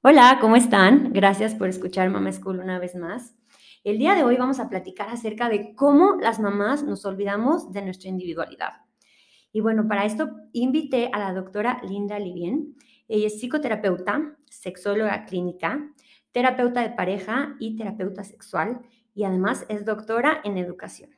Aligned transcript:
Hola, 0.00 0.38
¿cómo 0.40 0.54
están? 0.54 1.12
Gracias 1.12 1.56
por 1.56 1.66
escuchar 1.68 2.08
Mama 2.08 2.30
School 2.30 2.60
una 2.60 2.78
vez 2.78 2.94
más. 2.94 3.34
El 3.82 3.98
día 3.98 4.14
de 4.14 4.22
hoy 4.22 4.36
vamos 4.36 4.60
a 4.60 4.68
platicar 4.68 5.08
acerca 5.08 5.48
de 5.48 5.74
cómo 5.74 6.18
las 6.20 6.38
mamás 6.38 6.84
nos 6.84 7.04
olvidamos 7.04 7.72
de 7.72 7.82
nuestra 7.82 8.08
individualidad. 8.08 8.74
Y 9.52 9.60
bueno, 9.60 9.88
para 9.88 10.04
esto 10.04 10.30
invité 10.52 11.10
a 11.12 11.18
la 11.18 11.32
doctora 11.34 11.80
Linda 11.82 12.16
Livien. 12.20 12.76
Ella 13.08 13.26
es 13.26 13.40
psicoterapeuta, 13.40 14.36
sexóloga 14.48 15.24
clínica, 15.24 15.92
terapeuta 16.30 16.82
de 16.82 16.90
pareja 16.90 17.56
y 17.58 17.76
terapeuta 17.76 18.22
sexual 18.22 18.82
y 19.16 19.24
además 19.24 19.66
es 19.68 19.84
doctora 19.84 20.40
en 20.44 20.58
educación. 20.58 21.10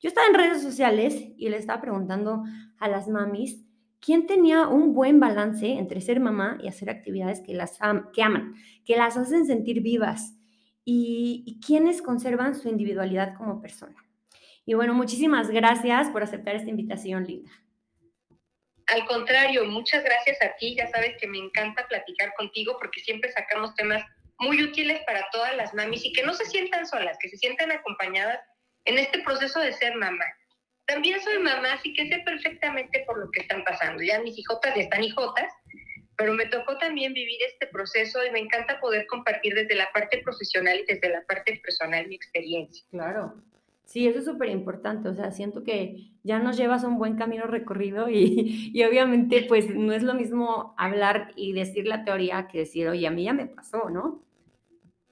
Yo 0.00 0.08
estaba 0.08 0.26
en 0.26 0.34
redes 0.34 0.62
sociales 0.62 1.16
y 1.38 1.48
le 1.48 1.56
estaba 1.56 1.80
preguntando 1.80 2.42
a 2.78 2.88
las 2.88 3.08
mamis 3.08 3.64
¿quién 4.00 4.26
tenía 4.26 4.68
un 4.68 4.94
buen 4.94 5.20
balance 5.20 5.66
entre 5.66 6.00
ser 6.00 6.20
mamá 6.20 6.58
y 6.62 6.68
hacer 6.68 6.90
actividades 6.90 7.40
que 7.40 7.54
las 7.54 7.78
que 8.12 8.22
aman, 8.22 8.54
que 8.84 8.96
las 8.96 9.16
hacen 9.16 9.46
sentir 9.46 9.80
vivas? 9.80 10.34
Y, 10.84 11.44
y 11.46 11.60
quiénes 11.60 12.00
conservan 12.00 12.54
su 12.54 12.68
individualidad 12.68 13.34
como 13.36 13.60
persona. 13.60 13.96
Y 14.64 14.74
bueno, 14.74 14.94
muchísimas 14.94 15.50
gracias 15.50 16.08
por 16.10 16.22
aceptar 16.22 16.56
esta 16.56 16.70
invitación, 16.70 17.24
Linda. 17.24 17.50
Al 18.88 19.04
contrario, 19.04 19.66
muchas 19.66 20.02
gracias 20.02 20.40
a 20.42 20.56
ti. 20.56 20.74
Ya 20.76 20.86
sabes 20.88 21.16
que 21.20 21.26
me 21.26 21.38
encanta 21.38 21.86
platicar 21.88 22.32
contigo 22.34 22.76
porque 22.78 23.00
siempre 23.00 23.30
sacamos 23.32 23.74
temas 23.74 24.02
muy 24.38 24.62
útiles 24.62 25.00
para 25.06 25.28
todas 25.30 25.54
las 25.56 25.74
mamis 25.74 26.04
y 26.04 26.12
que 26.12 26.22
no 26.22 26.32
se 26.32 26.46
sientan 26.46 26.86
solas, 26.86 27.18
que 27.20 27.28
se 27.28 27.36
sientan 27.36 27.70
acompañadas 27.70 28.40
en 28.86 28.98
este 28.98 29.20
proceso 29.22 29.60
de 29.60 29.72
ser 29.72 29.94
mamá. 29.96 30.24
También 30.88 31.20
soy 31.20 31.38
mamá, 31.38 31.74
así 31.74 31.92
que 31.92 32.08
sé 32.08 32.18
perfectamente 32.24 33.04
por 33.06 33.18
lo 33.18 33.30
que 33.30 33.40
están 33.40 33.62
pasando. 33.62 34.02
Ya 34.02 34.20
mis 34.22 34.38
hijotas 34.38 34.74
ya 34.74 34.82
están 34.82 35.04
hijotas, 35.04 35.52
pero 36.16 36.32
me 36.32 36.46
tocó 36.46 36.78
también 36.78 37.12
vivir 37.12 37.38
este 37.46 37.66
proceso 37.66 38.24
y 38.24 38.30
me 38.30 38.40
encanta 38.40 38.80
poder 38.80 39.06
compartir 39.06 39.54
desde 39.54 39.74
la 39.74 39.92
parte 39.92 40.22
profesional 40.24 40.80
y 40.80 40.92
desde 40.92 41.10
la 41.10 41.22
parte 41.26 41.60
personal 41.62 42.08
mi 42.08 42.14
experiencia. 42.14 42.84
Claro. 42.90 43.34
Sí, 43.84 44.06
eso 44.06 44.18
es 44.18 44.24
súper 44.24 44.48
importante, 44.48 45.08
o 45.08 45.14
sea, 45.14 45.30
siento 45.30 45.64
que 45.64 46.10
ya 46.22 46.38
nos 46.38 46.58
llevas 46.58 46.84
un 46.84 46.98
buen 46.98 47.16
camino 47.16 47.46
recorrido 47.46 48.08
y, 48.08 48.70
y, 48.74 48.84
obviamente 48.84 49.42
pues 49.48 49.70
no 49.70 49.92
es 49.92 50.02
lo 50.02 50.14
mismo 50.14 50.74
hablar 50.76 51.32
y 51.36 51.52
decir 51.52 51.86
la 51.86 52.04
teoría 52.04 52.48
que 52.48 52.58
decir, 52.58 52.88
oye, 52.88 53.06
a 53.06 53.10
mí 53.10 53.24
ya 53.24 53.32
me 53.32 53.46
pasó, 53.46 53.88
¿no? 53.88 54.22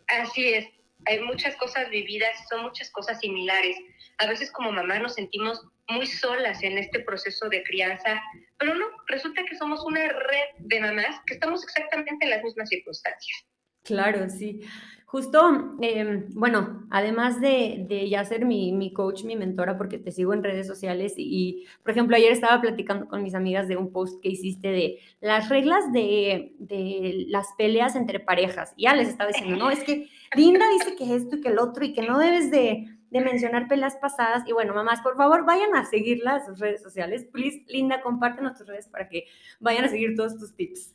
Así 0.08 0.48
es, 0.48 0.66
hay 1.06 1.20
muchas 1.20 1.56
cosas 1.56 1.88
vividas, 1.91 2.30
son 2.48 2.62
muchas 2.64 2.91
cosas 2.91 3.19
similares. 3.20 3.77
A 4.19 4.27
veces 4.27 4.50
como 4.50 4.72
mamá 4.72 4.98
nos 4.98 5.14
sentimos 5.14 5.67
muy 5.89 6.06
solas 6.06 6.62
en 6.62 6.78
este 6.78 7.00
proceso 7.00 7.48
de 7.48 7.62
crianza, 7.62 8.20
pero 8.59 8.75
no, 8.75 8.86
resulta 9.06 9.42
que 9.48 9.56
somos 9.56 9.84
una 9.84 10.09
red 10.09 10.48
de 10.59 10.81
mamás 10.81 11.20
que 11.27 11.34
estamos 11.34 11.62
exactamente 11.62 12.25
en 12.25 12.31
las 12.31 12.42
mismas 12.42 12.69
circunstancias. 12.69 13.47
Claro, 13.84 14.28
sí. 14.28 14.62
Justo, 15.06 15.77
eh, 15.81 16.25
bueno, 16.31 16.84
además 16.91 17.41
de, 17.41 17.87
de, 17.89 18.09
ya 18.09 18.25
ser 18.25 18.44
mi, 18.44 18.72
mi, 18.72 18.92
coach, 18.92 19.22
mi 19.22 19.37
mentora, 19.37 19.78
porque 19.78 19.98
te 19.98 20.11
sigo 20.11 20.34
en 20.34 20.42
redes 20.42 20.67
sociales 20.67 21.14
y, 21.17 21.22
y, 21.22 21.67
por 21.84 21.92
ejemplo, 21.92 22.17
ayer 22.17 22.33
estaba 22.33 22.61
platicando 22.61 23.06
con 23.06 23.22
mis 23.22 23.37
amigas 23.37 23.69
de 23.69 23.77
un 23.77 23.92
post 23.92 24.20
que 24.20 24.31
hiciste 24.31 24.69
de 24.69 24.98
las 25.20 25.48
reglas 25.48 25.92
de, 25.92 26.55
de 26.59 27.27
las 27.28 27.47
peleas 27.56 27.94
entre 27.94 28.19
parejas. 28.19 28.75
Y 28.77 28.83
ya 28.83 28.97
les 28.97 29.09
estaba 29.09 29.31
diciendo, 29.31 29.56
no, 29.56 29.70
es 29.70 29.84
que 29.84 30.09
Linda 30.34 30.67
dice 30.70 30.97
que 30.97 31.14
esto 31.14 31.37
y 31.37 31.41
que 31.41 31.48
el 31.50 31.61
otro 31.61 31.84
y 31.84 31.92
que 31.92 32.03
no 32.03 32.19
debes 32.19 32.50
de, 32.50 32.95
de 33.10 33.20
mencionar 33.20 33.68
peleas 33.68 33.96
pasadas. 33.96 34.42
Y 34.46 34.52
bueno, 34.52 34.74
mamás, 34.74 35.00
por 35.00 35.16
favor, 35.16 35.44
vayan 35.44 35.74
a 35.74 35.84
seguirlas 35.84 36.42
en 36.42 36.54
sus 36.54 36.60
redes 36.60 36.82
sociales. 36.82 37.26
Please, 37.32 37.62
Linda, 37.66 38.00
comparte 38.00 38.42
nuestras 38.42 38.68
redes 38.68 38.88
para 38.88 39.08
que 39.08 39.26
vayan 39.60 39.84
a 39.84 39.88
seguir 39.88 40.14
todos 40.16 40.38
tus 40.38 40.54
tips. 40.54 40.94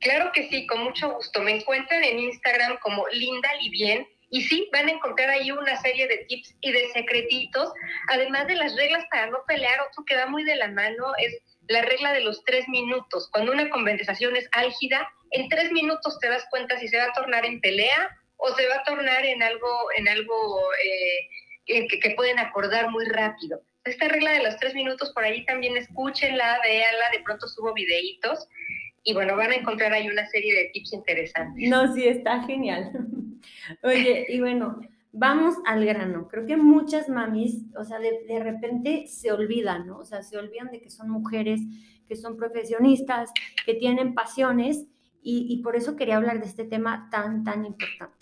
Claro 0.00 0.30
que 0.32 0.48
sí, 0.48 0.66
con 0.66 0.82
mucho 0.84 1.12
gusto. 1.12 1.42
Me 1.42 1.56
encuentran 1.56 2.02
en 2.02 2.18
Instagram 2.18 2.78
como 2.82 3.06
Linda 3.08 3.48
Livien 3.60 4.06
y 4.30 4.42
sí, 4.42 4.68
van 4.72 4.88
a 4.88 4.92
encontrar 4.92 5.28
ahí 5.28 5.50
una 5.50 5.76
serie 5.80 6.06
de 6.06 6.18
tips 6.28 6.54
y 6.60 6.72
de 6.72 6.88
secretitos, 6.92 7.72
además 8.08 8.46
de 8.46 8.54
las 8.54 8.76
reglas 8.76 9.04
para 9.10 9.26
no 9.26 9.38
pelear. 9.46 9.80
Otro 9.80 10.04
que 10.04 10.16
va 10.16 10.26
muy 10.26 10.44
de 10.44 10.56
la 10.56 10.68
mano 10.68 11.12
es 11.18 11.42
la 11.68 11.82
regla 11.82 12.12
de 12.12 12.20
los 12.20 12.42
tres 12.44 12.66
minutos. 12.68 13.28
Cuando 13.32 13.52
una 13.52 13.68
conversación 13.70 14.36
es 14.36 14.48
álgida, 14.52 15.06
en 15.32 15.48
tres 15.48 15.70
minutos 15.72 16.18
te 16.20 16.28
das 16.28 16.46
cuenta 16.48 16.78
si 16.78 16.88
se 16.88 16.98
va 16.98 17.04
a 17.04 17.12
tornar 17.12 17.44
en 17.44 17.60
pelea 17.60 18.16
o 18.36 18.54
se 18.54 18.66
va 18.68 18.76
a 18.76 18.84
tornar 18.84 19.24
en 19.26 19.42
algo, 19.42 19.68
en 19.96 20.08
algo 20.08 20.60
eh, 20.84 21.28
que, 21.64 21.86
que 21.86 22.10
pueden 22.16 22.38
acordar 22.38 22.90
muy 22.90 23.04
rápido. 23.06 23.62
Esta 23.84 24.08
regla 24.08 24.32
de 24.32 24.42
los 24.42 24.56
tres 24.56 24.74
minutos, 24.74 25.12
por 25.14 25.24
ahí 25.24 25.44
también 25.46 25.76
escúchenla, 25.76 26.60
véanla, 26.62 27.04
de 27.12 27.22
pronto 27.24 27.48
subo 27.48 27.72
videitos 27.72 28.46
y 29.02 29.14
bueno, 29.14 29.36
van 29.36 29.50
a 29.50 29.56
encontrar 29.56 29.92
ahí 29.92 30.08
una 30.08 30.26
serie 30.26 30.54
de 30.54 30.70
tips 30.72 30.92
interesantes. 30.92 31.68
No, 31.68 31.94
sí, 31.94 32.06
está 32.06 32.42
genial. 32.42 32.92
Oye, 33.82 34.26
y 34.28 34.40
bueno, 34.40 34.80
vamos 35.12 35.54
al 35.64 35.86
grano. 35.86 36.28
Creo 36.28 36.44
que 36.44 36.56
muchas 36.56 37.08
mamis, 37.08 37.64
o 37.76 37.84
sea, 37.84 37.98
de, 37.98 38.24
de, 38.28 38.40
repente 38.40 39.06
se 39.06 39.32
olvidan, 39.32 39.86
¿no? 39.86 39.98
O 39.98 40.04
sea, 40.04 40.22
se 40.22 40.36
olvidan 40.36 40.70
de 40.70 40.82
que 40.82 40.90
son 40.90 41.08
mujeres, 41.08 41.60
que 42.06 42.16
son 42.16 42.36
profesionistas, 42.36 43.30
que 43.64 43.74
tienen 43.74 44.14
pasiones, 44.14 44.86
y 45.22 45.60
por 45.62 45.76
eso 45.76 45.96
quería 45.96 46.16
hablar 46.16 46.40
de 46.40 46.46
este 46.46 46.64
tema 46.64 47.08
tan, 47.10 47.44
tan 47.44 47.66
importante. 47.66 48.19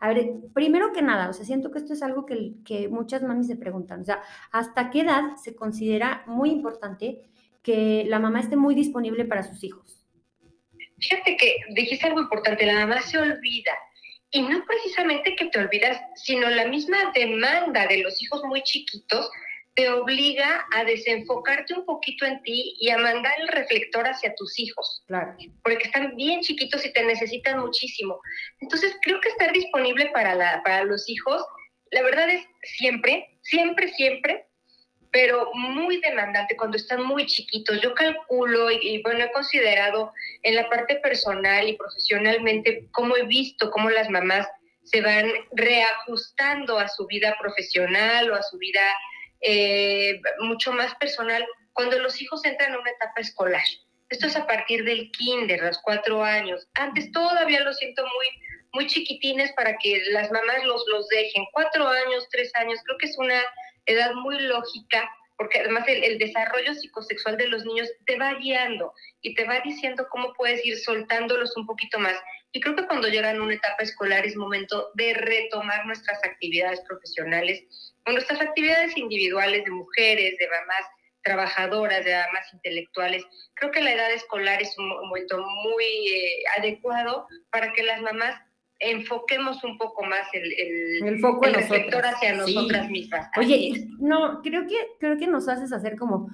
A 0.00 0.08
ver, 0.08 0.30
primero 0.52 0.92
que 0.92 1.02
nada, 1.02 1.28
o 1.28 1.32
sea, 1.32 1.44
siento 1.44 1.70
que 1.70 1.78
esto 1.78 1.92
es 1.92 2.02
algo 2.02 2.26
que, 2.26 2.54
que 2.64 2.88
muchas 2.88 3.22
mamis 3.22 3.46
se 3.46 3.56
preguntan, 3.56 4.02
o 4.02 4.04
sea, 4.04 4.22
¿hasta 4.52 4.90
qué 4.90 5.00
edad 5.00 5.36
se 5.42 5.54
considera 5.54 6.22
muy 6.26 6.50
importante 6.50 7.22
que 7.62 8.04
la 8.06 8.18
mamá 8.18 8.40
esté 8.40 8.56
muy 8.56 8.74
disponible 8.74 9.24
para 9.24 9.42
sus 9.42 9.64
hijos? 9.64 10.04
Fíjate 10.98 11.36
que 11.36 11.56
dijiste 11.74 12.06
algo 12.06 12.20
importante, 12.20 12.66
la 12.66 12.86
mamá 12.86 13.00
se 13.00 13.18
olvida. 13.18 13.72
Y 14.30 14.42
no 14.42 14.64
precisamente 14.66 15.36
que 15.36 15.46
te 15.46 15.60
olvidas, 15.60 16.00
sino 16.16 16.48
la 16.48 16.66
misma 16.66 17.12
demanda 17.14 17.86
de 17.86 18.02
los 18.02 18.20
hijos 18.22 18.42
muy 18.44 18.62
chiquitos 18.62 19.30
te 19.74 19.88
obliga 19.90 20.66
a 20.72 20.84
desenfocarte 20.84 21.74
un 21.74 21.84
poquito 21.84 22.24
en 22.24 22.40
ti 22.42 22.76
y 22.78 22.90
a 22.90 22.98
mandar 22.98 23.32
el 23.40 23.48
reflector 23.48 24.06
hacia 24.06 24.34
tus 24.36 24.58
hijos. 24.58 25.02
Claro. 25.06 25.36
Porque 25.62 25.84
están 25.84 26.14
bien 26.16 26.40
chiquitos 26.42 26.84
y 26.86 26.92
te 26.92 27.04
necesitan 27.04 27.58
muchísimo. 27.58 28.20
Entonces, 28.60 28.94
creo 29.02 29.20
que 29.20 29.30
estar 29.30 29.52
disponible 29.52 30.10
para, 30.12 30.34
la, 30.34 30.62
para 30.62 30.84
los 30.84 31.08
hijos, 31.08 31.44
la 31.90 32.02
verdad 32.02 32.30
es 32.30 32.46
siempre, 32.62 33.38
siempre, 33.42 33.88
siempre 33.88 34.46
pero 35.14 35.48
muy 35.54 36.00
demandante 36.00 36.56
cuando 36.56 36.76
están 36.76 37.04
muy 37.04 37.24
chiquitos. 37.26 37.80
Yo 37.80 37.94
calculo 37.94 38.68
y, 38.72 38.78
y, 38.82 39.02
bueno, 39.02 39.24
he 39.24 39.30
considerado 39.30 40.12
en 40.42 40.56
la 40.56 40.68
parte 40.68 40.96
personal 40.96 41.68
y 41.68 41.76
profesionalmente 41.76 42.88
cómo 42.90 43.16
he 43.16 43.22
visto 43.22 43.70
cómo 43.70 43.90
las 43.90 44.10
mamás 44.10 44.48
se 44.82 45.00
van 45.02 45.30
reajustando 45.52 46.80
a 46.80 46.88
su 46.88 47.06
vida 47.06 47.36
profesional 47.40 48.28
o 48.32 48.34
a 48.34 48.42
su 48.42 48.58
vida 48.58 48.82
eh, 49.44 50.20
mucho 50.40 50.72
más 50.72 50.94
personal 50.94 51.46
cuando 51.74 51.98
los 51.98 52.20
hijos 52.22 52.44
entran 52.44 52.72
a 52.72 52.78
una 52.78 52.90
etapa 52.90 53.20
escolar. 53.20 53.62
Esto 54.08 54.26
es 54.26 54.36
a 54.36 54.46
partir 54.46 54.84
del 54.84 55.10
kinder, 55.10 55.60
los 55.62 55.78
cuatro 55.82 56.22
años. 56.22 56.66
Antes 56.74 57.12
todavía 57.12 57.60
lo 57.60 57.72
siento 57.74 58.02
muy, 58.02 58.26
muy 58.72 58.86
chiquitines 58.86 59.52
para 59.52 59.76
que 59.76 60.02
las 60.10 60.30
mamás 60.30 60.64
los, 60.64 60.82
los 60.88 61.08
dejen. 61.08 61.44
Cuatro 61.52 61.86
años, 61.86 62.26
tres 62.30 62.54
años, 62.54 62.80
creo 62.84 62.96
que 62.98 63.06
es 63.06 63.18
una 63.18 63.42
edad 63.86 64.14
muy 64.14 64.40
lógica, 64.40 65.10
porque 65.36 65.60
además 65.60 65.86
el, 65.88 66.04
el, 66.04 66.18
desarrollo 66.18 66.74
psicosexual 66.74 67.36
de 67.36 67.48
los 67.48 67.64
niños 67.64 67.88
te 68.06 68.18
va 68.18 68.34
guiando 68.34 68.94
y 69.20 69.34
te 69.34 69.44
va 69.44 69.60
diciendo 69.60 70.06
cómo 70.10 70.32
puedes 70.34 70.64
ir 70.64 70.78
soltándolos 70.78 71.56
un 71.56 71.66
poquito 71.66 71.98
más. 71.98 72.16
Y 72.52 72.60
creo 72.60 72.76
que 72.76 72.86
cuando 72.86 73.08
llegan 73.08 73.36
a 73.36 73.42
una 73.42 73.54
etapa 73.54 73.82
escolar 73.82 74.24
es 74.24 74.36
momento 74.36 74.90
de 74.94 75.12
retomar 75.12 75.84
nuestras 75.86 76.22
actividades 76.24 76.80
profesionales, 76.82 77.93
o 78.06 78.12
nuestras 78.12 78.40
actividades 78.40 78.96
individuales 78.96 79.64
de 79.64 79.70
mujeres, 79.70 80.36
de 80.38 80.48
mamás 80.48 80.86
trabajadoras, 81.22 82.04
de 82.04 82.12
mamás 82.12 82.52
intelectuales. 82.52 83.24
Creo 83.54 83.72
que 83.72 83.82
la 83.82 83.94
edad 83.94 84.12
escolar 84.12 84.60
es 84.60 84.76
un 84.78 84.88
momento 84.88 85.38
muy 85.38 85.84
eh, 85.84 86.42
adecuado 86.58 87.26
para 87.50 87.72
que 87.72 87.82
las 87.82 88.02
mamás 88.02 88.38
enfoquemos 88.78 89.62
un 89.64 89.78
poco 89.78 90.04
más 90.04 90.28
el, 90.32 90.52
el, 90.52 91.08
el 91.08 91.20
foco 91.20 91.46
el 91.46 91.54
reflector 91.54 92.04
hacia 92.04 92.44
sí. 92.44 92.54
nosotras 92.54 92.90
mismas. 92.90 93.30
Oye, 93.38 93.88
no, 93.98 94.42
creo 94.42 94.66
que, 94.66 94.76
creo 95.00 95.16
que 95.16 95.26
nos 95.26 95.48
haces 95.48 95.72
hacer 95.72 95.96
como, 95.96 96.28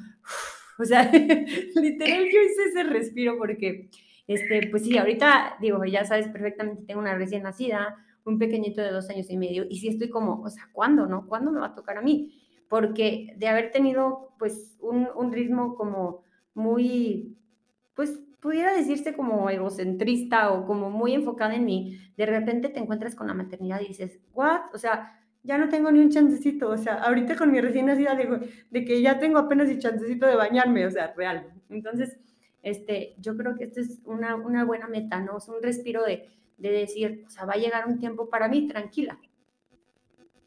o 0.78 0.84
sea, 0.84 1.02
literal 1.74 2.24
yo 2.24 2.40
hice 2.42 2.64
ese 2.68 2.82
respiro 2.84 3.38
porque, 3.38 3.90
este, 4.26 4.66
pues 4.68 4.84
sí, 4.84 4.98
ahorita, 4.98 5.56
digo, 5.60 5.84
ya 5.84 6.04
sabes 6.04 6.28
perfectamente, 6.28 6.84
tengo 6.86 7.00
una 7.00 7.14
recién 7.14 7.42
nacida, 7.42 7.96
un 8.24 8.38
pequeñito 8.38 8.80
de 8.80 8.90
dos 8.90 9.08
años 9.10 9.30
y 9.30 9.36
medio, 9.36 9.66
y 9.68 9.78
sí 9.78 9.88
estoy 9.88 10.08
como, 10.08 10.42
o 10.42 10.50
sea, 10.50 10.68
¿cuándo, 10.72 11.06
no? 11.06 11.26
¿Cuándo 11.26 11.50
me 11.50 11.60
va 11.60 11.68
a 11.68 11.74
tocar 11.74 11.98
a 11.98 12.02
mí? 12.02 12.40
Porque 12.68 13.34
de 13.36 13.48
haber 13.48 13.70
tenido, 13.72 14.34
pues, 14.38 14.76
un, 14.80 15.08
un 15.14 15.32
ritmo 15.32 15.74
como 15.74 16.22
muy, 16.54 17.36
pues, 17.94 18.20
pudiera 18.40 18.74
decirse 18.74 19.14
como 19.14 19.50
egocentrista 19.50 20.52
o 20.52 20.64
como 20.66 20.90
muy 20.90 21.14
enfocada 21.14 21.54
en 21.54 21.64
mí, 21.64 21.98
de 22.16 22.26
repente 22.26 22.68
te 22.68 22.80
encuentras 22.80 23.14
con 23.14 23.26
la 23.26 23.34
maternidad 23.34 23.80
y 23.80 23.88
dices, 23.88 24.18
¿what? 24.32 24.62
O 24.72 24.78
sea, 24.78 25.20
ya 25.42 25.58
no 25.58 25.68
tengo 25.68 25.90
ni 25.90 26.00
un 26.00 26.10
chancecito, 26.10 26.68
o 26.68 26.76
sea, 26.76 26.94
ahorita 27.02 27.36
con 27.36 27.50
mi 27.50 27.60
recién 27.60 27.86
nacida 27.86 28.14
digo, 28.14 28.38
de 28.70 28.84
que 28.84 29.00
ya 29.00 29.18
tengo 29.18 29.38
apenas 29.38 29.68
el 29.68 29.78
chancecito 29.78 30.26
de 30.26 30.36
bañarme, 30.36 30.86
o 30.86 30.90
sea, 30.90 31.14
real. 31.16 31.52
Entonces, 31.68 32.18
este, 32.62 33.14
yo 33.18 33.36
creo 33.36 33.56
que 33.56 33.64
esto 33.64 33.80
es 33.80 34.00
una, 34.04 34.36
una 34.36 34.64
buena 34.64 34.86
meta, 34.86 35.20
¿no? 35.20 35.38
Es 35.38 35.48
un 35.48 35.62
respiro 35.62 36.04
de, 36.04 36.28
de 36.60 36.70
decir, 36.70 37.24
o 37.26 37.30
sea, 37.30 37.46
va 37.46 37.54
a 37.54 37.58
llegar 37.58 37.86
un 37.86 37.98
tiempo 37.98 38.28
para 38.28 38.48
mí, 38.48 38.68
tranquila. 38.68 39.18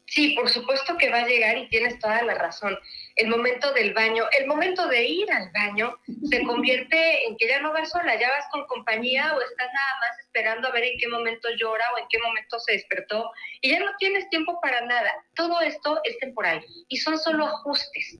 Sí, 0.06 0.34
por 0.34 0.48
supuesto 0.48 0.96
que 0.98 1.10
va 1.10 1.20
a 1.20 1.26
llegar 1.26 1.56
y 1.56 1.68
tienes 1.68 1.98
toda 1.98 2.22
la 2.22 2.34
razón. 2.34 2.78
El 3.16 3.28
momento 3.28 3.72
del 3.72 3.94
baño, 3.94 4.24
el 4.38 4.46
momento 4.46 4.86
de 4.86 5.04
ir 5.04 5.32
al 5.32 5.50
baño 5.50 5.98
se 6.30 6.42
convierte 6.46 7.26
en 7.26 7.36
que 7.36 7.48
ya 7.48 7.60
no 7.60 7.72
vas 7.72 7.90
sola, 7.90 8.14
ya 8.20 8.28
vas 8.28 8.44
con 8.52 8.66
compañía 8.66 9.34
o 9.34 9.40
estás 9.40 9.68
nada 9.72 9.98
más 10.00 10.18
esperando 10.20 10.68
a 10.68 10.72
ver 10.72 10.84
en 10.84 10.98
qué 10.98 11.08
momento 11.08 11.48
llora 11.58 11.84
o 11.94 11.98
en 11.98 12.04
qué 12.10 12.18
momento 12.18 12.60
se 12.60 12.72
despertó 12.72 13.30
y 13.60 13.70
ya 13.70 13.80
no 13.80 13.90
tienes 13.98 14.28
tiempo 14.30 14.60
para 14.60 14.82
nada. 14.82 15.10
Todo 15.34 15.60
esto 15.62 16.00
es 16.04 16.18
temporal 16.18 16.64
y 16.88 16.96
son 16.98 17.18
solo 17.18 17.46
ajustes. 17.46 18.18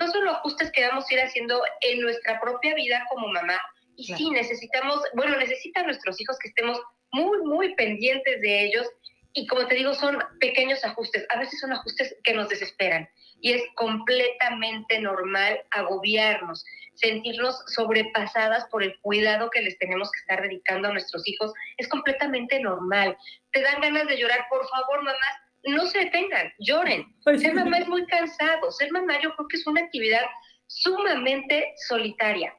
Son 0.00 0.10
solo 0.10 0.30
ajustes 0.32 0.72
que 0.72 0.88
vamos 0.88 1.04
a 1.08 1.14
ir 1.14 1.20
haciendo 1.20 1.62
en 1.82 2.00
nuestra 2.00 2.40
propia 2.40 2.74
vida 2.74 3.04
como 3.10 3.28
mamá. 3.28 3.60
Y 3.96 4.04
sí, 4.14 4.30
necesitamos, 4.30 5.02
bueno, 5.14 5.36
necesitan 5.36 5.84
nuestros 5.86 6.20
hijos 6.20 6.38
que 6.40 6.48
estemos 6.48 6.80
muy, 7.12 7.38
muy 7.42 7.74
pendientes 7.74 8.40
de 8.40 8.64
ellos 8.66 8.86
y 9.34 9.46
como 9.46 9.66
te 9.66 9.76
digo, 9.76 9.94
son 9.94 10.18
pequeños 10.40 10.84
ajustes. 10.84 11.26
A 11.30 11.38
veces 11.38 11.60
son 11.60 11.72
ajustes 11.72 12.16
que 12.24 12.34
nos 12.34 12.48
desesperan 12.48 13.08
y 13.40 13.52
es 13.52 13.62
completamente 13.76 15.00
normal 15.00 15.60
agobiarnos, 15.70 16.64
sentirnos 16.94 17.62
sobrepasadas 17.68 18.64
por 18.70 18.82
el 18.82 18.98
cuidado 19.00 19.50
que 19.50 19.62
les 19.62 19.78
tenemos 19.78 20.10
que 20.10 20.20
estar 20.20 20.42
dedicando 20.42 20.88
a 20.88 20.92
nuestros 20.92 21.26
hijos. 21.28 21.52
Es 21.76 21.88
completamente 21.88 22.58
normal. 22.60 23.16
Te 23.52 23.62
dan 23.62 23.80
ganas 23.80 24.08
de 24.08 24.16
llorar, 24.16 24.46
por 24.50 24.66
favor, 24.68 25.04
mamás, 25.04 25.36
no 25.64 25.86
se 25.86 25.98
detengan, 25.98 26.52
lloren. 26.58 27.06
Pues 27.22 27.40
ser 27.40 27.54
mamá 27.54 27.78
es 27.78 27.88
muy 27.88 28.06
cansado. 28.06 28.70
Ser 28.72 28.90
mamá 28.90 29.20
yo 29.22 29.34
creo 29.34 29.48
que 29.48 29.56
es 29.56 29.66
una 29.66 29.82
actividad 29.82 30.24
sumamente 30.66 31.74
solitaria. 31.86 32.54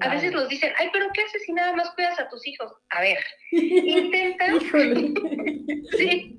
A 0.00 0.08
veces 0.08 0.32
nos 0.32 0.48
dicen, 0.48 0.72
ay, 0.76 0.90
pero 0.92 1.08
¿qué 1.14 1.22
haces 1.22 1.44
si 1.44 1.52
nada 1.52 1.72
más 1.74 1.90
cuidas 1.90 2.18
a 2.18 2.28
tus 2.28 2.44
hijos? 2.46 2.72
A 2.90 3.00
ver, 3.00 3.18
intenta, 3.52 4.46
sí, 5.96 6.38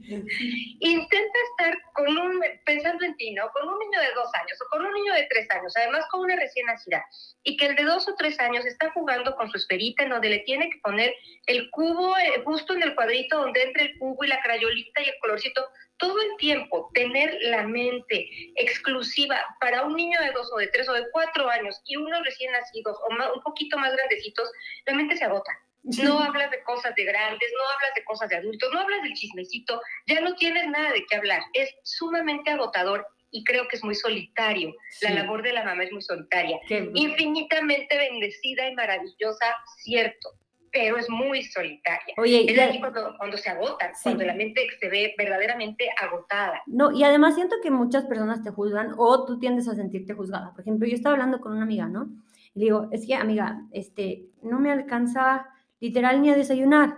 intenta 0.79 1.39
estar 1.51 1.77
con 1.93 2.17
un, 2.17 2.43
pensando 2.65 3.05
en 3.05 3.15
ti, 3.15 3.33
¿no? 3.33 3.49
Con 3.51 3.69
un 3.69 3.79
niño 3.79 3.99
de 4.01 4.13
dos 4.13 4.29
años 4.33 4.59
o 4.61 4.69
con 4.69 4.85
un 4.85 4.93
niño 4.93 5.13
de 5.13 5.27
tres 5.29 5.49
años, 5.51 5.71
además 5.77 6.05
con 6.11 6.21
una 6.21 6.35
recién 6.35 6.65
nacida, 6.65 7.05
y 7.43 7.55
que 7.55 7.67
el 7.67 7.75
de 7.75 7.83
dos 7.83 8.09
o 8.09 8.15
tres 8.15 8.37
años 8.41 8.65
está 8.65 8.91
jugando 8.91 9.35
con 9.37 9.49
su 9.49 9.57
esferita 9.57 10.03
en 10.03 10.09
donde 10.09 10.29
le 10.29 10.39
tiene 10.39 10.69
que 10.69 10.79
poner 10.79 11.15
el 11.45 11.69
cubo 11.71 12.17
eh, 12.17 12.41
justo 12.43 12.73
en 12.73 12.83
el 12.83 12.93
cuadrito 12.93 13.39
donde 13.39 13.63
entra 13.63 13.83
el 13.83 13.97
cubo 13.99 14.23
y 14.25 14.27
la 14.27 14.41
crayolita 14.41 15.01
y 15.01 15.09
el 15.09 15.15
colorcito 15.21 15.65
todo 16.03 16.21
el 16.21 16.35
tiempo 16.37 16.91
tener 16.93 17.37
la 17.43 17.63
mente 17.63 18.29
exclusiva 18.55 19.37
para 19.61 19.83
un 19.83 19.95
niño 19.95 20.19
de 20.19 20.31
dos 20.31 20.51
o 20.53 20.57
de 20.57 20.67
tres 20.67 20.89
o 20.89 20.93
de 20.93 21.05
cuatro 21.13 21.49
años 21.49 21.81
y 21.85 21.95
unos 21.95 22.21
recién 22.25 22.51
nacidos 22.51 22.97
o 22.97 23.35
un 23.35 23.41
poquito 23.41 23.77
más 23.77 23.93
grandecitos, 23.93 24.51
la 24.85 24.95
mente 24.95 25.15
se 25.15 25.23
agota. 25.23 25.51
No 25.83 26.19
hablas 26.19 26.51
de 26.51 26.61
cosas 26.63 26.93
de 26.95 27.05
grandes, 27.05 27.49
no 27.57 27.63
hablas 27.63 27.95
de 27.95 28.03
cosas 28.03 28.29
de 28.29 28.35
adultos, 28.35 28.69
no 28.73 28.81
hablas 28.81 29.01
del 29.03 29.13
chismecito, 29.13 29.81
ya 30.07 30.19
no 30.19 30.35
tienes 30.35 30.67
nada 30.67 30.91
de 30.91 31.05
qué 31.09 31.15
hablar. 31.15 31.41
Es 31.53 31.73
sumamente 31.83 32.51
agotador 32.51 33.07
y 33.31 33.45
creo 33.45 33.67
que 33.69 33.77
es 33.77 33.83
muy 33.83 33.95
solitario. 33.95 34.75
La 35.01 35.11
labor 35.11 35.41
de 35.41 35.53
la 35.53 35.63
mamá 35.63 35.85
es 35.85 35.91
muy 35.93 36.01
solitaria. 36.01 36.59
Infinitamente 36.95 37.97
bendecida 37.97 38.67
y 38.67 38.75
maravillosa, 38.75 39.55
cierto 39.77 40.31
pero 40.73 40.97
es 40.97 41.07
muy 41.07 41.43
solitaria. 41.43 42.15
Oye, 42.17 42.51
es 42.51 42.57
ahí 42.57 42.79
cuando, 42.79 43.15
cuando, 43.19 43.37
se 43.37 43.47
agota, 43.47 43.93
cuando 44.01 44.25
la 44.25 44.33
mente 44.33 44.67
se 44.79 44.89
ve 44.89 45.13
verdaderamente 45.15 45.85
agotada. 46.01 46.63
No, 46.65 46.91
y 46.91 47.03
además 47.03 47.35
siento 47.35 47.57
que 47.61 47.69
muchas 47.69 48.05
personas 48.05 48.41
te 48.41 48.49
juzgan 48.49 48.95
o 48.97 49.23
tú 49.23 49.37
tiendes 49.37 49.67
a 49.67 49.75
sentirte 49.75 50.15
juzgada. 50.15 50.51
Por 50.51 50.61
ejemplo, 50.61 50.87
yo 50.87 50.95
estaba 50.95 51.13
hablando 51.13 51.39
con 51.39 51.51
una 51.51 51.61
amiga, 51.61 51.87
¿no? 51.87 52.09
Y 52.55 52.59
le 52.59 52.65
digo, 52.65 52.89
es 52.91 53.05
que, 53.05 53.13
amiga, 53.13 53.61
este, 53.71 54.31
no 54.41 54.59
me 54.59 54.71
alcanza 54.71 55.47
literal 55.79 56.23
ni 56.23 56.31
a 56.31 56.35
desayunar. 56.35 56.97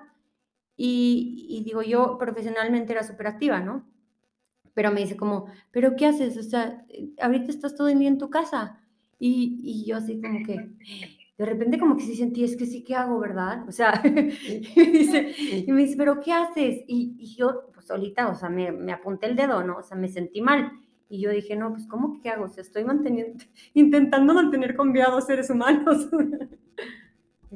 Y, 0.78 1.46
y 1.50 1.64
digo, 1.66 1.82
yo 1.82 2.18
profesionalmente 2.18 2.94
era 2.94 3.04
súper 3.04 3.28
activa, 3.28 3.60
¿no? 3.60 3.86
Pero 4.74 4.92
me 4.92 5.02
dice 5.02 5.18
como, 5.18 5.48
¿pero 5.72 5.98
qué 5.98 6.06
haces? 6.06 6.38
O 6.38 6.44
sea, 6.44 6.86
ahorita 7.20 7.52
estás 7.52 7.76
todo 7.76 7.90
el 7.90 8.00
día 8.00 8.08
en 8.08 8.18
tu 8.18 8.30
casa. 8.30 8.82
Y, 9.20 9.60
y 9.64 9.86
yo 9.86 9.98
así 9.98 10.22
como 10.22 10.46
que, 10.46 10.70
de 11.38 11.46
repente 11.46 11.78
como 11.78 11.98
que 11.98 12.04
sí 12.04 12.16
sentí, 12.16 12.44
es 12.44 12.56
que 12.56 12.66
sí, 12.66 12.84
¿qué 12.84 12.96
hago, 12.96 13.20
verdad? 13.20 13.68
O 13.68 13.72
sea, 13.72 14.02
y, 14.06 14.10
me 14.10 14.86
dice, 14.86 15.36
y 15.38 15.72
me 15.72 15.82
dice, 15.82 15.98
¿pero 15.98 16.22
qué 16.22 16.32
haces? 16.32 16.84
Y, 16.88 17.16
y 17.20 17.36
yo, 17.36 17.70
pues 17.74 17.88
solita, 17.88 18.30
o 18.30 18.36
sea, 18.36 18.50
me, 18.50 18.72
me, 18.72 18.94
apunté 18.94 19.28
el 19.28 19.36
dedo, 19.36 19.64
¿no? 19.64 19.78
O 19.78 19.84
sea, 19.84 19.98
me 19.98 20.08
sentí 20.08 20.42
mal. 20.42 20.72
Y 21.10 21.22
yo 21.22 21.30
dije, 21.30 21.56
no, 21.56 21.72
pues 21.72 21.86
¿cómo 21.88 22.14
que 22.14 22.22
qué 22.22 22.30
hago? 22.30 22.46
O 22.46 22.50
sea, 22.50 22.64
estoy 22.64 22.84
manteniendo, 22.84 23.44
intentando 23.74 24.34
mantener 24.34 24.76
con 24.76 24.94
vida 24.94 25.06
a 25.08 25.12
dos 25.12 25.26
seres 25.26 25.50
humanos. 25.50 26.08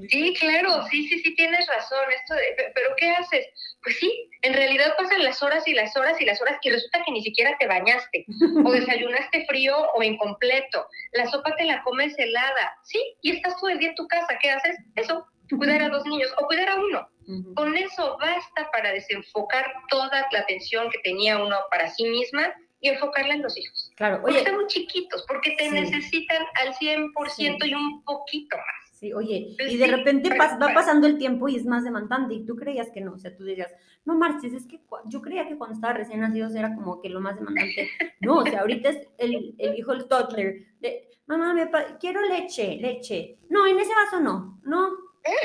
Sí, 0.07 0.33
claro, 0.39 0.83
sí, 0.89 1.07
sí, 1.07 1.19
sí, 1.19 1.35
tienes 1.35 1.67
razón. 1.67 1.99
Esto 2.15 2.35
pero 2.73 2.89
¿qué 2.95 3.09
haces? 3.09 3.47
Pues 3.83 3.97
sí, 3.97 4.29
en 4.41 4.53
realidad 4.53 4.93
pasan 4.97 5.23
las 5.23 5.41
horas 5.41 5.67
y 5.67 5.73
las 5.73 5.95
horas 5.95 6.19
y 6.19 6.25
las 6.25 6.41
horas 6.41 6.57
y 6.61 6.69
resulta 6.69 7.01
que 7.05 7.11
ni 7.11 7.21
siquiera 7.21 7.55
te 7.59 7.67
bañaste 7.67 8.25
o 8.65 8.71
desayunaste 8.71 9.45
frío 9.45 9.75
o 9.95 10.03
incompleto. 10.03 10.85
La 11.13 11.27
sopa 11.27 11.55
te 11.55 11.65
la 11.65 11.81
comes 11.83 12.17
helada, 12.17 12.73
sí, 12.83 13.01
y 13.21 13.31
estás 13.31 13.55
todo 13.59 13.69
el 13.69 13.79
día 13.79 13.89
en 13.89 13.95
tu 13.95 14.07
casa. 14.07 14.37
¿Qué 14.41 14.51
haces? 14.51 14.77
Eso, 14.95 15.25
cuidar 15.57 15.81
a 15.81 15.89
dos 15.89 16.05
niños 16.05 16.33
o 16.37 16.47
cuidar 16.47 16.69
a 16.69 16.75
uno. 16.75 17.09
Con 17.55 17.77
eso 17.77 18.17
basta 18.19 18.71
para 18.71 18.91
desenfocar 18.91 19.71
toda 19.89 20.27
la 20.31 20.39
atención 20.39 20.89
que 20.89 20.97
tenía 21.03 21.37
uno 21.37 21.55
para 21.69 21.87
sí 21.87 22.03
misma 22.05 22.51
y 22.81 22.89
enfocarla 22.89 23.35
en 23.35 23.43
los 23.43 23.55
hijos. 23.55 23.91
Claro, 23.97 24.21
oye. 24.23 24.39
Porque 24.39 24.51
muy 24.51 24.67
chiquitos, 24.67 25.23
porque 25.27 25.51
te 25.51 25.69
necesitan 25.69 26.43
al 26.55 26.73
100% 26.73 27.67
y 27.67 27.73
un 27.75 28.03
poquito 28.03 28.57
más. 28.57 28.88
Sí, 28.99 29.13
oye, 29.13 29.55
pues 29.57 29.71
y 29.71 29.77
de 29.77 29.87
repente 29.87 30.29
va 30.37 30.73
pasando 30.73 31.07
el 31.07 31.17
tiempo 31.17 31.47
y 31.47 31.55
es 31.55 31.65
más 31.65 31.85
demandante 31.85 32.33
y 32.33 32.45
tú 32.45 32.57
creías 32.57 32.91
que 32.91 32.99
no, 32.99 33.13
o 33.13 33.17
sea, 33.17 33.33
tú 33.33 33.45
dirías, 33.45 33.71
no 34.03 34.15
marches, 34.15 34.51
es 34.51 34.67
que 34.67 34.81
yo 35.05 35.21
creía 35.21 35.47
que 35.47 35.57
cuando 35.57 35.75
estaba 35.75 35.93
recién 35.93 36.19
nacido 36.19 36.49
era 36.53 36.75
como 36.75 37.01
que 37.01 37.07
lo 37.07 37.21
más 37.21 37.37
demandante. 37.37 37.89
No, 38.19 38.39
o 38.39 38.43
sea, 38.43 38.59
ahorita 38.59 38.89
es 38.89 39.07
el, 39.17 39.55
el 39.57 39.79
hijo 39.79 39.93
del 39.93 40.09
toddler, 40.09 40.65
de, 40.81 41.07
mamá, 41.27 41.53
me 41.53 41.69
quiero 42.01 42.21
leche, 42.27 42.75
leche. 42.75 43.37
No, 43.49 43.65
en 43.65 43.79
ese 43.79 43.93
vaso 43.95 44.19
no, 44.19 44.59
no, 44.65 44.89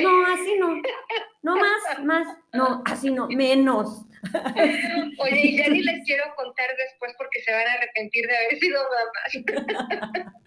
no, 0.02 0.26
así 0.26 0.58
no, 0.58 0.82
no 1.42 1.56
más, 1.56 2.04
más, 2.04 2.38
no, 2.52 2.82
así 2.86 3.12
no, 3.12 3.28
menos. 3.28 4.04
Oye, 5.20 5.40
y 5.40 5.58
ya 5.58 5.68
ni 5.68 5.80
les 5.80 6.04
quiero 6.04 6.24
contar 6.34 6.70
después 6.76 7.14
porque 7.16 7.40
se 7.42 7.52
van 7.52 7.68
a 7.68 7.72
arrepentir 7.74 8.26
de 8.26 8.36
haber 8.36 8.58
sido 8.58 8.82
mamás. 8.82 10.34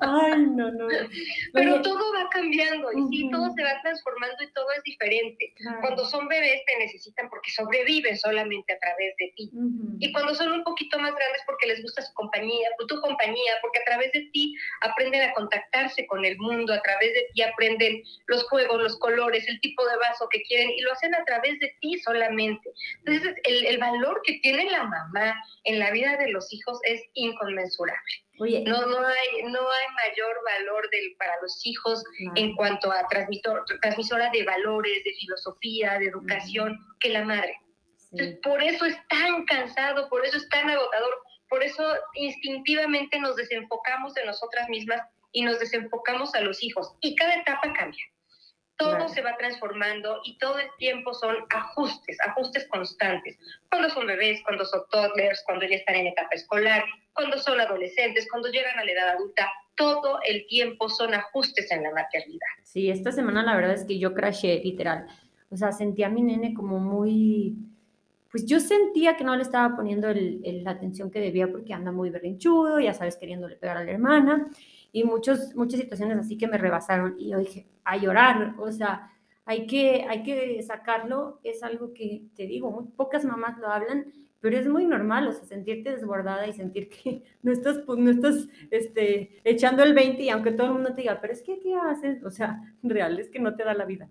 Ay, 0.00 0.46
no, 0.46 0.70
no. 0.70 0.86
Pero 1.52 1.82
todo 1.82 2.12
va 2.14 2.28
cambiando 2.30 2.92
y 2.92 3.16
sí, 3.16 3.30
todo 3.30 3.50
se 3.56 3.62
va 3.62 3.80
transformando 3.82 4.42
y 4.42 4.52
todo 4.52 4.66
es 4.76 4.82
diferente. 4.84 5.54
Cuando 5.80 6.04
son 6.04 6.28
bebés 6.28 6.62
te 6.66 6.78
necesitan 6.78 7.28
porque 7.28 7.50
sobreviven 7.50 8.16
solamente 8.16 8.72
a 8.72 8.78
través 8.78 9.14
de 9.18 9.32
ti. 9.36 9.50
Y 9.98 10.12
cuando 10.12 10.34
son 10.34 10.52
un 10.52 10.64
poquito 10.64 10.98
más 10.98 11.14
grandes 11.14 11.42
porque 11.46 11.66
les 11.66 11.82
gusta 11.82 12.02
su 12.02 12.12
compañía, 12.14 12.68
tu 12.88 13.00
compañía, 13.00 13.52
porque 13.60 13.80
a 13.80 13.84
través 13.84 14.12
de 14.12 14.28
ti 14.32 14.54
aprenden 14.80 15.22
a 15.22 15.32
contactarse 15.32 16.06
con 16.06 16.24
el 16.24 16.36
mundo, 16.38 16.72
a 16.72 16.82
través 16.82 17.12
de 17.12 17.26
ti 17.32 17.42
aprenden 17.42 18.02
los 18.26 18.44
juegos, 18.44 18.82
los 18.82 18.98
colores, 18.98 19.46
el 19.48 19.60
tipo 19.60 19.86
de 19.86 19.96
vaso 19.96 20.28
que 20.30 20.42
quieren 20.42 20.70
y 20.70 20.80
lo 20.82 20.92
hacen 20.92 21.14
a 21.14 21.24
través 21.24 21.58
de 21.60 21.74
ti 21.80 21.98
solamente. 21.98 22.70
Entonces, 23.04 23.34
el, 23.44 23.66
el 23.66 23.78
valor 23.78 24.20
que 24.24 24.38
tiene 24.40 24.70
la 24.70 24.84
mamá 24.84 25.42
en 25.64 25.78
la 25.78 25.90
vida 25.90 26.16
de 26.16 26.30
los 26.30 26.52
hijos 26.52 26.78
es 26.84 27.02
inconmensurable. 27.14 28.29
Oye, 28.40 28.62
no, 28.66 28.86
no, 28.86 29.06
hay, 29.06 29.42
no 29.42 29.60
hay 29.60 30.08
mayor 30.08 30.34
valor 30.44 30.88
del, 30.90 31.14
para 31.18 31.34
los 31.42 31.60
hijos 31.64 32.02
en 32.36 32.56
cuanto 32.56 32.90
a 32.90 33.06
transmitor, 33.08 33.64
transmisora 33.82 34.30
de 34.30 34.44
valores, 34.44 35.04
de 35.04 35.12
filosofía, 35.12 35.98
de 35.98 36.06
educación, 36.06 36.78
que 37.00 37.10
la 37.10 37.24
madre. 37.24 37.54
Entonces, 38.12 38.38
por 38.42 38.62
eso 38.62 38.86
es 38.86 38.96
tan 39.08 39.44
cansado, 39.44 40.08
por 40.08 40.24
eso 40.24 40.38
es 40.38 40.48
tan 40.48 40.70
agotador, 40.70 41.22
por 41.50 41.62
eso 41.62 41.94
instintivamente 42.14 43.20
nos 43.20 43.36
desenfocamos 43.36 44.14
de 44.14 44.24
nosotras 44.24 44.68
mismas 44.70 45.02
y 45.32 45.42
nos 45.42 45.60
desenfocamos 45.60 46.34
a 46.34 46.40
los 46.40 46.62
hijos. 46.62 46.94
Y 47.02 47.14
cada 47.16 47.34
etapa 47.34 47.72
cambia 47.74 48.04
todo 48.80 49.08
se 49.10 49.20
va 49.20 49.36
transformando 49.36 50.20
y 50.24 50.38
todo 50.38 50.58
el 50.58 50.68
tiempo 50.78 51.12
son 51.12 51.36
ajustes, 51.50 52.16
ajustes 52.26 52.66
constantes. 52.68 53.38
Cuando 53.68 53.90
son 53.90 54.06
bebés, 54.06 54.42
cuando 54.42 54.64
son 54.64 54.80
toddlers, 54.90 55.42
cuando 55.44 55.66
ya 55.66 55.76
están 55.76 55.96
en 55.96 56.06
etapa 56.06 56.30
escolar, 56.32 56.82
cuando 57.12 57.36
son 57.36 57.60
adolescentes, 57.60 58.26
cuando 58.30 58.48
llegan 58.48 58.78
a 58.78 58.84
la 58.84 58.90
edad 58.90 59.08
adulta, 59.10 59.50
todo 59.76 60.18
el 60.26 60.46
tiempo 60.46 60.88
son 60.88 61.12
ajustes 61.12 61.70
en 61.70 61.82
la 61.82 61.92
maternidad. 61.92 62.48
Sí, 62.62 62.90
esta 62.90 63.12
semana 63.12 63.42
la 63.42 63.54
verdad 63.54 63.74
es 63.74 63.84
que 63.84 63.98
yo 63.98 64.14
crashé, 64.14 64.60
literal. 64.64 65.06
O 65.50 65.56
sea, 65.56 65.72
sentía 65.72 66.06
a 66.06 66.10
mi 66.10 66.22
nene 66.22 66.54
como 66.54 66.78
muy... 66.78 67.56
Pues 68.30 68.46
yo 68.46 68.60
sentía 68.60 69.16
que 69.16 69.24
no 69.24 69.36
le 69.36 69.42
estaba 69.42 69.76
poniendo 69.76 70.08
la 70.14 70.70
atención 70.70 71.10
que 71.10 71.18
debía 71.18 71.50
porque 71.50 71.74
anda 71.74 71.92
muy 71.92 72.10
berrinchudo, 72.10 72.80
ya 72.80 72.94
sabes, 72.94 73.16
queriéndole 73.16 73.56
pegar 73.56 73.76
a 73.76 73.84
la 73.84 73.90
hermana 73.90 74.48
y 74.92 75.04
muchos, 75.04 75.54
muchas 75.54 75.80
situaciones 75.80 76.18
así 76.18 76.36
que 76.36 76.48
me 76.48 76.58
rebasaron 76.58 77.16
y 77.18 77.30
yo 77.30 77.38
dije, 77.38 77.66
a 77.84 77.96
llorar, 77.96 78.54
o 78.58 78.70
sea, 78.72 79.10
hay 79.44 79.66
que, 79.66 80.06
hay 80.08 80.22
que 80.22 80.62
sacarlo, 80.62 81.40
es 81.42 81.62
algo 81.62 81.92
que 81.92 82.22
te 82.36 82.46
digo, 82.46 82.70
muy 82.70 82.84
pocas 82.96 83.24
mamás 83.24 83.58
lo 83.58 83.68
hablan, 83.68 84.12
pero 84.40 84.56
es 84.56 84.66
muy 84.66 84.86
normal, 84.86 85.28
o 85.28 85.32
sea, 85.32 85.44
sentirte 85.44 85.90
desbordada 85.90 86.46
y 86.46 86.52
sentir 86.52 86.88
que 86.88 87.22
no 87.42 87.52
estás, 87.52 87.78
pues, 87.86 87.98
no 87.98 88.10
estás 88.10 88.48
este, 88.70 89.40
echando 89.44 89.82
el 89.82 89.94
20 89.94 90.22
y 90.22 90.28
aunque 90.30 90.52
todo 90.52 90.68
el 90.68 90.72
mundo 90.74 90.94
te 90.94 91.02
diga, 91.02 91.20
pero 91.20 91.32
es 91.32 91.42
que, 91.42 91.60
¿qué 91.60 91.74
haces? 91.74 92.22
O 92.24 92.30
sea, 92.30 92.60
real, 92.82 93.18
es 93.18 93.28
que 93.28 93.38
no 93.38 93.54
te 93.54 93.64
da 93.64 93.74
la 93.74 93.84
vida. 93.84 94.08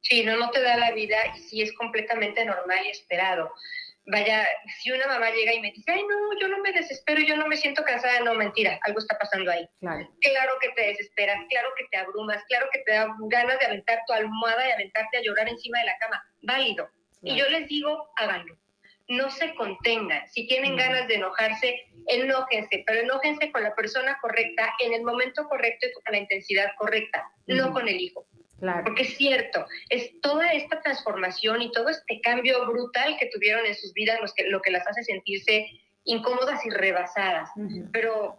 Sí, 0.00 0.24
no, 0.24 0.36
no 0.36 0.50
te 0.50 0.60
da 0.60 0.76
la 0.76 0.92
vida 0.92 1.16
y 1.36 1.38
sí 1.38 1.62
es 1.62 1.72
completamente 1.74 2.44
normal 2.44 2.78
y 2.84 2.90
esperado 2.90 3.52
vaya, 4.06 4.46
si 4.80 4.90
una 4.90 5.06
mamá 5.06 5.30
llega 5.30 5.54
y 5.54 5.60
me 5.60 5.70
dice, 5.72 5.92
ay, 5.92 6.02
no, 6.02 6.40
yo 6.40 6.48
no 6.48 6.58
me 6.58 6.72
desespero, 6.72 7.20
yo 7.20 7.36
no 7.36 7.46
me 7.46 7.56
siento 7.56 7.84
cansada, 7.84 8.20
no, 8.20 8.34
mentira, 8.34 8.78
algo 8.82 8.98
está 8.98 9.16
pasando 9.18 9.50
ahí. 9.50 9.68
Claro. 9.80 10.08
claro 10.20 10.52
que 10.60 10.70
te 10.70 10.82
desesperas, 10.88 11.38
claro 11.48 11.68
que 11.76 11.84
te 11.90 11.96
abrumas, 11.98 12.42
claro 12.48 12.68
que 12.72 12.80
te 12.80 12.92
da 12.92 13.14
ganas 13.28 13.58
de 13.58 13.66
aventar 13.66 14.00
tu 14.06 14.12
almohada 14.12 14.68
y 14.68 14.72
aventarte 14.72 15.18
a 15.18 15.22
llorar 15.22 15.48
encima 15.48 15.78
de 15.80 15.86
la 15.86 15.98
cama, 15.98 16.22
válido. 16.42 16.88
Y 17.22 17.36
yo 17.36 17.48
les 17.48 17.68
digo, 17.68 18.10
háganlo. 18.16 18.56
No 19.08 19.30
se 19.30 19.54
contengan. 19.54 20.26
Si 20.28 20.46
tienen 20.48 20.76
ganas 20.76 21.06
de 21.06 21.16
enojarse, 21.16 21.86
enójense, 22.06 22.82
pero 22.86 23.00
enójense 23.00 23.52
con 23.52 23.62
la 23.62 23.74
persona 23.74 24.18
correcta, 24.20 24.74
en 24.80 24.92
el 24.92 25.02
momento 25.02 25.46
correcto 25.48 25.86
y 25.86 25.92
con 25.92 26.12
la 26.12 26.18
intensidad 26.18 26.72
correcta, 26.76 27.30
no 27.46 27.72
con 27.72 27.88
el 27.88 28.00
hijo. 28.00 28.26
Porque 28.84 29.02
es 29.02 29.16
cierto, 29.16 29.66
es 29.88 30.20
toda 30.20 30.52
esta 30.52 30.80
transformación 30.80 31.62
y 31.62 31.72
todo 31.72 31.88
este 31.88 32.20
cambio 32.20 32.64
brutal 32.66 33.16
que 33.18 33.26
tuvieron 33.26 33.66
en 33.66 33.74
sus 33.74 33.92
vidas 33.92 34.18
que, 34.36 34.44
lo 34.48 34.60
que 34.62 34.70
las 34.70 34.86
hace 34.86 35.02
sentirse 35.02 35.66
incómodas 36.04 36.64
y 36.64 36.70
rebasadas. 36.70 37.50
Pero 37.92 38.36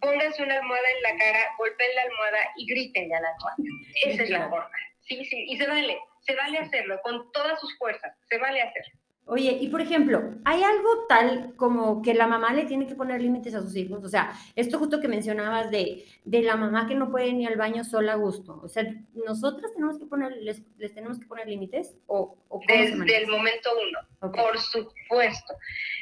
pónganse 0.00 0.42
una 0.42 0.56
almohada 0.56 0.88
en 0.96 1.02
la 1.02 1.18
cara, 1.18 1.40
golpeen 1.58 1.94
la 1.94 2.02
almohada 2.02 2.38
y 2.56 2.66
griten 2.66 3.14
a 3.14 3.20
la 3.20 3.28
almohada. 3.28 3.56
Esa 4.04 4.22
es 4.22 4.30
la 4.30 4.48
forma. 4.48 4.70
Sí, 5.00 5.24
sí, 5.24 5.44
y 5.48 5.56
se 5.56 5.66
vale, 5.66 5.98
se 6.20 6.34
vale 6.34 6.58
hacerlo 6.58 7.00
con 7.02 7.30
todas 7.32 7.60
sus 7.60 7.76
fuerzas, 7.78 8.12
se 8.28 8.38
vale 8.38 8.60
hacerlo. 8.62 8.98
Oye, 9.30 9.58
y 9.60 9.68
por 9.68 9.82
ejemplo, 9.82 10.22
¿hay 10.46 10.62
algo 10.62 11.04
tal 11.06 11.52
como 11.56 12.00
que 12.00 12.14
la 12.14 12.26
mamá 12.26 12.54
le 12.54 12.64
tiene 12.64 12.86
que 12.86 12.94
poner 12.94 13.20
límites 13.20 13.54
a 13.54 13.60
sus 13.60 13.76
hijos? 13.76 14.02
O 14.02 14.08
sea, 14.08 14.32
esto 14.56 14.78
justo 14.78 15.00
que 15.00 15.08
mencionabas 15.08 15.70
de, 15.70 16.06
de 16.24 16.40
la 16.40 16.56
mamá 16.56 16.86
que 16.88 16.94
no 16.94 17.10
puede 17.10 17.34
ni 17.34 17.46
al 17.46 17.56
baño 17.56 17.84
sola 17.84 18.14
a 18.14 18.16
gusto. 18.16 18.58
O 18.64 18.68
sea, 18.70 18.84
¿nosotras 19.12 19.74
tenemos 19.74 19.98
que 19.98 20.06
poner, 20.06 20.32
les, 20.38 20.62
tenemos 20.94 21.20
que 21.20 21.26
poner 21.26 21.46
límites? 21.46 21.94
¿O, 22.06 22.38
Desde 22.66 23.18
el 23.18 23.26
momento 23.26 23.68
uno, 23.90 24.32
por 24.32 24.58
supuesto. 24.58 25.54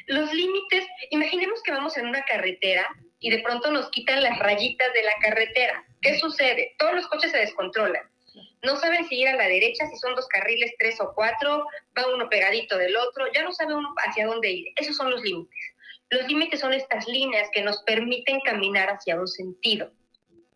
Los 0.07 0.33
límites, 0.33 0.87
imaginemos 1.11 1.61
que 1.65 1.73
vamos 1.73 1.97
en 1.97 2.07
una 2.07 2.23
carretera 2.23 2.87
y 3.19 3.31
de 3.31 3.41
pronto 3.41 3.73
nos 3.73 3.91
quitan 3.91 4.23
las 4.23 4.39
rayitas 4.39 4.93
de 4.93 5.03
la 5.03 5.13
carretera. 5.21 5.85
¿Qué 6.01 6.17
sucede? 6.21 6.77
Todos 6.79 6.95
los 6.95 7.09
coches 7.09 7.33
se 7.33 7.39
descontrolan 7.39 8.03
no 8.63 8.77
saben 8.77 9.07
si 9.09 9.21
ir 9.21 9.29
a 9.29 9.37
la 9.37 9.49
derecha, 9.49 9.87
si 9.87 9.97
son 9.97 10.15
dos 10.15 10.27
carriles, 10.29 10.75
tres 10.79 11.01
o 11.01 11.13
cuatro, 11.15 11.67
va 11.97 12.15
uno 12.15 12.29
pegadito 12.29 12.77
del 12.77 12.97
otro, 12.97 13.27
ya 13.33 13.43
no 13.43 13.53
sabe 13.53 13.75
uno 13.75 13.95
hacia 14.07 14.27
dónde 14.27 14.51
ir. 14.51 14.67
Esos 14.77 14.97
son 14.97 15.11
los 15.11 15.23
límites. 15.23 15.75
Los 16.11 16.27
límites 16.29 16.61
son 16.61 16.73
estas 16.73 17.07
líneas 17.09 17.49
que 17.53 17.63
nos 17.63 17.83
permiten 17.83 18.41
caminar 18.41 18.89
hacia 18.89 19.19
un 19.19 19.29
sentido. 19.29 19.91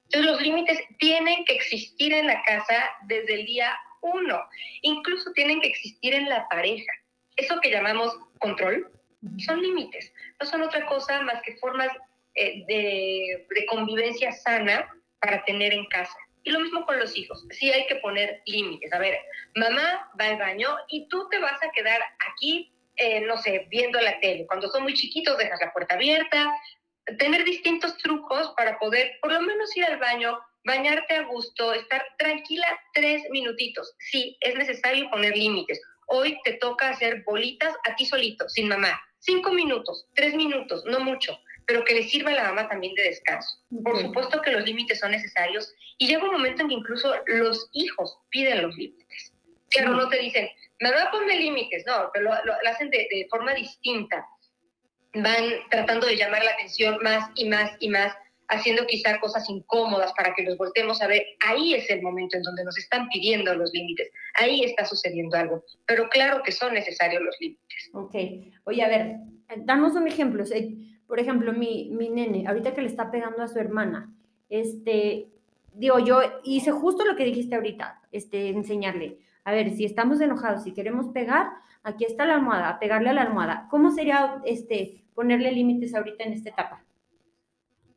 Entonces 0.05 0.31
los 0.31 0.41
límites 0.41 0.81
tienen 0.99 1.45
que 1.45 1.55
existir 1.55 2.13
en 2.13 2.27
la 2.27 2.43
casa 2.43 2.91
desde 3.07 3.35
el 3.35 3.47
día 3.47 3.77
uno. 4.01 4.41
Incluso 4.83 5.33
tienen 5.33 5.61
que 5.61 5.69
existir 5.69 6.15
en 6.15 6.29
la 6.29 6.49
pareja. 6.49 6.93
Eso 7.37 7.61
que 7.61 7.71
llamamos 7.71 8.17
control 8.39 8.91
son 9.39 9.63
límites. 9.63 10.13
No 10.41 10.47
son 10.47 10.63
otra 10.63 10.87
cosa 10.87 11.21
más 11.23 11.43
que 11.43 11.57
formas 11.57 11.91
eh, 12.35 12.65
de, 12.67 13.47
de 13.55 13.67
convivencia 13.67 14.33
sana 14.33 14.89
para 15.21 15.45
tener 15.45 15.73
en 15.73 15.85
casa. 15.87 16.17
Y 16.43 16.51
lo 16.51 16.61
mismo 16.61 16.87
con 16.87 16.99
los 16.99 17.17
hijos, 17.17 17.47
sí 17.51 17.71
hay 17.71 17.87
que 17.87 17.97
poner 17.97 18.43
límites. 18.47 18.93
A 18.93 18.99
ver, 18.99 19.19
mamá 19.57 20.11
va 20.19 20.27
al 20.27 20.39
baño 20.39 20.69
y 20.89 21.09
tú 21.09 21.29
te 21.31 21.39
vas 21.39 21.63
a 21.63 21.71
quedar 21.71 22.01
aquí, 22.31 22.73
eh, 22.97 23.21
no 23.23 23.37
sé, 23.39 23.67
viendo 23.71 24.01
la 24.01 24.19
tele. 24.21 24.47
Cuando 24.47 24.69
son 24.69 24.85
muy 24.85 24.95
chiquitos 24.95 25.37
dejas 25.37 25.61
la 25.61 25.73
puerta 25.73 25.95
abierta, 25.95 26.51
tener 27.19 27.45
distintos 27.45 27.97
trucos 27.99 28.53
para 28.57 28.79
poder 28.79 29.19
por 29.21 29.33
lo 29.33 29.41
menos 29.43 29.77
ir 29.77 29.85
al 29.85 29.99
baño, 29.99 30.39
bañarte 30.65 31.15
a 31.15 31.23
gusto, 31.25 31.75
estar 31.75 32.05
tranquila 32.19 32.67
tres 32.95 33.23
minutitos. 33.31 33.95
Sí, 33.99 34.37
es 34.41 34.55
necesario 34.55 35.11
poner 35.11 35.37
límites. 35.37 35.81
Hoy 36.07 36.39
te 36.45 36.55
toca 36.55 36.89
hacer 36.89 37.23
bolitas 37.25 37.75
a 37.87 37.95
ti 37.97 38.07
solito, 38.07 38.49
sin 38.49 38.69
mamá. 38.69 39.01
Cinco 39.19 39.53
minutos, 39.53 40.07
tres 40.15 40.35
minutos, 40.35 40.85
no 40.87 41.01
mucho 41.01 41.39
pero 41.71 41.85
que 41.85 41.95
le 41.95 42.03
sirva 42.03 42.33
a 42.33 42.35
la 42.35 42.45
mamá 42.49 42.69
también 42.69 42.97
de 42.97 43.05
descanso. 43.05 43.61
Por 43.85 43.97
supuesto 44.01 44.43
que 44.43 44.51
los 44.51 44.65
límites 44.65 44.99
son 44.99 45.13
necesarios 45.13 45.73
y 45.99 46.09
llega 46.09 46.25
un 46.25 46.33
momento 46.33 46.63
en 46.63 46.69
que 46.69 46.75
incluso 46.75 47.15
los 47.27 47.71
hijos 47.75 48.19
piden 48.29 48.63
los 48.63 48.77
límites. 48.77 49.33
Claro, 49.69 49.93
no 49.93 50.09
te 50.09 50.19
dicen, 50.19 50.49
mamá 50.81 51.13
ponme 51.13 51.37
límites, 51.37 51.85
no, 51.87 52.11
pero 52.13 52.25
lo, 52.45 52.69
hacen 52.69 52.91
de, 52.91 53.07
de, 53.09 53.29
forma 53.31 53.55
distinta. 53.55 54.27
Van 55.15 55.45
tratando 55.71 56.09
de 56.09 56.17
llamar 56.17 56.43
la 56.43 56.51
atención 56.51 56.99
más 57.03 57.31
y 57.37 57.49
más 57.49 57.71
y 57.79 57.89
más, 57.89 58.17
haciendo 58.49 58.85
quizá 58.89 59.21
cosas 59.21 59.49
incómodas 59.49 60.13
para 60.15 60.35
que 60.35 60.43
los 60.43 60.59
voltemos 60.59 61.01
a 61.03 61.07
ver. 61.07 61.25
Ahí 61.47 61.75
es 61.75 61.89
el 61.89 62.03
momento 62.03 62.37
en 62.37 62.43
donde 62.43 62.65
nos 62.65 62.77
están 62.79 63.09
pidiendo 63.11 63.55
los 63.55 63.71
límites. 63.73 64.11
Ahí 64.35 64.65
está 64.65 64.85
sucediendo 64.85 65.37
algo. 65.37 65.65
Pero 65.87 66.09
claro 66.09 66.43
que 66.43 66.51
son 66.51 66.75
necesarios 66.75 67.23
los 67.23 67.37
límites. 67.39 67.91
Ok. 67.93 68.15
Oye, 68.65 68.83
a 68.83 68.89
ver, 68.89 69.17
danos 69.59 69.95
un 69.95 70.09
ejemplo 70.09 70.45
por 71.11 71.21
ejemplo, 71.21 71.53
mi, 71.53 71.91
mi 71.91 72.09
nene, 72.09 72.47
ahorita 72.47 72.73
que 72.73 72.81
le 72.81 72.87
está 72.87 73.11
pegando 73.11 73.43
a 73.43 73.49
su 73.49 73.59
hermana, 73.59 74.15
este, 74.49 75.27
digo, 75.75 75.99
yo 75.99 76.23
hice 76.45 76.71
justo 76.71 77.05
lo 77.05 77.17
que 77.17 77.25
dijiste 77.25 77.57
ahorita, 77.57 78.01
este, 78.13 78.49
enseñarle, 78.49 79.19
a 79.45 79.53
ver, 79.53 79.73
si 79.73 79.85
estamos 79.85 80.21
enojados, 80.21 80.63
si 80.63 80.73
queremos 80.73 81.09
pegar, 81.09 81.51
aquí 81.83 82.05
está 82.05 82.25
la 82.25 82.37
almohada, 82.37 82.79
pegarle 82.79 83.11
a 83.11 83.13
la 83.13 83.23
almohada. 83.23 83.67
¿Cómo 83.71 83.91
sería 83.91 84.41
este, 84.45 85.03
ponerle 85.15 85.51
límites 85.51 85.95
ahorita 85.95 86.25
en 86.25 86.33
esta 86.33 86.51
etapa? 86.51 86.85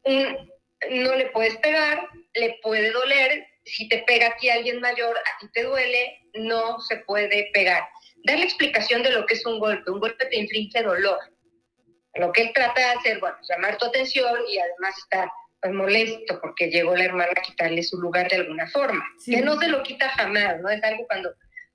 no 0.05 1.15
le 1.15 1.27
puedes 1.27 1.55
pegar, 1.58 2.10
le 2.34 2.60
puede 2.62 2.91
doler, 2.91 3.46
si 3.63 3.88
te 3.88 4.03
pega 4.05 4.27
aquí 4.27 4.50
alguien 4.50 4.82
mayor, 4.82 5.15
a 5.17 5.39
ti 5.39 5.48
te 5.53 5.63
duele, 5.63 6.20
no 6.34 6.79
se 6.79 6.98
puede 6.98 7.50
pegar. 7.53 7.84
Darle 8.25 8.43
explicación 8.43 9.03
de 9.03 9.12
lo 9.12 9.25
que 9.25 9.36
es 9.36 9.46
un 9.46 9.60
golpe. 9.60 9.91
Un 9.91 10.00
golpe 10.00 10.25
te 10.25 10.38
inflige 10.38 10.84
dolor. 10.84 11.20
Lo 12.15 12.32
que 12.32 12.43
él 12.43 12.51
trata 12.53 12.79
de 12.79 13.00
hacer, 13.00 13.20
bueno, 13.20 13.38
llamar 13.50 13.77
tu 13.77 13.86
atención 13.86 14.39
y 14.50 14.60
además 14.60 14.98
está 14.98 15.32
pues, 15.62 15.74
molesto 15.74 16.39
porque 16.41 16.70
llegó 16.70 16.96
la 16.96 17.05
hermana 17.05 17.32
a 17.36 17.41
quitarle 17.41 17.82
su 17.84 18.00
lugar 18.00 18.29
de 18.29 18.38
alguna 18.38 18.67
forma. 18.67 19.03
Que 19.25 19.41
no 19.41 19.58
se 19.60 19.67
lo 19.67 19.82
quita 19.82 20.10
jamás, 20.10 20.60
¿no? 20.62 20.70
Es 20.70 20.84
algo 20.84 21.08
cuando, 21.08 21.34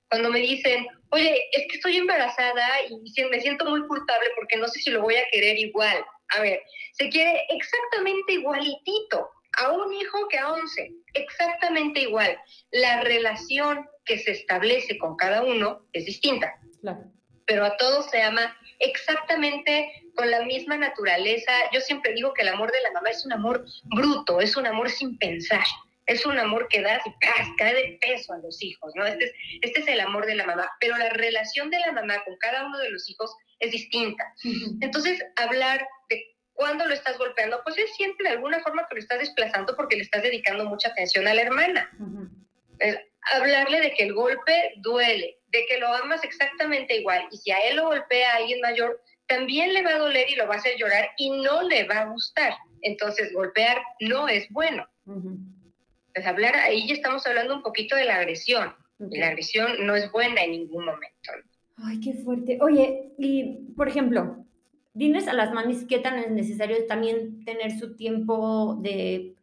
cuando 0.09 0.29
me 0.29 0.39
dicen, 0.39 0.87
oye, 1.09 1.43
es 1.51 1.67
que 1.67 1.77
estoy 1.77 1.97
embarazada 1.97 2.67
y 2.87 3.23
me 3.29 3.41
siento 3.41 3.65
muy 3.65 3.85
culpable 3.87 4.29
porque 4.35 4.57
no 4.57 4.67
sé 4.67 4.79
si 4.79 4.91
lo 4.91 5.01
voy 5.01 5.15
a 5.15 5.27
querer 5.31 5.57
igual. 5.57 6.05
A 6.29 6.41
ver, 6.41 6.61
se 6.93 7.09
quiere 7.09 7.45
exactamente 7.49 8.33
igualitito 8.33 9.29
a 9.57 9.71
un 9.71 9.91
hijo 9.93 10.27
que 10.29 10.37
a 10.37 10.51
once, 10.51 10.91
exactamente 11.13 12.01
igual. 12.01 12.37
La 12.71 13.01
relación 13.01 13.89
que 14.05 14.19
se 14.19 14.31
establece 14.31 14.97
con 14.97 15.15
cada 15.15 15.43
uno 15.43 15.85
es 15.93 16.05
distinta. 16.05 16.53
Claro. 16.81 17.03
Pero 17.45 17.65
a 17.65 17.75
todos 17.77 18.09
se 18.11 18.21
ama 18.21 18.55
exactamente 18.79 19.91
con 20.15 20.29
la 20.31 20.43
misma 20.43 20.77
naturaleza. 20.77 21.51
Yo 21.71 21.81
siempre 21.81 22.13
digo 22.13 22.33
que 22.33 22.41
el 22.41 22.49
amor 22.49 22.71
de 22.71 22.81
la 22.81 22.91
mamá 22.91 23.09
es 23.09 23.25
un 23.25 23.33
amor 23.33 23.65
bruto, 23.83 24.41
es 24.41 24.55
un 24.57 24.67
amor 24.67 24.89
sin 24.89 25.17
pensar, 25.17 25.63
es 26.05 26.25
un 26.25 26.39
amor 26.39 26.67
que 26.69 26.81
da 26.81 27.01
y 27.05 27.55
cae 27.57 27.73
de 27.73 27.97
peso 28.01 28.33
a 28.33 28.39
los 28.39 28.61
hijos, 28.63 28.91
¿no? 28.95 29.05
Este 29.05 29.25
es, 29.25 29.33
este 29.61 29.79
es 29.81 29.87
el 29.87 29.99
amor 29.99 30.25
de 30.25 30.35
la 30.35 30.45
mamá, 30.45 30.69
pero 30.79 30.97
la 30.97 31.09
relación 31.09 31.69
de 31.69 31.79
la 31.79 31.91
mamá 31.91 32.23
con 32.23 32.35
cada 32.37 32.65
uno 32.65 32.77
de 32.79 32.89
los 32.89 33.09
hijos 33.09 33.31
es 33.59 33.71
distinta. 33.71 34.33
Entonces, 34.81 35.23
hablar 35.35 35.87
de 36.09 36.35
cuándo 36.53 36.85
lo 36.85 36.93
estás 36.93 37.17
golpeando, 37.17 37.61
pues 37.63 37.77
es 37.77 37.93
siempre 37.95 38.27
de 38.27 38.35
alguna 38.35 38.59
forma 38.59 38.87
que 38.87 38.95
lo 38.95 39.01
estás 39.01 39.19
desplazando 39.19 39.75
porque 39.75 39.95
le 39.95 40.03
estás 40.03 40.23
dedicando 40.23 40.65
mucha 40.65 40.89
atención 40.89 41.27
a 41.27 41.33
la 41.33 41.41
hermana. 41.41 41.89
hablarle 43.33 43.81
de 43.81 43.93
que 43.93 44.03
el 44.03 44.13
golpe 44.13 44.73
duele, 44.77 45.38
de 45.51 45.65
que 45.65 45.79
lo 45.79 45.87
amas 45.87 46.23
exactamente 46.23 46.97
igual. 46.97 47.27
Y 47.31 47.37
si 47.37 47.51
a 47.51 47.59
él 47.59 47.77
lo 47.77 47.87
golpea 47.87 48.33
a 48.33 48.35
alguien 48.37 48.61
mayor, 48.61 49.01
también 49.27 49.73
le 49.73 49.83
va 49.83 49.91
a 49.91 49.99
doler 49.99 50.29
y 50.29 50.35
lo 50.35 50.47
va 50.47 50.55
a 50.55 50.57
hacer 50.57 50.77
llorar 50.77 51.09
y 51.17 51.29
no 51.29 51.63
le 51.63 51.85
va 51.85 52.01
a 52.01 52.05
gustar. 52.05 52.53
Entonces, 52.81 53.33
golpear 53.33 53.77
no 53.99 54.27
es 54.27 54.49
bueno. 54.49 54.87
Pues 56.13 56.25
hablar, 56.25 56.55
ahí 56.55 56.87
ya 56.87 56.93
estamos 56.93 57.25
hablando 57.25 57.55
un 57.55 57.63
poquito 57.63 57.95
de 57.95 58.05
la 58.05 58.15
agresión. 58.15 58.73
la 58.97 59.27
agresión 59.27 59.85
no 59.85 59.95
es 59.95 60.11
buena 60.11 60.43
en 60.43 60.51
ningún 60.51 60.85
momento. 60.85 61.31
Ay, 61.77 61.99
qué 61.99 62.13
fuerte. 62.13 62.57
Oye, 62.61 63.13
y 63.17 63.71
por 63.75 63.87
ejemplo, 63.87 64.45
diles 64.93 65.27
a 65.27 65.33
las 65.33 65.53
mamis 65.53 65.85
qué 65.87 65.99
tan 65.99 66.19
es 66.19 66.31
necesario 66.31 66.85
también 66.87 67.45
tener 67.45 67.77
su 67.77 67.95
tiempo 67.95 68.77
de 68.81 69.35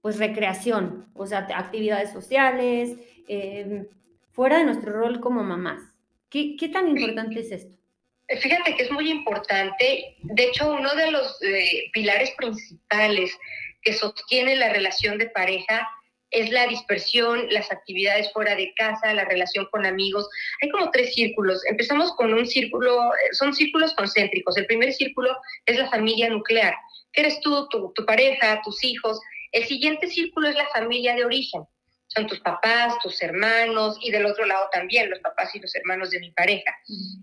pues 0.00 0.18
recreación, 0.18 1.06
o 1.14 1.26
sea, 1.26 1.46
actividades 1.54 2.10
sociales, 2.10 2.96
eh, 3.28 3.86
fuera 4.32 4.58
de 4.58 4.64
nuestro 4.64 4.92
rol 4.92 5.20
como 5.20 5.42
mamás. 5.42 5.82
¿Qué, 6.28 6.56
qué 6.56 6.68
tan 6.68 6.88
importante 6.88 7.40
es 7.40 7.50
esto? 7.50 7.76
Fíjate 8.40 8.76
que 8.76 8.84
es 8.84 8.90
muy 8.92 9.10
importante. 9.10 10.16
De 10.22 10.44
hecho, 10.44 10.72
uno 10.72 10.94
de 10.94 11.10
los 11.10 11.42
eh, 11.42 11.90
pilares 11.92 12.30
principales 12.36 13.36
que 13.82 13.92
sostiene 13.92 14.54
la 14.56 14.72
relación 14.72 15.18
de 15.18 15.30
pareja 15.30 15.88
es 16.30 16.50
la 16.50 16.68
dispersión, 16.68 17.46
las 17.50 17.72
actividades 17.72 18.32
fuera 18.32 18.54
de 18.54 18.72
casa, 18.74 19.12
la 19.14 19.24
relación 19.24 19.66
con 19.72 19.84
amigos. 19.84 20.28
Hay 20.62 20.70
como 20.70 20.90
tres 20.92 21.12
círculos. 21.14 21.64
Empezamos 21.66 22.12
con 22.14 22.32
un 22.32 22.46
círculo, 22.46 23.10
son 23.32 23.52
círculos 23.52 23.94
concéntricos. 23.94 24.56
El 24.56 24.66
primer 24.66 24.92
círculo 24.92 25.36
es 25.66 25.76
la 25.76 25.90
familia 25.90 26.30
nuclear, 26.30 26.74
que 27.12 27.22
eres 27.22 27.40
tú, 27.40 27.66
tu, 27.68 27.92
tu 27.94 28.06
pareja, 28.06 28.60
tus 28.62 28.82
hijos. 28.84 29.20
El 29.50 29.64
siguiente 29.64 30.06
círculo 30.06 30.48
es 30.48 30.54
la 30.54 30.68
familia 30.68 31.16
de 31.16 31.24
origen. 31.24 31.62
Son 32.14 32.26
tus 32.26 32.40
papás, 32.40 32.94
tus 33.02 33.22
hermanos 33.22 33.96
y 34.02 34.10
del 34.10 34.26
otro 34.26 34.44
lado 34.44 34.68
también 34.72 35.10
los 35.10 35.20
papás 35.20 35.54
y 35.54 35.60
los 35.60 35.74
hermanos 35.76 36.10
de 36.10 36.20
mi 36.20 36.30
pareja. 36.32 36.76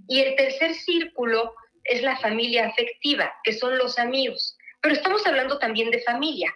Y 0.07 0.21
el 0.21 0.35
tercer 0.35 0.73
círculo 0.73 1.53
es 1.83 2.01
la 2.01 2.17
familia 2.17 2.67
afectiva, 2.67 3.33
que 3.43 3.53
son 3.53 3.77
los 3.77 3.99
amigos. 3.99 4.57
Pero 4.81 4.95
estamos 4.95 5.25
hablando 5.25 5.59
también 5.59 5.91
de 5.91 6.01
familia. 6.01 6.53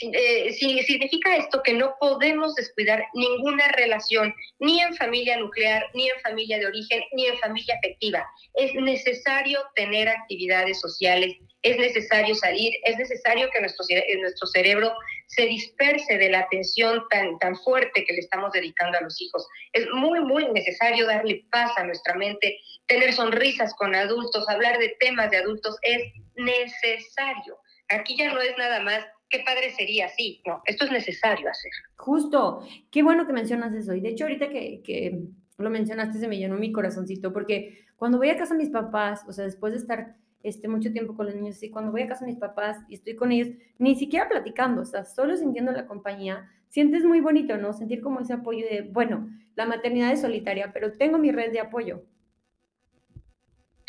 Eh, 0.00 0.52
significa 0.52 1.36
esto 1.36 1.62
que 1.62 1.74
no 1.74 1.94
podemos 2.00 2.54
descuidar 2.54 3.04
ninguna 3.14 3.68
relación, 3.72 4.34
ni 4.58 4.80
en 4.80 4.94
familia 4.96 5.36
nuclear, 5.36 5.84
ni 5.92 6.08
en 6.08 6.18
familia 6.20 6.58
de 6.58 6.66
origen, 6.66 7.02
ni 7.12 7.26
en 7.26 7.38
familia 7.38 7.74
afectiva. 7.76 8.26
Es 8.54 8.74
necesario 8.74 9.60
tener 9.74 10.08
actividades 10.08 10.80
sociales, 10.80 11.36
es 11.62 11.76
necesario 11.76 12.34
salir, 12.34 12.72
es 12.84 12.96
necesario 12.96 13.50
que 13.52 13.60
nuestro, 13.60 13.84
nuestro 14.20 14.46
cerebro 14.48 14.94
se 15.34 15.46
disperse 15.46 16.18
de 16.18 16.28
la 16.28 16.40
atención 16.40 17.02
tan, 17.08 17.38
tan 17.38 17.56
fuerte 17.56 18.04
que 18.04 18.12
le 18.12 18.20
estamos 18.20 18.52
dedicando 18.52 18.98
a 18.98 19.00
los 19.00 19.18
hijos. 19.20 19.48
Es 19.72 19.86
muy, 19.94 20.20
muy 20.20 20.46
necesario 20.52 21.06
darle 21.06 21.46
paz 21.50 21.72
a 21.78 21.84
nuestra 21.84 22.14
mente, 22.14 22.58
tener 22.86 23.14
sonrisas 23.14 23.72
con 23.74 23.94
adultos, 23.94 24.46
hablar 24.48 24.78
de 24.78 24.94
temas 25.00 25.30
de 25.30 25.38
adultos, 25.38 25.78
es 25.80 26.02
necesario. 26.36 27.56
Aquí 27.88 28.14
ya 28.18 28.32
no 28.32 28.42
es 28.42 28.56
nada 28.58 28.80
más 28.80 29.06
qué 29.30 29.40
padre 29.40 29.70
sería, 29.70 30.10
sí, 30.10 30.42
no, 30.46 30.60
esto 30.66 30.84
es 30.84 30.90
necesario 30.90 31.48
hacer. 31.48 31.72
Justo, 31.96 32.68
qué 32.90 33.02
bueno 33.02 33.26
que 33.26 33.32
mencionas 33.32 33.74
eso. 33.74 33.94
Y 33.94 34.02
de 34.02 34.10
hecho, 34.10 34.24
ahorita 34.24 34.50
que, 34.50 34.82
que 34.84 35.18
lo 35.56 35.70
mencionaste, 35.70 36.18
se 36.18 36.28
me 36.28 36.36
llenó 36.36 36.56
mi 36.56 36.72
corazoncito, 36.72 37.32
porque 37.32 37.86
cuando 37.96 38.18
voy 38.18 38.28
a 38.28 38.36
casa 38.36 38.52
de 38.52 38.64
mis 38.64 38.70
papás, 38.70 39.24
o 39.26 39.32
sea, 39.32 39.46
después 39.46 39.72
de 39.72 39.78
estar 39.78 40.16
este, 40.42 40.68
mucho 40.68 40.92
tiempo 40.92 41.16
con 41.16 41.26
los 41.26 41.34
niños, 41.34 41.62
y 41.62 41.70
cuando 41.70 41.92
voy 41.92 42.02
a 42.02 42.08
casa 42.08 42.24
de 42.24 42.32
mis 42.32 42.40
papás 42.40 42.78
y 42.88 42.94
estoy 42.94 43.16
con 43.16 43.32
ellos, 43.32 43.48
ni 43.78 43.94
siquiera 43.94 44.28
platicando, 44.28 44.82
o 44.82 44.84
sea, 44.84 45.04
solo 45.04 45.36
sintiendo 45.36 45.72
la 45.72 45.86
compañía, 45.86 46.50
sientes 46.68 47.04
muy 47.04 47.20
bonito, 47.20 47.56
¿no? 47.56 47.72
Sentir 47.72 48.00
como 48.00 48.20
ese 48.20 48.32
apoyo 48.32 48.66
de, 48.66 48.82
bueno, 48.82 49.28
la 49.54 49.66
maternidad 49.66 50.12
es 50.12 50.22
solitaria, 50.22 50.72
pero 50.72 50.92
tengo 50.92 51.18
mi 51.18 51.30
red 51.30 51.52
de 51.52 51.60
apoyo. 51.60 52.04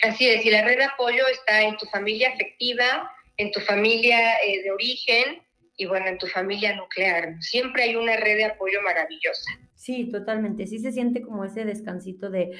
Así 0.03 0.27
es, 0.27 0.45
y 0.45 0.49
la 0.49 0.63
red 0.63 0.77
de 0.77 0.83
apoyo 0.85 1.23
está 1.31 1.63
en 1.63 1.77
tu 1.77 1.85
familia 1.85 2.29
afectiva, 2.33 3.09
en 3.37 3.51
tu 3.51 3.59
familia 3.61 4.35
eh, 4.45 4.61
de 4.63 4.71
origen 4.71 5.41
y 5.77 5.85
bueno, 5.85 6.07
en 6.07 6.17
tu 6.17 6.27
familia 6.27 6.75
nuclear. 6.75 7.41
Siempre 7.41 7.83
hay 7.83 7.95
una 7.95 8.17
red 8.17 8.37
de 8.37 8.45
apoyo 8.45 8.81
maravillosa. 8.81 9.51
Sí, 9.75 10.09
totalmente. 10.11 10.67
Sí 10.67 10.79
se 10.79 10.91
siente 10.91 11.21
como 11.21 11.45
ese 11.45 11.65
descansito 11.65 12.29
de 12.29 12.51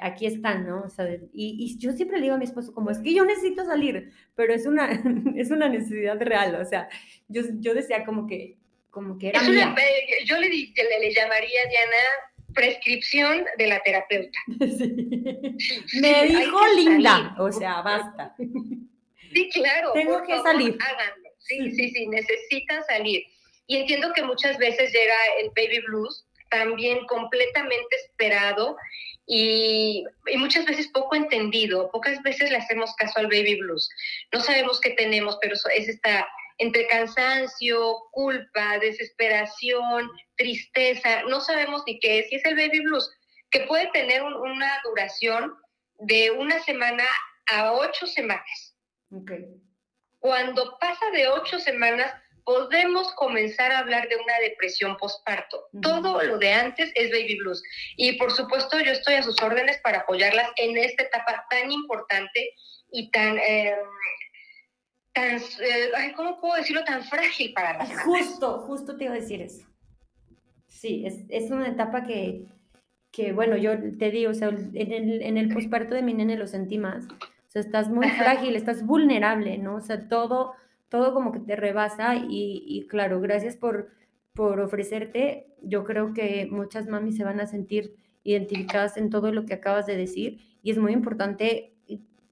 aquí, 0.00 0.26
están, 0.26 0.66
¿no? 0.66 0.82
O 0.82 0.90
sea, 0.90 1.06
y, 1.32 1.78
yo 1.78 1.92
siempre 1.92 2.18
le 2.18 2.24
digo 2.24 2.34
a 2.34 2.38
mi 2.38 2.44
esposo 2.44 2.72
como 2.72 2.90
es 2.90 2.98
que 2.98 3.14
yo 3.14 3.24
necesito 3.24 3.64
salir, 3.64 4.12
pero 4.34 4.54
es 4.54 4.66
una, 4.66 4.90
es 5.36 5.50
una 5.50 5.68
necesidad 5.68 6.20
real. 6.20 6.54
O 6.56 6.64
sea, 6.64 6.88
yo, 7.28 7.42
yo 7.60 7.74
decía 7.74 8.04
como 8.04 8.26
que, 8.26 8.56
como 8.90 9.18
que 9.18 9.28
era 9.28 9.42
mía. 9.42 9.74
Eh, 9.78 10.24
yo 10.24 10.38
le, 10.38 10.48
le, 10.48 11.00
le 11.00 11.14
llamaría, 11.14 11.60
Diana, 11.68 11.96
prescripción 12.54 13.44
de 13.58 13.66
la 13.66 13.80
terapeuta. 13.80 14.38
Me 14.46 16.26
dijo 16.26 16.60
linda, 16.76 17.34
o 17.38 17.50
sea, 17.50 17.82
basta. 17.82 18.34
Sí, 18.36 19.50
claro. 19.52 19.92
Tengo 19.94 20.22
que 20.22 20.38
salir. 20.40 20.78
Háganlo. 20.80 21.30
Sí, 21.38 21.72
sí, 21.72 21.90
sí, 21.90 22.06
necesitan 22.06 22.82
salir. 22.84 23.24
Y 23.66 23.76
entiendo 23.78 24.12
que 24.14 24.22
muchas 24.22 24.56
veces 24.58 24.92
llega 24.92 25.14
el 25.40 25.48
baby 25.56 25.80
blues 25.86 26.26
también 26.50 27.04
completamente 27.06 27.96
esperado 27.96 28.76
y, 29.26 30.04
y, 30.26 30.36
muchas 30.36 30.66
veces 30.66 30.88
poco 30.88 31.16
entendido. 31.16 31.90
Pocas 31.90 32.22
veces 32.22 32.50
le 32.50 32.58
hacemos 32.58 32.94
caso 32.96 33.18
al 33.18 33.26
baby 33.26 33.60
blues. 33.60 33.88
No 34.32 34.40
sabemos 34.40 34.80
qué 34.80 34.90
tenemos, 34.90 35.38
pero 35.40 35.54
es 35.54 35.88
esta 35.88 36.26
entre 36.58 36.86
cansancio, 36.86 37.96
culpa, 38.12 38.78
desesperación, 38.78 40.10
tristeza. 40.36 41.22
No 41.24 41.40
sabemos 41.40 41.82
ni 41.86 41.98
qué 42.00 42.20
es. 42.20 42.32
Y 42.32 42.36
es 42.36 42.44
el 42.44 42.56
baby 42.56 42.80
blues, 42.80 43.10
que 43.50 43.60
puede 43.60 43.90
tener 43.92 44.22
una 44.22 44.80
duración 44.84 45.54
de 46.00 46.30
una 46.30 46.62
semana 46.62 47.04
a 47.50 47.72
ocho 47.72 48.06
semanas. 48.06 48.76
Cuando 50.18 50.78
pasa 50.78 51.10
de 51.10 51.28
ocho 51.28 51.58
semanas, 51.58 52.12
podemos 52.44 53.12
comenzar 53.14 53.72
a 53.72 53.78
hablar 53.78 54.08
de 54.08 54.16
una 54.16 54.38
depresión 54.40 54.96
postparto. 54.96 55.68
Todo 55.80 56.22
lo 56.22 56.38
de 56.38 56.52
antes 56.52 56.92
es 56.94 57.10
baby 57.10 57.38
blues. 57.38 57.62
Y 57.96 58.12
por 58.18 58.30
supuesto, 58.30 58.78
yo 58.80 58.92
estoy 58.92 59.14
a 59.14 59.22
sus 59.22 59.40
órdenes 59.42 59.78
para 59.82 60.00
apoyarlas 60.00 60.50
en 60.56 60.76
esta 60.76 61.04
etapa 61.04 61.46
tan 61.50 61.70
importante 61.72 62.50
y 62.90 63.10
tan, 63.10 63.38
em, 63.38 63.78
tan 65.12 65.36
eh, 65.36 66.12
¿cómo 66.16 66.40
puedo 66.40 66.54
decirlo? 66.56 66.84
Tan 66.84 67.04
frágil 67.04 67.52
para 67.54 67.78
las 67.78 68.02
Justo, 68.02 68.60
justo 68.60 68.96
te 68.96 69.04
iba 69.04 69.14
a 69.14 69.20
decir 69.20 69.42
eso. 69.42 69.66
Sí, 70.68 71.04
es, 71.06 71.20
es 71.30 71.50
una 71.50 71.68
etapa 71.68 72.04
que, 72.04 72.44
que, 73.10 73.32
bueno, 73.32 73.56
yo 73.56 73.72
te 73.98 74.10
digo, 74.10 74.32
o 74.32 74.34
sea, 74.34 74.48
en 74.48 74.92
el, 74.92 75.22
en 75.22 75.38
el 75.38 75.48
posparto 75.52 75.94
de 75.94 76.02
mi 76.02 76.14
nene 76.14 76.36
lo 76.36 76.46
sentí 76.46 76.78
más 76.78 77.06
sea, 77.54 77.62
estás 77.62 77.88
muy 77.88 78.08
frágil, 78.10 78.56
estás 78.56 78.84
vulnerable, 78.84 79.58
¿no? 79.58 79.76
O 79.76 79.80
sea, 79.80 80.08
todo, 80.08 80.54
todo 80.88 81.14
como 81.14 81.32
que 81.32 81.40
te 81.40 81.56
rebasa 81.56 82.14
y, 82.16 82.86
claro, 82.88 83.20
gracias 83.20 83.56
por, 83.56 83.90
por 84.32 84.60
ofrecerte. 84.60 85.46
Yo 85.62 85.84
creo 85.84 86.12
que 86.12 86.48
muchas 86.50 86.86
mamis 86.86 87.16
se 87.16 87.24
van 87.24 87.40
a 87.40 87.46
sentir 87.46 87.96
identificadas 88.22 88.96
en 88.96 89.10
todo 89.10 89.32
lo 89.32 89.44
que 89.44 89.54
acabas 89.54 89.86
de 89.86 89.96
decir 89.96 90.40
y 90.62 90.70
es 90.70 90.78
muy 90.78 90.92
importante 90.92 91.74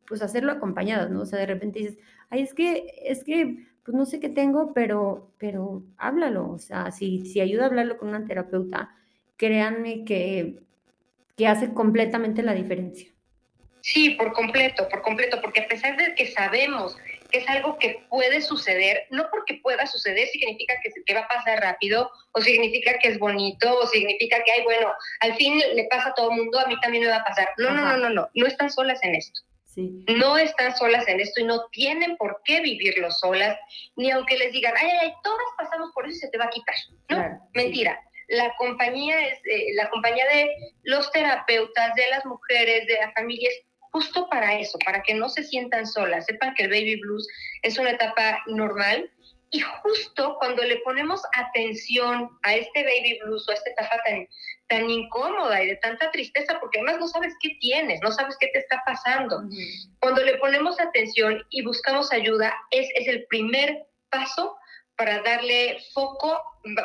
pues 0.07 0.23
hacerlo 0.23 0.53
acompañadas, 0.53 1.11
¿no? 1.11 1.23
O 1.23 1.27
sea, 1.27 1.39
de 1.39 1.47
repente 1.47 1.79
dices, 1.79 1.99
ay, 2.29 2.43
es 2.43 2.55
que, 2.55 2.87
es 3.05 3.25
que, 3.25 3.65
pues 3.85 3.97
no 3.97 4.05
sé 4.05 4.21
qué 4.21 4.29
tengo, 4.29 4.73
pero, 4.75 5.33
pero 5.39 5.85
háblalo, 5.97 6.51
o 6.51 6.59
sea, 6.59 6.91
si, 6.91 7.25
si 7.25 7.41
ayuda 7.41 7.65
a 7.65 7.67
hablarlo 7.67 7.97
con 7.97 8.09
una 8.09 8.27
terapeuta, 8.27 8.95
créanme 9.37 10.05
que, 10.05 10.61
que 11.37 11.47
hace 11.47 11.73
completamente 11.73 12.43
la 12.43 12.55
diferencia. 12.55 13.11
Sí, 13.81 14.11
por 14.11 14.33
completo, 14.33 14.89
por 14.89 15.03
completo, 15.03 15.39
porque 15.43 15.63
a 15.63 15.69
pesar 15.69 15.97
de 15.97 16.15
que 16.15 16.27
sabemos 16.27 16.97
que 17.33 17.39
es 17.39 17.49
algo 17.49 17.79
que 17.79 18.05
puede 18.11 18.43
suceder, 18.43 19.07
no 19.11 19.29
porque 19.31 19.55
pueda 19.63 19.87
suceder 19.87 20.29
significa 20.29 20.75
que, 20.83 20.91
que, 21.05 21.15
va 21.15 21.21
a 21.21 21.29
pasar 21.29 21.61
rápido, 21.61 22.11
o 22.33 22.41
significa 22.41 22.99
que 22.99 23.09
es 23.09 23.19
bonito, 23.19 23.79
o 23.79 23.87
significa 23.87 24.43
que, 24.45 24.53
ay, 24.53 24.63
bueno, 24.65 24.93
al 25.21 25.35
fin 25.37 25.59
le 25.75 25.85
pasa 25.91 26.11
a 26.11 26.15
todo 26.15 26.31
el 26.31 26.37
mundo, 26.37 26.61
a 26.61 26.67
mí 26.67 26.79
también 26.81 27.05
me 27.05 27.11
va 27.11 27.17
a 27.17 27.25
pasar. 27.25 27.49
No, 27.57 27.71
no, 27.71 27.83
no, 27.85 27.97
no, 27.97 28.11
no, 28.11 28.29
no 28.35 28.47
están 28.47 28.71
solas 28.71 29.03
en 29.03 29.15
esto. 29.15 29.41
Sí. 29.65 30.05
No 30.09 30.37
están 30.37 30.77
solas 30.77 31.09
en 31.09 31.21
esto 31.21 31.41
y 31.41 31.45
no 31.45 31.67
tienen 31.71 32.19
por 32.19 32.43
qué 32.45 32.61
vivirlo 32.61 33.11
solas, 33.11 33.59
ni 33.97 34.11
aunque 34.11 34.37
les 34.37 34.53
digan, 34.53 34.75
ay, 34.77 34.91
ay, 35.01 35.13
todas 35.25 35.47
pasamos 35.57 35.91
por 35.95 36.07
eso 36.07 36.17
y 36.17 36.21
se 36.21 36.29
te 36.29 36.37
va 36.37 36.45
a 36.45 36.51
quitar. 36.51 36.75
No, 37.09 37.49
mentira. 37.55 37.99
La 38.29 38.55
compañía 38.57 39.29
es 39.29 39.39
eh, 39.47 39.75
la 39.75 39.89
compañía 39.89 40.27
de 40.27 40.51
los 40.83 41.11
terapeutas, 41.13 41.95
de 41.95 42.09
las 42.11 42.25
mujeres, 42.27 42.87
de 42.87 42.95
las 42.95 43.15
familias, 43.15 43.55
justo 43.93 44.29
para 44.29 44.59
eso, 44.59 44.79
para 44.85 45.03
que 45.03 45.15
no 45.15 45.29
se 45.29 45.45
sientan 45.45 45.87
solas, 45.87 46.27
sepan 46.27 46.55
que 46.55 46.65
el 46.65 46.71
baby 46.71 47.01
blues 47.01 47.27
es 47.63 47.79
una 47.79 47.91
etapa 47.91 48.43
normal 48.47 49.11
y 49.51 49.61
justo 49.61 50.37
cuando 50.39 50.63
le 50.65 50.79
ponemos 50.79 51.21
atención 51.37 52.31
a 52.43 52.55
este 52.55 52.85
baby 52.85 53.21
blues 53.23 53.47
o 53.47 53.53
a 53.53 53.55
esta 53.55 53.71
etapa 53.71 54.01
tan, 54.07 54.27
tan 54.69 54.89
incómoda 54.89 55.63
y 55.63 55.67
de 55.69 55.77
tanta 55.77 56.11
tristeza, 56.11 56.59
porque 56.59 56.79
además 56.79 57.01
no 57.01 57.09
sabes 57.09 57.35
qué 57.41 57.51
tienes, 57.61 58.01
no 58.03 58.11
sabes 58.11 58.35
qué 58.41 58.49
te 58.49 58.61
está 58.61 58.83
pasando, 58.87 59.43
cuando 60.01 60.23
le 60.23 60.39
ponemos 60.39 60.81
atención 60.81 61.43
y 61.51 61.63
buscamos 61.63 62.13
ayuda, 62.13 62.55
es, 62.71 62.89
es 62.95 63.07
el 63.09 63.27
primer 63.27 63.87
paso 64.09 64.57
para 64.97 65.23
darle 65.23 65.79
foco, 65.93 66.39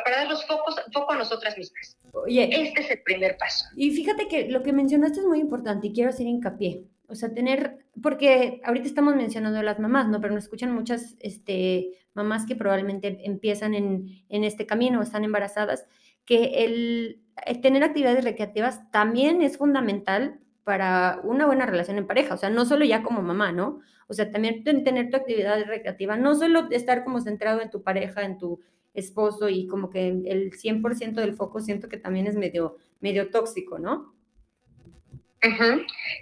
para 0.04 0.18
dar 0.18 0.28
los 0.28 0.46
focos, 0.46 0.76
foco 0.94 1.14
a 1.14 1.18
nosotras 1.18 1.58
mismas. 1.58 1.98
Oye, 2.12 2.50
este 2.52 2.82
es 2.82 2.92
el 2.92 3.02
primer 3.04 3.38
paso. 3.38 3.66
Y 3.78 3.92
fíjate 3.92 4.28
que 4.28 4.50
lo 4.50 4.62
que 4.62 4.74
mencionaste 4.74 5.20
es 5.20 5.26
muy 5.26 5.40
importante 5.40 5.88
y 5.88 5.94
quiero 5.94 6.10
hacer 6.10 6.28
hincapié. 6.28 6.84
O 7.08 7.16
sea, 7.16 7.34
tener, 7.34 7.86
porque 8.02 8.62
ahorita 8.64 8.86
estamos 8.86 9.16
mencionando 9.16 9.60
a 9.60 9.64
las 9.64 9.80
mamás, 9.80 10.10
¿no? 10.10 10.20
Pero 10.20 10.34
nos 10.34 10.44
escuchan 10.44 10.74
muchas 10.74 11.16
este, 11.20 11.92
mamás 12.14 12.46
que 12.46 12.56
probablemente 12.56 13.20
empiezan 13.24 13.74
en, 13.74 14.24
en 14.28 14.44
este 14.44 14.66
camino, 14.66 15.02
están 15.02 15.24
embarazadas, 15.24 15.86
que 16.26 16.66
el, 16.66 17.22
tener 17.62 17.84
actividades 17.84 18.24
recreativas 18.24 18.92
también 18.92 19.42
es 19.42 19.58
fundamental 19.58 20.40
para 20.64 21.22
una 21.24 21.46
buena 21.46 21.66
relación 21.66 21.98
en 21.98 22.08
pareja, 22.08 22.34
o 22.34 22.38
sea, 22.38 22.50
no 22.50 22.66
solo 22.66 22.84
ya 22.84 23.02
como 23.02 23.22
mamá, 23.22 23.54
¿no? 23.54 23.80
O 24.08 24.14
sea, 24.14 24.30
también 24.32 24.64
tener 24.64 25.10
tu 25.10 25.16
actividad 25.16 25.64
recreativa, 25.66 26.18
no 26.18 26.36
solo 26.36 26.68
estar 26.72 27.06
como 27.06 27.22
centrado 27.22 27.62
en 27.62 27.70
tu 27.70 27.84
pareja, 27.84 28.24
en 28.24 28.38
tu 28.38 28.60
esposo 28.94 29.48
y 29.48 29.68
como 29.68 29.90
que 29.90 30.08
el 30.10 30.52
100% 30.52 31.14
del 31.14 31.36
foco 31.36 31.62
siento 31.62 31.88
que 31.88 31.98
también 31.98 32.28
es 32.28 32.36
medio, 32.36 32.76
medio 33.00 33.30
tóxico, 33.30 33.80
¿no? 33.80 34.14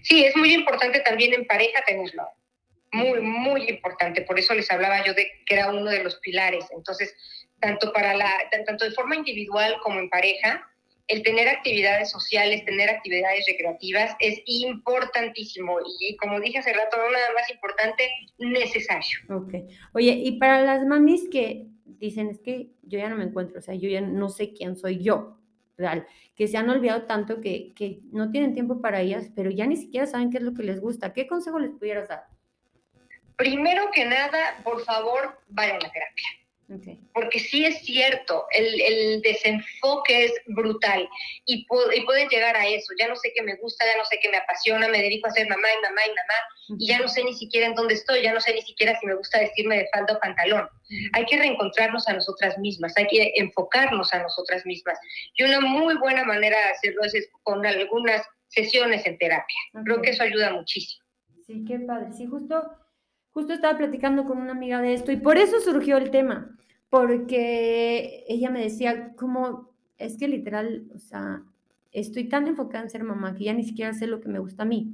Sí, 0.04 0.26
es 0.26 0.36
muy 0.36 0.54
importante 0.54 1.00
también 1.02 1.34
en 1.34 1.46
pareja 1.46 1.82
tenerlo. 1.86 2.24
Muy, 2.92 3.20
muy 3.20 3.70
importante. 3.70 4.22
Por 4.22 4.40
eso 4.40 4.54
les 4.54 4.72
hablaba 4.72 5.04
yo 5.04 5.14
de 5.14 5.30
que 5.46 5.56
era 5.56 5.70
uno 5.70 5.90
de 5.90 6.04
los 6.04 6.16
pilares. 6.20 6.66
Entonces, 6.72 7.14
tanto, 7.60 7.92
para 7.92 8.16
la, 8.16 8.32
tanto 8.66 8.86
de 8.86 8.92
forma 8.92 9.16
individual 9.16 9.78
como 9.84 10.00
en 10.00 10.10
pareja, 10.10 10.66
el 11.08 11.22
tener 11.24 11.48
actividades 11.48 12.10
sociales, 12.10 12.66
tener 12.66 12.90
actividades 12.90 13.46
recreativas 13.48 14.16
es 14.20 14.42
importantísimo 14.46 15.78
y 16.00 16.16
como 16.18 16.40
dije 16.40 16.60
hace 16.60 16.74
rato, 16.74 16.98
nada 16.98 17.34
más 17.36 17.50
importante, 17.52 18.10
necesario. 18.40 19.20
Ok. 19.30 19.54
Oye, 19.94 20.14
y 20.14 20.40
para 20.40 20.62
las 20.62 20.84
mamis 20.86 21.30
que 21.30 21.68
dicen 21.86 22.30
es 22.30 22.40
que 22.40 22.70
yo 22.82 22.98
ya 22.98 23.10
no 23.10 23.18
me 23.18 23.26
encuentro, 23.26 23.60
o 23.60 23.62
sea, 23.62 23.76
yo 23.76 23.88
ya 23.88 24.02
no 24.02 24.30
sé 24.30 24.54
quién 24.54 24.76
soy 24.76 25.04
yo, 25.04 25.38
real, 25.78 26.06
que 26.36 26.48
se 26.48 26.58
han 26.58 26.70
olvidado 26.70 27.04
tanto 27.04 27.42
que, 27.42 27.74
que 27.76 28.00
no 28.12 28.32
tienen 28.32 28.54
tiempo 28.54 28.82
para 28.82 29.02
ellas, 29.02 29.30
pero 29.36 29.50
ya 29.50 29.66
ni 29.68 29.78
siquiera 29.78 30.08
saben 30.08 30.32
qué 30.32 30.38
es 30.38 30.44
lo 30.44 30.54
que 30.54 30.64
les 30.64 30.80
gusta. 30.80 31.14
¿Qué 31.14 31.28
consejo 31.28 31.60
les 31.60 31.72
pudieras 31.72 32.10
dar? 32.10 32.28
Primero 33.36 33.90
que 33.94 34.06
nada, 34.06 34.62
por 34.64 34.84
favor, 34.86 35.38
vayan 35.50 35.78
a 35.78 35.92
terapia 35.92 36.45
porque 37.14 37.40
sí 37.40 37.64
es 37.64 37.80
cierto, 37.80 38.46
el, 38.52 39.22
desenfoque 39.22 40.26
es 40.26 40.34
brutal 40.48 41.08
y, 41.46 41.66
pueden 41.68 42.28
llegar 42.30 42.56
a 42.56 42.68
eso. 42.68 42.94
Ya 43.00 43.08
no 43.08 43.16
sé 43.16 43.32
qué 43.36 43.44
me 43.44 43.56
gusta, 43.58 43.86
ya 43.86 43.98
no 43.98 44.06
sé 44.06 44.20
qué 44.22 44.30
me 44.30 44.38
apasiona, 44.38 44.88
me 44.88 45.02
dedico 45.02 45.28
a 45.28 45.32
ser 45.32 45.48
mamá 45.48 45.68
y 45.72 45.82
mamá 45.84 46.02
y 46.06 46.10
mamá 46.10 46.80
y 46.80 46.88
ya 46.88 47.00
no 47.00 47.08
sé 47.08 47.24
ni 47.24 47.34
siquiera 47.34 47.68
en 47.68 47.76
dónde 47.76 47.94
estoy, 47.94 48.24
ya 48.24 48.34
no 48.34 48.42
sé 48.42 48.54
ni 48.54 48.62
siquiera 48.62 48.98
si 49.00 49.06
me 49.06 49.16
gusta 49.16 49.40
vestirme 49.40 49.78
de 49.78 49.88
falda 49.94 50.16
o 50.16 50.20
pantalón. 50.20 50.68
Hay 51.14 51.26
que 51.26 51.38
reencontrarnos 51.38 52.08
a 52.08 52.14
nosotras 52.14 52.58
mismas, 52.58 52.98
hay 52.98 53.08
que 53.08 53.34
enfocarnos 53.36 54.12
a 54.14 54.24
nosotras 54.24 54.66
mismas. 54.66 54.98
Y 55.36 55.44
una 55.44 55.60
muy 55.60 55.96
buena 55.98 56.24
manera 56.24 56.58
de 56.58 56.72
hacerlo 56.72 57.02
es 57.04 57.30
con 57.44 57.66
algunas 57.66 58.24
sesiones 58.48 59.06
en 59.06 59.18
terapia. 59.18 59.58
Creo 59.84 60.02
que 60.02 60.12
eso 60.12 60.24
ayuda 60.24 60.52
muchísimo. 60.52 61.04
Sí, 61.46 61.64
qué 61.68 61.78
padre. 61.80 62.12
Sí, 62.12 62.26
justo 62.26 62.85
Justo 63.36 63.52
estaba 63.52 63.78
platicando 63.78 64.24
con 64.24 64.38
una 64.38 64.54
amiga 64.54 64.80
de 64.82 64.94
esto 64.94 65.12
y 65.12 65.18
por 65.18 65.36
eso 65.36 65.60
surgió 65.60 65.98
el 65.98 66.10
tema, 66.10 66.58
porque 66.90 68.24
ella 68.30 68.50
me 68.50 68.62
decía, 68.62 69.14
como, 69.18 69.74
es 69.98 70.18
que 70.18 70.30
literal, 70.30 70.88
o 70.96 71.00
sea, 71.00 71.44
estoy 71.92 72.30
tan 72.30 72.48
enfocada 72.48 72.86
en 72.86 72.90
ser 72.90 73.04
mamá 73.04 73.36
que 73.36 73.44
ya 73.44 73.54
ni 73.54 73.66
siquiera 73.66 73.92
sé 73.92 74.08
lo 74.08 74.22
que 74.22 74.30
me 74.30 74.40
gusta 74.40 74.64
a 74.64 74.66
mí. 74.66 74.94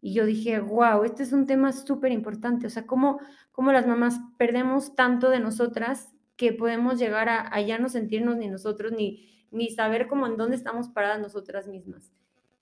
Y 0.00 0.14
yo 0.14 0.24
dije, 0.24 0.60
wow, 0.60 1.04
este 1.04 1.22
es 1.22 1.34
un 1.34 1.46
tema 1.46 1.72
súper 1.72 2.10
importante, 2.10 2.66
o 2.66 2.70
sea, 2.70 2.86
cómo, 2.86 3.20
cómo 3.52 3.70
las 3.70 3.86
mamás 3.86 4.18
perdemos 4.38 4.94
tanto 4.94 5.28
de 5.28 5.40
nosotras 5.40 6.14
que 6.36 6.54
podemos 6.54 6.98
llegar 6.98 7.28
a, 7.28 7.60
ya 7.60 7.78
no 7.78 7.90
sentirnos 7.90 8.38
ni 8.38 8.48
nosotros, 8.48 8.92
ni, 8.92 9.28
ni 9.50 9.68
saber 9.68 10.08
cómo 10.08 10.26
en 10.26 10.38
dónde 10.38 10.56
estamos 10.56 10.88
paradas 10.88 11.20
nosotras 11.20 11.68
mismas. 11.68 12.14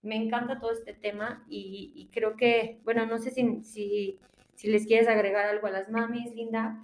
Me 0.03 0.17
encanta 0.17 0.59
todo 0.59 0.73
este 0.73 0.95
tema 0.95 1.47
y, 1.49 2.11
creo 2.13 2.35
que, 2.35 2.81
bueno, 2.83 3.07
no 3.07 3.19
sé 3.19 3.31
si 3.31 4.19
si 4.57 4.69
les 4.69 4.87
quieres 4.87 5.07
agregar 5.07 5.47
algo 5.47 5.67
a 5.67 5.71
las 5.71 5.89
mamis, 5.89 6.35
Linda. 6.35 6.77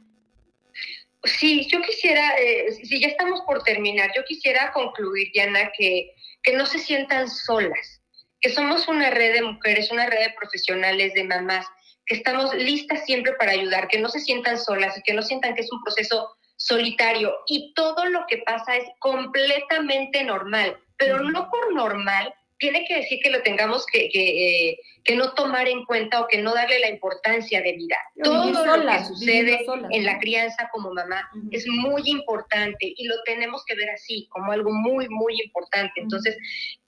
Sí, 1.24 1.68
yo 1.70 1.80
quisiera, 1.82 2.37
eh, 2.38 2.72
si 2.72 3.00
ya 3.00 3.08
estamos 3.08 3.42
por 3.42 3.62
terminar, 3.62 4.11
yo 4.14 4.24
quisiera 4.24 4.72
concluir, 4.72 5.30
Diana, 5.32 5.70
que, 5.76 6.14
que 6.42 6.52
no 6.54 6.66
se 6.66 6.78
sientan 6.78 7.28
solas, 7.28 8.02
que 8.40 8.50
somos 8.50 8.88
una 8.88 9.11
red 9.11 9.35
de 9.35 9.42
mujeres, 9.42 9.90
una 9.90 10.06
red 10.06 10.18
de 10.18 10.35
profesionales, 10.38 11.14
de 11.14 11.24
mamás, 11.24 11.66
que 12.06 12.16
estamos 12.16 12.52
listas 12.54 13.04
siempre 13.06 13.35
para 13.35 13.52
ayudar, 13.52 13.88
que 13.88 14.00
no 14.00 14.08
se 14.08 14.20
sientan 14.20 14.58
solas 14.58 14.98
y 14.98 15.02
que 15.02 15.14
no 15.14 15.22
sientan 15.22 15.54
que 15.54 15.62
es 15.62 15.72
un 15.72 15.82
proceso 15.82 16.28
solitario. 16.56 17.32
Y 17.46 17.72
todo 17.74 18.04
lo 18.06 18.26
que 18.26 18.38
pasa 18.38 18.76
es 18.76 18.85
completamente 18.98 20.24
normal, 20.24 20.76
pero 20.96 21.20
no 21.20 21.48
por 21.50 21.72
normal 21.72 22.35
tiene 22.62 22.85
que 22.87 22.94
decir 22.94 23.18
que 23.20 23.31
lo 23.31 23.42
tengamos 23.42 23.85
que, 23.87 24.05
eh, 24.14 24.79
que, 25.03 25.16
no 25.16 25.35
tomar 25.35 25.66
en 25.66 25.85
cuenta 25.85 26.20
o 26.20 26.29
que 26.29 26.40
no 26.40 26.55
darle 26.55 26.79
la 26.79 26.90
importancia 26.90 27.61
de 27.61 27.72
vida. 27.72 27.96
Todo 28.22 28.53
lo 28.53 28.87
que 28.87 29.05
sucede 29.05 29.66
en 29.90 30.05
la 30.05 30.20
crianza 30.20 30.70
como 30.72 30.94
mamá 30.94 31.29
es 31.51 31.66
muy 31.66 32.03
importante 32.05 32.94
y 32.96 33.05
lo 33.09 33.16
tenemos 33.25 33.64
que 33.66 33.75
ver 33.75 33.90
así, 33.90 34.29
como 34.31 34.53
algo 34.53 34.70
muy, 34.70 35.09
muy 35.09 35.42
importante. 35.42 36.01
Entonces, 36.01 36.38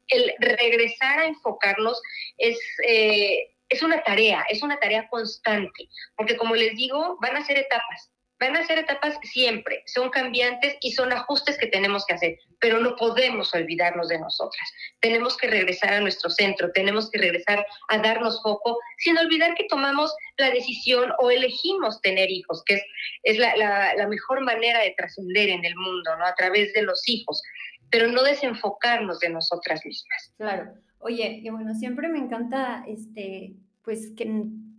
el 0.08 0.32
regresar 0.38 1.18
a 1.18 1.26
enfocarnos 1.26 2.00
es... 2.38 2.56
Eh, 2.86 3.50
es 3.70 3.82
una 3.82 4.04
tarea, 4.04 4.44
es 4.50 4.62
una 4.62 4.78
tarea 4.78 5.08
constante, 5.08 5.88
porque 6.16 6.36
como 6.36 6.54
les 6.54 6.76
digo, 6.76 7.16
van 7.20 7.34
a 7.34 7.44
ser 7.44 7.56
etapas. 7.56 8.13
Van 8.44 8.56
a 8.56 8.66
ser 8.66 8.78
etapas 8.78 9.18
siempre, 9.22 9.82
son 9.86 10.10
cambiantes 10.10 10.76
y 10.82 10.92
son 10.92 11.10
ajustes 11.14 11.56
que 11.56 11.68
tenemos 11.68 12.04
que 12.04 12.12
hacer, 12.12 12.38
pero 12.60 12.78
no 12.78 12.94
podemos 12.94 13.54
olvidarnos 13.54 14.08
de 14.08 14.18
nosotras. 14.18 14.70
Tenemos 15.00 15.38
que 15.38 15.46
regresar 15.46 15.94
a 15.94 16.00
nuestro 16.00 16.28
centro, 16.28 16.70
tenemos 16.72 17.10
que 17.10 17.20
regresar 17.20 17.64
a 17.88 17.98
darnos 17.98 18.42
foco, 18.42 18.78
sin 18.98 19.16
olvidar 19.16 19.54
que 19.54 19.64
tomamos 19.64 20.14
la 20.36 20.50
decisión 20.50 21.10
o 21.20 21.30
elegimos 21.30 22.02
tener 22.02 22.30
hijos, 22.30 22.62
que 22.66 22.74
es, 22.74 22.82
es 23.22 23.38
la, 23.38 23.56
la, 23.56 24.06
mejor 24.08 24.42
manera 24.42 24.82
de 24.82 24.94
trascender 24.94 25.48
en 25.48 25.64
el 25.64 25.74
mundo, 25.76 26.14
¿no? 26.18 26.26
A 26.26 26.34
través 26.34 26.74
de 26.74 26.82
los 26.82 27.00
hijos, 27.08 27.42
pero 27.88 28.08
no 28.08 28.22
desenfocarnos 28.24 29.20
de 29.20 29.30
nosotras 29.30 29.80
mismas. 29.86 30.34
Claro. 30.36 30.74
Oye, 30.98 31.40
y 31.42 31.48
bueno, 31.48 31.74
siempre 31.74 32.08
me 32.08 32.18
encanta 32.18 32.84
este, 32.86 33.54
pues 33.82 34.12
que, 34.14 34.30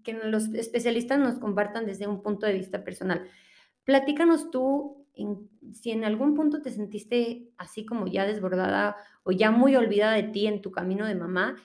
que 0.03 0.13
los 0.13 0.53
especialistas 0.53 1.17
nos 1.17 1.39
compartan 1.39 1.87
desde 1.87 2.05
un 2.05 2.21
punto 2.21 2.45
de 2.45 2.53
vista 2.53 2.83
personal. 2.83 3.27
Platícanos 3.85 4.51
tú 4.51 5.05
si 5.73 5.91
en 5.91 6.03
algún 6.03 6.35
punto 6.35 6.61
te 6.61 6.71
sentiste 6.71 7.49
así 7.57 7.85
como 7.85 8.07
ya 8.07 8.25
desbordada 8.25 8.97
o 9.23 9.31
ya 9.31 9.51
muy 9.51 9.75
olvidada 9.75 10.13
de 10.13 10.23
ti 10.23 10.47
en 10.47 10.61
tu 10.61 10.71
camino 10.71 11.05
de 11.05 11.15
mamá 11.15 11.55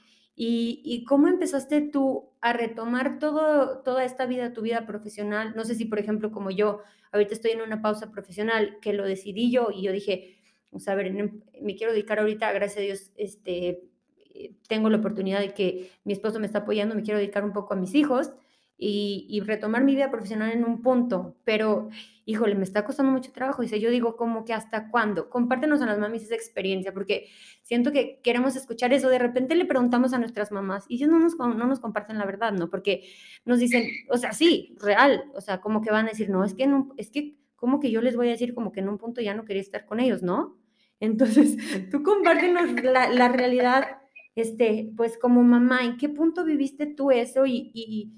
y, 0.42 1.04
cómo 1.06 1.28
empezaste 1.28 1.82
tú 1.82 2.30
a 2.40 2.54
retomar 2.54 3.18
todo, 3.18 3.80
toda 3.80 4.04
esta 4.04 4.24
vida, 4.24 4.54
tu 4.54 4.62
vida 4.62 4.86
profesional. 4.86 5.52
No 5.54 5.66
sé 5.66 5.74
si, 5.74 5.84
por 5.84 5.98
ejemplo, 5.98 6.32
como 6.32 6.50
yo, 6.50 6.80
ahorita 7.12 7.34
estoy 7.34 7.50
en 7.50 7.60
una 7.60 7.82
pausa 7.82 8.10
profesional 8.10 8.78
que 8.80 8.94
lo 8.94 9.04
decidí 9.04 9.50
yo 9.50 9.68
y 9.70 9.82
yo 9.82 9.92
dije, 9.92 10.38
o 10.70 10.78
sea, 10.80 10.94
a 10.94 10.96
ver, 10.96 11.12
me 11.12 11.76
quiero 11.76 11.92
dedicar 11.92 12.20
ahorita, 12.20 12.50
gracias 12.52 12.78
a 12.78 12.80
Dios, 12.80 13.12
este, 13.16 13.90
eh, 14.34 14.54
tengo 14.66 14.88
la 14.88 14.96
oportunidad 14.96 15.40
de 15.40 15.52
que 15.52 15.90
mi 16.04 16.14
esposo 16.14 16.40
me 16.40 16.46
está 16.46 16.60
apoyando, 16.60 16.94
me 16.94 17.02
quiero 17.02 17.18
dedicar 17.18 17.44
un 17.44 17.52
poco 17.52 17.74
a 17.74 17.76
mis 17.76 17.94
hijos 17.94 18.30
y, 18.82 19.40
retomar 19.40 19.84
mi 19.84 19.94
vida 19.94 20.10
profesional 20.10 20.52
en 20.52 20.64
un 20.64 20.80
punto, 20.80 21.36
pero 21.44 21.90
híjole, 22.24 22.54
me 22.54 22.64
está 22.64 22.84
costando 22.84 23.12
mucho 23.12 23.30
trabajo. 23.30 23.60
Dice, 23.60 23.78
yo 23.78 23.90
digo, 23.90 24.16
¿cómo 24.16 24.44
que 24.46 24.54
hasta 24.54 24.88
cuándo? 24.90 25.28
Compártenos 25.28 25.82
a 25.82 25.86
las 25.86 25.98
mamis 25.98 26.22
esa 26.22 26.34
experiencia, 26.34 26.94
porque 26.94 27.28
siento 27.62 27.92
que 27.92 28.20
queremos 28.22 28.56
escuchar 28.56 28.94
eso. 28.94 29.10
De 29.10 29.18
repente 29.18 29.54
le 29.54 29.66
preguntamos 29.66 30.14
a 30.14 30.18
nuestras 30.18 30.50
mamás 30.50 30.86
y 30.88 30.94
ellos 30.94 31.10
no 31.10 31.18
nos, 31.18 31.36
no 31.36 31.66
nos 31.66 31.80
comparten 31.80 32.16
la 32.16 32.24
verdad, 32.24 32.52
¿no? 32.52 32.70
Porque 32.70 33.04
nos 33.44 33.58
dicen, 33.58 33.86
o 34.08 34.16
sea, 34.16 34.32
sí, 34.32 34.76
real, 34.80 35.24
o 35.34 35.42
sea, 35.42 35.60
como 35.60 35.82
que 35.82 35.90
van 35.90 36.06
a 36.06 36.10
decir, 36.10 36.30
no, 36.30 36.42
es 36.42 36.54
que, 36.54 36.66
no, 36.66 36.94
es 36.96 37.10
que, 37.10 37.36
como 37.56 37.80
que 37.80 37.90
yo 37.90 38.00
les 38.00 38.16
voy 38.16 38.28
a 38.28 38.30
decir 38.30 38.54
como 38.54 38.72
que 38.72 38.80
en 38.80 38.88
un 38.88 38.96
punto 38.96 39.20
ya 39.20 39.34
no 39.34 39.44
quería 39.44 39.60
estar 39.60 39.84
con 39.84 40.00
ellos, 40.00 40.22
¿no? 40.22 40.56
Entonces, 41.00 41.56
tú 41.90 42.02
compártenos 42.02 42.82
la, 42.82 43.10
la 43.10 43.28
realidad, 43.28 43.98
este, 44.36 44.90
pues 44.96 45.18
como 45.18 45.42
mamá, 45.42 45.84
¿en 45.84 45.98
qué 45.98 46.08
punto 46.08 46.46
viviste 46.46 46.86
tú 46.86 47.10
eso 47.10 47.44
y, 47.44 47.70
y 47.74 48.14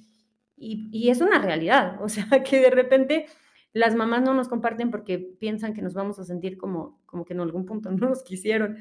y, 0.62 1.10
es 1.10 1.20
una 1.20 1.40
realidad, 1.40 2.00
o 2.02 2.08
sea, 2.08 2.26
que 2.48 2.60
de 2.60 2.70
repente 2.70 3.26
las 3.72 3.94
mamás 3.94 4.22
no 4.22 4.34
nos 4.34 4.48
comparten 4.48 4.90
porque 4.90 5.18
piensan 5.18 5.74
que 5.74 5.82
nos 5.82 5.94
vamos 5.94 6.18
a 6.18 6.24
sentir 6.24 6.58
como, 6.58 7.00
como 7.06 7.24
que 7.24 7.32
en 7.32 7.40
algún 7.40 7.66
punto 7.66 7.90
no 7.90 8.08
nos 8.08 8.22
quisieron. 8.22 8.78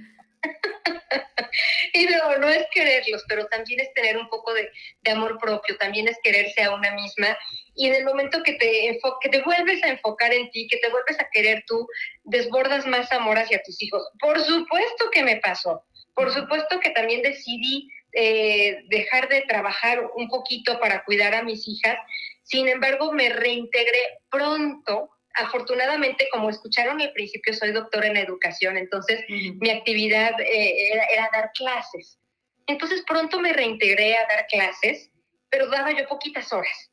y 1.93 2.05
no, 2.05 2.37
no 2.37 2.47
es 2.47 2.65
quererlos, 2.73 3.23
pero 3.27 3.45
también 3.47 3.79
es 3.79 3.93
tener 3.93 4.17
un 4.17 4.29
poco 4.29 4.53
de, 4.53 4.69
amor 5.11 5.37
propio, 5.39 5.77
también 5.77 6.07
es 6.07 6.17
quererse 6.23 6.63
a 6.63 6.73
una 6.73 6.93
misma. 6.93 7.37
Y 7.75 7.87
en 7.87 7.95
el 7.95 8.05
momento 8.05 8.41
que 8.43 8.53
te, 8.53 8.99
que 9.21 9.29
te 9.29 9.41
vuelves 9.43 9.83
a 9.83 9.89
enfocar 9.89 10.33
en 10.33 10.49
ti, 10.51 10.67
que 10.67 10.77
te 10.77 10.89
vuelves 10.89 11.19
a 11.19 11.29
querer 11.31 11.63
tú, 11.67 11.87
desbordas 12.23 12.85
más 12.85 13.11
amor 13.11 13.37
hacia 13.37 13.61
tus 13.63 13.81
hijos. 13.81 14.03
Por 14.19 14.39
supuesto 14.39 15.09
que 15.11 15.23
me 15.23 15.37
pasó, 15.37 15.83
por 16.15 16.31
supuesto 16.31 16.79
que 16.79 16.91
también 16.91 17.21
decidí 17.21 17.89
eh, 18.13 18.83
dejar 18.89 19.29
de 19.29 19.41
trabajar 19.41 20.09
un 20.15 20.27
poquito 20.27 20.79
para 20.79 21.03
cuidar 21.03 21.33
a 21.33 21.43
mis 21.43 21.67
hijas. 21.67 21.97
Sin 22.43 22.67
embargo, 22.67 23.11
me 23.13 23.29
reintegré 23.29 24.19
pronto. 24.29 25.09
Afortunadamente, 25.33 26.27
como 26.31 26.49
escucharon 26.49 26.99
al 27.01 27.13
principio, 27.13 27.53
soy 27.53 27.71
doctora 27.71 28.07
en 28.07 28.17
educación, 28.17 28.75
entonces 28.75 29.23
mi 29.29 29.69
actividad 29.69 30.33
eh, 30.41 30.89
era, 31.13 31.29
dar 31.31 31.51
clases. 31.53 32.19
Entonces 32.67 33.01
pronto 33.07 33.39
me 33.39 33.53
reintegré 33.53 34.17
a 34.17 34.27
dar 34.27 34.45
clases, 34.47 35.09
pero 35.49 35.69
daba 35.69 35.91
yo 35.91 36.05
poquitas 36.07 36.51
horas. 36.51 36.91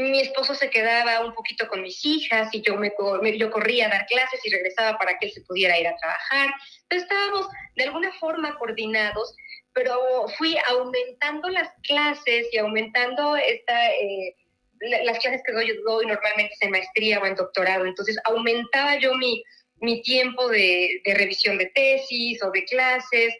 Mi 0.00 0.20
esposo 0.20 0.54
se 0.54 0.70
quedaba 0.70 1.24
un 1.24 1.34
poquito 1.34 1.66
con 1.68 1.82
mis 1.82 2.04
hijas 2.04 2.48
y 2.52 2.62
yo, 2.62 2.76
me, 2.76 2.92
yo 3.36 3.50
corría 3.50 3.86
a 3.86 3.90
dar 3.90 4.06
clases 4.06 4.40
y 4.44 4.50
regresaba 4.50 4.96
para 4.98 5.18
que 5.18 5.26
él 5.26 5.32
se 5.32 5.40
pudiera 5.42 5.78
ir 5.78 5.88
a 5.88 5.96
trabajar. 5.96 6.50
Entonces 6.82 7.02
estábamos 7.02 7.48
de 7.76 7.84
alguna 7.84 8.12
forma 8.12 8.56
coordinados 8.58 9.34
pero 9.78 10.26
fui 10.36 10.56
aumentando 10.68 11.48
las 11.50 11.70
clases 11.82 12.48
y 12.52 12.58
aumentando 12.58 13.36
esta, 13.36 13.92
eh, 13.92 14.34
las 14.80 15.18
clases 15.20 15.40
que 15.46 15.52
doy, 15.52 15.72
doy 15.84 16.06
normalmente 16.06 16.54
en 16.60 16.72
maestría 16.72 17.20
o 17.20 17.26
en 17.26 17.36
doctorado. 17.36 17.86
Entonces 17.86 18.18
aumentaba 18.24 18.98
yo 18.98 19.14
mi, 19.14 19.42
mi 19.80 20.02
tiempo 20.02 20.48
de, 20.48 21.00
de, 21.04 21.14
revisión 21.14 21.58
de 21.58 21.66
tesis 21.66 22.42
o 22.42 22.50
de 22.50 22.64
clases, 22.64 23.34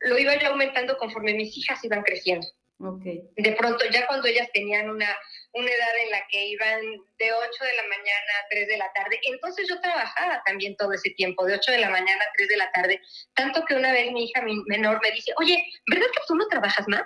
lo 0.00 0.18
iba 0.18 0.38
yo 0.38 0.48
aumentando 0.48 0.96
conforme 0.98 1.34
mis 1.34 1.56
hijas 1.56 1.82
iban 1.84 2.02
creciendo. 2.02 2.46
Okay. 2.80 3.22
De 3.36 3.52
pronto, 3.52 3.84
ya 3.90 4.06
cuando 4.06 4.28
ellas 4.28 4.48
tenían 4.52 4.88
una, 4.90 5.08
una 5.52 5.70
edad 5.70 5.96
en 6.04 6.10
la 6.10 6.26
que 6.30 6.46
iban 6.46 6.80
de 7.18 7.32
8 7.32 7.64
de 7.64 7.76
la 7.76 7.82
mañana 7.84 8.32
a 8.44 8.48
3 8.50 8.68
de 8.68 8.76
la 8.76 8.92
tarde, 8.92 9.20
entonces 9.24 9.66
yo 9.68 9.80
trabajaba 9.80 10.42
también 10.44 10.76
todo 10.76 10.92
ese 10.92 11.10
tiempo, 11.10 11.46
de 11.46 11.54
8 11.54 11.72
de 11.72 11.78
la 11.78 11.90
mañana 11.90 12.24
a 12.24 12.32
3 12.36 12.48
de 12.48 12.56
la 12.56 12.70
tarde, 12.72 13.00
tanto 13.34 13.64
que 13.64 13.74
una 13.74 13.92
vez 13.92 14.12
mi 14.12 14.24
hija 14.24 14.42
menor 14.66 15.00
me 15.02 15.10
dice, 15.12 15.32
oye, 15.38 15.64
¿verdad 15.90 16.06
que 16.12 16.20
tú 16.26 16.34
no 16.34 16.46
trabajas 16.48 16.86
más? 16.88 17.02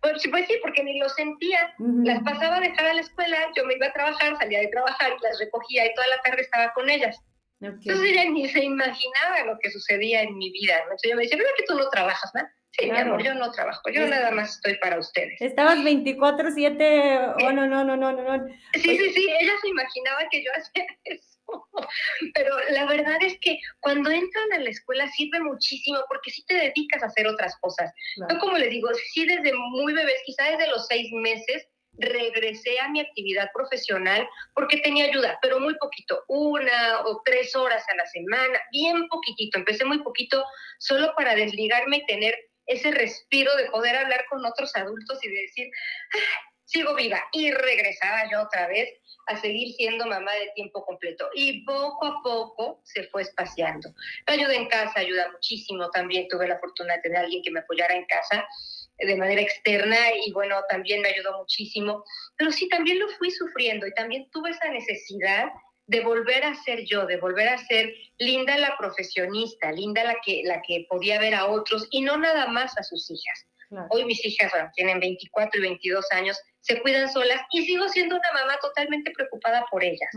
Pues, 0.00 0.22
pues, 0.30 0.46
sí, 0.46 0.54
porque 0.62 0.84
ni 0.84 0.98
lo 0.98 1.08
sentía. 1.08 1.74
Las 1.78 2.22
pasaba 2.22 2.58
a 2.58 2.60
dejar 2.60 2.86
a 2.86 2.94
la 2.94 3.00
escuela, 3.00 3.50
yo 3.56 3.64
me 3.64 3.74
iba 3.74 3.86
a 3.86 3.92
trabajar, 3.92 4.36
salía 4.38 4.60
de 4.60 4.68
trabajar, 4.68 5.16
las 5.20 5.38
recogía 5.38 5.86
y 5.86 5.94
toda 5.94 6.06
la 6.08 6.22
tarde 6.22 6.42
estaba 6.42 6.72
con 6.74 6.88
ellas. 6.88 7.18
Entonces 7.60 8.10
ella 8.10 8.30
ni 8.30 8.48
se 8.48 8.62
imaginaba 8.62 9.44
lo 9.46 9.58
que 9.58 9.70
sucedía 9.70 10.22
en 10.22 10.36
mi 10.36 10.50
vida. 10.50 10.78
Entonces 10.82 11.04
ella 11.04 11.16
me 11.16 11.22
dice, 11.22 11.36
¿verdad 11.36 11.50
que 11.56 11.64
tú 11.64 11.74
no 11.74 11.88
trabajas 11.88 12.30
más? 12.34 12.44
Sí, 12.78 12.90
mi 12.90 12.98
amor, 12.98 13.22
yo 13.22 13.34
no 13.34 13.50
trabajo, 13.52 13.88
yo 13.90 14.06
nada 14.06 14.30
más 14.32 14.56
estoy 14.56 14.76
para 14.78 14.98
ustedes. 14.98 15.40
Estabas 15.40 15.78
24-7, 15.78 17.34
oh, 17.42 17.52
no, 17.52 17.66
no, 17.66 17.84
no, 17.84 17.96
no, 17.96 18.12
no. 18.12 18.46
Sí, 18.74 18.80
sí, 18.80 19.12
sí, 19.12 19.28
ella 19.40 19.52
se 19.62 19.68
imaginaba 19.68 20.20
que 20.30 20.44
yo 20.44 20.50
hacía 20.54 20.86
eso. 21.04 21.36
Pero 22.34 22.56
la 22.70 22.86
verdad 22.86 23.16
es 23.22 23.38
que 23.40 23.58
cuando 23.80 24.10
entran 24.10 24.52
a 24.52 24.58
la 24.58 24.70
escuela 24.70 25.06
sirve 25.08 25.40
muchísimo 25.40 26.00
porque 26.08 26.30
sí 26.30 26.44
te 26.46 26.54
dedicas 26.54 27.02
a 27.02 27.06
hacer 27.06 27.26
otras 27.26 27.56
cosas. 27.60 27.92
Yo 28.16 28.38
como 28.40 28.58
les 28.58 28.70
digo, 28.70 28.88
sí 29.12 29.24
desde 29.26 29.52
muy 29.54 29.94
bebés, 29.94 30.20
quizá 30.26 30.44
desde 30.50 30.66
los 30.68 30.86
seis 30.86 31.08
meses, 31.12 31.68
regresé 31.98 32.78
a 32.80 32.88
mi 32.88 33.00
actividad 33.00 33.48
profesional 33.54 34.28
porque 34.54 34.78
tenía 34.78 35.06
ayuda, 35.06 35.38
pero 35.40 35.60
muy 35.60 35.74
poquito, 35.76 36.24
una 36.28 37.00
o 37.04 37.22
tres 37.24 37.54
horas 37.56 37.84
a 37.88 37.96
la 37.96 38.06
semana, 38.06 38.60
bien 38.72 39.08
poquitito. 39.08 39.58
Empecé 39.58 39.84
muy 39.84 40.02
poquito 40.02 40.44
solo 40.78 41.12
para 41.16 41.34
desligarme 41.34 41.98
y 41.98 42.06
tener 42.06 42.34
ese 42.66 42.90
respiro 42.90 43.54
de 43.56 43.70
poder 43.70 43.96
hablar 43.96 44.24
con 44.28 44.44
otros 44.44 44.74
adultos 44.76 45.24
y 45.24 45.28
de 45.28 45.40
decir, 45.42 45.70
sigo 46.64 46.94
viva. 46.94 47.22
Y 47.32 47.50
regresaba 47.50 48.30
yo 48.30 48.42
otra 48.42 48.66
vez 48.66 48.90
a 49.28 49.40
seguir 49.40 49.74
siendo 49.74 50.06
mamá 50.06 50.32
de 50.34 50.50
tiempo 50.54 50.84
completo. 50.84 51.28
Y 51.34 51.64
poco 51.64 52.06
a 52.06 52.22
poco 52.22 52.80
se 52.84 53.04
fue 53.04 53.22
espaciando. 53.22 53.92
La 54.26 54.34
ayuda 54.34 54.54
en 54.54 54.68
casa 54.68 55.00
ayuda 55.00 55.30
muchísimo. 55.32 55.90
También 55.90 56.28
tuve 56.28 56.48
la 56.48 56.58
fortuna 56.58 56.94
de 56.96 57.02
tener 57.02 57.18
a 57.18 57.20
alguien 57.22 57.42
que 57.42 57.50
me 57.50 57.60
apoyara 57.60 57.94
en 57.94 58.04
casa 58.06 58.46
de 58.98 59.16
manera 59.16 59.42
externa 59.42 59.96
y 60.24 60.32
bueno, 60.32 60.56
también 60.70 61.02
me 61.02 61.08
ayudó 61.08 61.38
muchísimo. 61.38 62.04
Pero 62.36 62.50
sí, 62.50 62.68
también 62.68 62.98
lo 62.98 63.08
fui 63.10 63.30
sufriendo 63.30 63.86
y 63.86 63.92
también 63.94 64.28
tuve 64.30 64.50
esa 64.50 64.68
necesidad 64.70 65.48
de 65.86 66.00
volver 66.00 66.44
a 66.44 66.54
ser 66.54 66.84
yo, 66.84 67.06
de 67.06 67.16
volver 67.16 67.48
a 67.48 67.58
ser 67.58 67.92
linda 68.18 68.56
la 68.58 68.76
profesionista, 68.76 69.72
linda 69.72 70.04
la 70.04 70.16
que, 70.24 70.42
la 70.44 70.60
que 70.62 70.86
podía 70.88 71.18
ver 71.20 71.34
a 71.34 71.46
otros 71.46 71.86
y 71.90 72.02
no 72.02 72.16
nada 72.16 72.48
más 72.48 72.76
a 72.78 72.82
sus 72.82 73.10
hijas. 73.10 73.46
Hoy 73.90 74.04
mis 74.04 74.24
hijas 74.24 74.52
tienen 74.74 75.00
24 75.00 75.58
y 75.58 75.62
22 75.62 76.06
años, 76.12 76.40
se 76.60 76.80
cuidan 76.82 77.12
solas 77.12 77.42
y 77.50 77.64
sigo 77.64 77.88
siendo 77.88 78.14
una 78.14 78.32
mamá 78.32 78.58
totalmente 78.60 79.10
preocupada 79.10 79.64
por 79.70 79.82
ellas. 79.82 80.10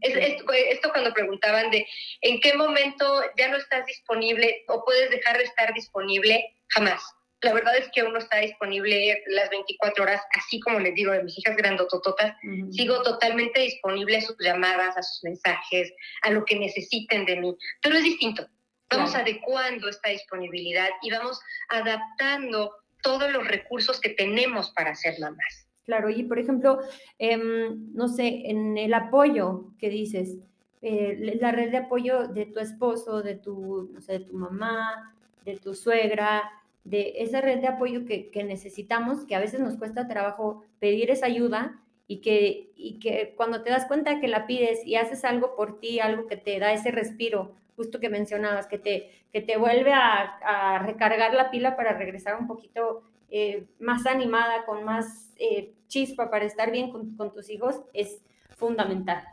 es, 0.00 0.16
esto, 0.16 0.52
esto, 0.52 0.90
cuando 0.92 1.12
preguntaban 1.12 1.70
de 1.70 1.86
en 2.20 2.40
qué 2.40 2.54
momento 2.54 3.22
ya 3.36 3.48
no 3.48 3.56
estás 3.56 3.84
disponible 3.86 4.64
o 4.68 4.84
puedes 4.84 5.10
dejar 5.10 5.38
de 5.38 5.44
estar 5.44 5.74
disponible, 5.74 6.54
jamás 6.68 7.02
la 7.44 7.52
verdad 7.52 7.76
es 7.76 7.90
que 7.92 8.02
uno 8.02 8.18
está 8.18 8.38
disponible 8.38 9.22
las 9.26 9.50
24 9.50 10.02
horas, 10.02 10.22
así 10.34 10.58
como 10.60 10.80
les 10.80 10.94
digo 10.94 11.12
de 11.12 11.22
mis 11.22 11.38
hijas 11.38 11.56
grandotototas, 11.56 12.34
sigo 12.70 13.02
totalmente 13.02 13.60
disponible 13.60 14.16
a 14.16 14.22
sus 14.22 14.36
llamadas, 14.40 14.96
a 14.96 15.02
sus 15.02 15.22
mensajes, 15.24 15.92
a 16.22 16.30
lo 16.30 16.44
que 16.46 16.58
necesiten 16.58 17.26
de 17.26 17.36
mí, 17.36 17.54
pero 17.82 17.96
es 17.96 18.04
distinto. 18.04 18.48
Vamos 18.90 19.14
adecuando 19.14 19.88
esta 19.88 20.08
disponibilidad 20.08 20.88
y 21.02 21.10
vamos 21.10 21.38
adaptando 21.68 22.72
todos 23.02 23.30
los 23.30 23.46
recursos 23.46 24.00
que 24.00 24.10
tenemos 24.10 24.70
para 24.70 24.92
hacer 24.92 25.14
mamás. 25.20 25.68
Claro, 25.84 26.08
y 26.08 26.22
por 26.22 26.38
ejemplo, 26.38 26.78
em, 27.18 27.92
no 27.92 28.08
sé, 28.08 28.42
en 28.46 28.78
el 28.78 28.94
apoyo 28.94 29.74
que 29.78 29.90
dices, 29.90 30.38
eh, 30.80 31.36
la 31.40 31.52
red 31.52 31.70
de 31.70 31.78
apoyo 31.78 32.26
de 32.28 32.46
tu 32.46 32.60
esposo, 32.60 33.22
de 33.22 33.34
tu, 33.34 33.90
no 33.92 34.00
sé, 34.00 34.14
de 34.14 34.24
tu 34.24 34.34
mamá, 34.34 35.14
de 35.44 35.58
tu 35.58 35.74
suegra, 35.74 36.50
de 36.84 37.14
esa 37.16 37.40
red 37.40 37.60
de 37.60 37.66
apoyo 37.66 38.04
que, 38.04 38.30
necesitamos, 38.44 39.24
que 39.24 39.34
a 39.34 39.40
veces 39.40 39.60
nos 39.60 39.76
cuesta 39.76 40.06
trabajo 40.06 40.64
pedir 40.78 41.10
esa 41.10 41.26
ayuda 41.26 41.80
y 42.06 42.20
que, 42.20 42.72
y 42.76 42.98
que 43.00 43.34
cuando 43.36 43.62
te 43.62 43.70
das 43.70 43.86
cuenta 43.86 44.20
que 44.20 44.28
la 44.28 44.46
pides 44.46 44.86
y 44.86 44.96
haces 44.96 45.24
algo 45.24 45.56
por 45.56 45.80
ti, 45.80 46.00
algo 46.00 46.26
que 46.26 46.36
te 46.36 46.58
da 46.58 46.72
ese 46.72 46.90
respiro, 46.90 47.54
justo 47.76 48.00
que 48.00 48.10
mencionabas, 48.10 48.66
que 48.66 48.78
te, 48.78 49.10
que 49.32 49.40
te 49.40 49.56
vuelve 49.56 49.92
a, 49.92 50.82
recargar 50.84 51.32
la 51.32 51.50
pila 51.50 51.74
para 51.76 51.96
regresar 51.96 52.38
un 52.38 52.46
poquito 52.46 53.02
eh, 53.30 53.64
más 53.78 54.06
animada, 54.06 54.66
con 54.66 54.84
más 54.84 55.32
eh, 55.36 55.72
chispa 55.88 56.30
para 56.30 56.44
estar 56.44 56.70
bien 56.70 56.90
con, 56.90 57.16
con 57.16 57.32
tus 57.32 57.48
hijos, 57.48 57.80
es 57.94 58.22
fundamental. 58.56 59.24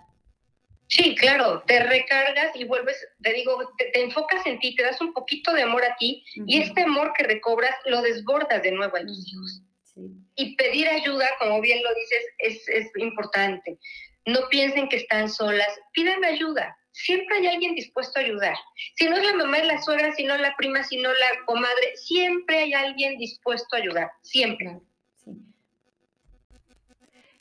Sí, 0.91 1.15
claro, 1.15 1.63
te 1.67 1.82
recargas 1.82 2.54
y 2.54 2.65
vuelves, 2.65 2.97
te 3.23 3.32
digo, 3.32 3.58
te, 3.77 3.97
enfocas 4.01 4.45
en 4.45 4.60
ti, 4.60 4.75
te 4.75 4.84
das 4.84 4.99
un 4.99 5.13
poquito 5.13 5.54
de 5.54 5.62
amor 5.62 5.86
a 5.86 5.95
ti 5.95 6.21
y 6.45 6.62
este 6.62 6.82
amor 6.82 7.13
que 7.17 7.23
recobras 7.23 7.73
lo 7.86 8.01
desbordas 8.01 8.62
de 8.62 8.73
nuevo 8.73 8.97
a 8.97 9.06
tus 9.06 9.25
hijos. 9.25 9.62
Y 10.36 10.58
pedir 10.58 10.89
ayuda, 10.89 11.30
como 11.39 11.62
bien 11.62 11.82
lo 11.82 11.93
dices, 11.93 12.25
es, 12.39 12.67
es 12.67 12.91
importante. 12.97 13.80
No 14.25 14.41
piensen 14.49 14.89
que 14.89 14.97
están 14.97 15.30
solas, 15.30 15.69
pidan 15.93 16.25
ayuda. 16.25 16.77
Siempre 16.91 17.38
hay 17.38 17.47
alguien 17.47 17.73
dispuesto 17.73 18.19
a 18.19 18.23
ayudar. 18.23 18.56
Si 18.95 19.06
no 19.06 19.15
es 19.15 19.25
la 19.25 19.38
mamá, 19.38 19.60
es 19.60 19.67
la 19.67 19.82
suegra, 19.82 20.13
si 20.13 20.25
no 20.25 20.38
la 20.38 20.54
prima, 20.58 20.84
si 20.84 20.97
no 20.97 21.10
la 21.10 21.45
comadre, 21.45 21.95
siempre 21.95 22.58
hay 22.58 22.73
alguien 22.73 23.17
dispuesto 23.17 23.77
a 23.77 23.80
ayudar, 23.80 24.12
siempre. 24.23 24.77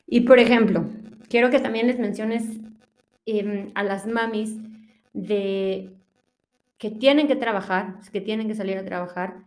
Y 0.07 0.21
por 0.21 0.39
ejemplo, 0.39 0.85
quiero 1.29 1.49
que 1.49 1.59
también 1.59 1.87
les 1.87 1.99
menciones 1.99 2.43
Em, 3.25 3.71
a 3.75 3.83
las 3.83 4.07
mamis 4.07 4.55
de 5.13 5.91
que 6.79 6.89
tienen 6.89 7.27
que 7.27 7.35
trabajar, 7.35 7.99
que 8.11 8.21
tienen 8.21 8.47
que 8.47 8.55
salir 8.55 8.77
a 8.77 8.85
trabajar 8.85 9.45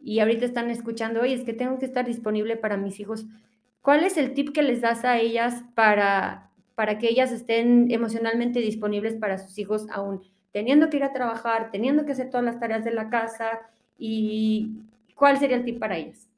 y 0.00 0.20
ahorita 0.20 0.44
están 0.44 0.70
escuchando, 0.70 1.20
oye, 1.20 1.34
es 1.34 1.42
que 1.42 1.52
tengo 1.52 1.80
que 1.80 1.86
estar 1.86 2.06
disponible 2.06 2.56
para 2.56 2.76
mis 2.76 3.00
hijos. 3.00 3.26
¿Cuál 3.82 4.04
es 4.04 4.16
el 4.16 4.34
tip 4.34 4.52
que 4.52 4.62
les 4.62 4.80
das 4.80 5.04
a 5.04 5.18
ellas 5.18 5.64
para, 5.74 6.50
para 6.76 6.98
que 6.98 7.08
ellas 7.08 7.32
estén 7.32 7.90
emocionalmente 7.90 8.60
disponibles 8.60 9.14
para 9.14 9.38
sus 9.38 9.58
hijos 9.58 9.86
aún 9.90 10.22
teniendo 10.52 10.88
que 10.88 10.98
ir 10.98 11.04
a 11.04 11.12
trabajar, 11.12 11.70
teniendo 11.70 12.06
que 12.06 12.12
hacer 12.12 12.30
todas 12.30 12.46
las 12.46 12.58
tareas 12.58 12.84
de 12.84 12.92
la 12.92 13.10
casa 13.10 13.60
y 13.98 14.70
cuál 15.14 15.38
sería 15.38 15.56
el 15.56 15.64
tip 15.64 15.78
para 15.78 15.96
ellas? 15.96 16.28